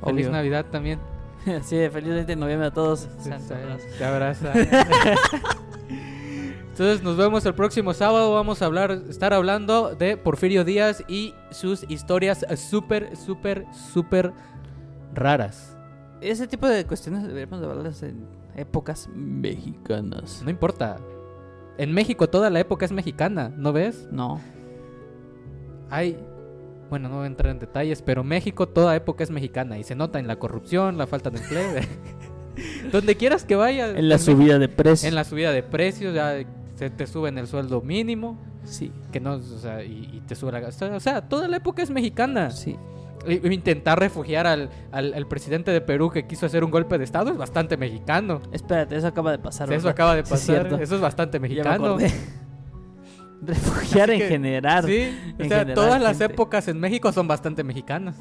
Feliz. 0.04 0.30
Navidad 0.30 0.66
también. 0.70 0.98
sí, 1.62 1.76
feliz 1.90 2.10
20 2.14 2.24
de 2.24 2.36
noviembre 2.36 2.68
a 2.68 2.70
todos. 2.70 3.08
Santo. 3.18 3.54
Te 3.98 4.04
abraza. 4.04 4.52
Entonces 6.72 7.02
nos 7.02 7.16
vemos 7.16 7.44
el 7.44 7.54
próximo 7.54 7.92
sábado. 7.92 8.32
Vamos 8.32 8.62
a 8.62 8.66
hablar, 8.66 8.92
estar 9.08 9.34
hablando 9.34 9.94
de 9.94 10.16
Porfirio 10.16 10.64
Díaz 10.64 11.04
y 11.06 11.34
sus 11.50 11.84
historias 11.90 12.46
súper, 12.56 13.14
súper, 13.16 13.66
súper 13.72 14.32
raras. 15.12 15.76
Ese 16.20 16.46
tipo 16.46 16.66
de 16.66 16.86
cuestiones 16.86 17.24
deberíamos 17.24 17.60
de 17.60 17.66
hablarlas 17.66 18.02
en 18.02 18.26
épocas 18.56 19.08
mexicanas. 19.14 20.40
No 20.44 20.50
importa. 20.50 20.98
En 21.78 21.92
México 21.92 22.28
toda 22.28 22.48
la 22.48 22.60
época 22.60 22.84
es 22.84 22.92
mexicana, 22.92 23.52
¿no 23.56 23.72
ves? 23.72 24.08
No. 24.10 24.40
Hay, 25.90 26.18
bueno, 26.92 27.08
no 27.08 27.16
voy 27.16 27.24
a 27.24 27.28
entrar 27.28 27.50
en 27.52 27.58
detalles, 27.58 28.02
pero 28.02 28.22
México 28.22 28.68
toda 28.68 28.94
época 28.94 29.24
es 29.24 29.30
mexicana 29.30 29.78
y 29.78 29.82
se 29.82 29.94
nota 29.94 30.18
en 30.18 30.26
la 30.26 30.36
corrupción, 30.36 30.98
la 30.98 31.06
falta 31.06 31.30
de 31.30 31.38
empleo. 31.38 31.70
Donde 32.92 33.16
quieras 33.16 33.44
que 33.46 33.56
vayas. 33.56 33.96
En 33.96 34.10
la 34.10 34.18
subida 34.18 34.58
de 34.58 34.68
precios. 34.68 35.04
En 35.04 35.14
la 35.14 35.24
subida 35.24 35.52
de 35.52 35.62
precios, 35.62 36.14
ya 36.14 36.34
se 36.74 36.90
te 36.90 37.06
suben 37.06 37.38
el 37.38 37.46
sueldo 37.46 37.80
mínimo. 37.80 38.38
Sí. 38.64 38.92
que 39.10 39.20
no, 39.20 39.36
o 39.36 39.40
sea, 39.40 39.82
y, 39.82 40.10
y 40.12 40.20
te 40.20 40.34
sube 40.34 40.52
la 40.52 40.68
O 40.68 41.00
sea, 41.00 41.22
toda 41.22 41.48
la 41.48 41.56
época 41.56 41.82
es 41.82 41.88
mexicana. 41.88 42.50
Sí. 42.50 42.76
Intentar 43.26 43.98
refugiar 43.98 44.46
al, 44.46 44.68
al, 44.90 45.14
al 45.14 45.26
presidente 45.26 45.70
de 45.70 45.80
Perú 45.80 46.10
que 46.10 46.26
quiso 46.26 46.44
hacer 46.44 46.62
un 46.62 46.70
golpe 46.70 46.98
de 46.98 47.04
estado 47.04 47.30
es 47.30 47.38
bastante 47.38 47.78
mexicano. 47.78 48.42
Espérate, 48.52 48.96
eso 48.96 49.06
acaba 49.06 49.30
de 49.32 49.38
pasar. 49.38 49.68
Sea, 49.68 49.78
eso 49.78 49.88
acaba 49.88 50.14
de 50.14 50.26
Sí, 50.26 50.34
es 50.34 50.40
pasar. 50.40 50.82
eso 50.82 50.94
es 50.96 51.00
bastante 51.00 51.40
mexicano. 51.40 51.96
Refugiar 53.44 54.08
Así 54.10 54.12
en 54.14 54.18
que- 54.20 54.28
general. 54.28 54.84
Sí, 54.84 54.92
o 55.38 55.42
En 55.42 55.48
sea, 55.48 55.58
general, 55.60 55.74
todas 55.74 56.00
las 56.02 56.18
gente. 56.18 56.32
épocas 56.34 56.68
en 56.68 56.78
México 56.80 57.10
son 57.12 57.26
bastante 57.28 57.64
mexicanas. 57.64 58.16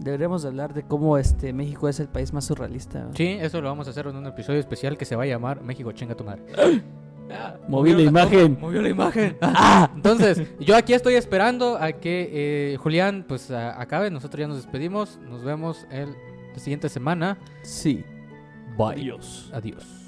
Deberíamos 0.00 0.42
de 0.42 0.48
hablar 0.48 0.74
de 0.74 0.82
cómo 0.82 1.16
este 1.18 1.52
México 1.52 1.88
es 1.88 1.98
el 2.00 2.08
país 2.08 2.32
más 2.32 2.44
surrealista. 2.44 3.08
Sí, 3.14 3.38
eso 3.40 3.60
lo 3.62 3.68
vamos 3.68 3.86
a 3.86 3.90
hacer 3.90 4.06
en 4.06 4.16
un 4.16 4.26
episodio 4.26 4.58
especial 4.60 4.98
que 4.98 5.04
se 5.04 5.16
va 5.16 5.22
a 5.22 5.26
llamar 5.26 5.62
México 5.62 5.92
chinga 5.92 6.14
tu 6.14 6.24
madre. 6.24 6.42
Ah, 7.30 7.56
Moví 7.68 7.94
la 7.94 8.02
imagen. 8.02 8.58
movió 8.60 8.82
la 8.82 8.90
imagen. 8.90 9.38
Ah, 9.40 9.90
entonces, 9.96 10.42
yo 10.60 10.76
aquí 10.76 10.92
estoy 10.92 11.14
esperando 11.14 11.78
a 11.80 11.92
que 11.92 12.28
eh, 12.74 12.76
Julián 12.76 13.24
pues 13.26 13.50
a- 13.50 13.80
acabe. 13.80 14.10
Nosotros 14.10 14.40
ya 14.40 14.46
nos 14.46 14.58
despedimos. 14.58 15.18
Nos 15.30 15.42
vemos 15.42 15.86
el, 15.90 16.10
la 16.52 16.58
siguiente 16.58 16.90
semana. 16.90 17.38
Sí. 17.62 18.04
Bye. 18.76 19.10
Adiós. 19.54 20.03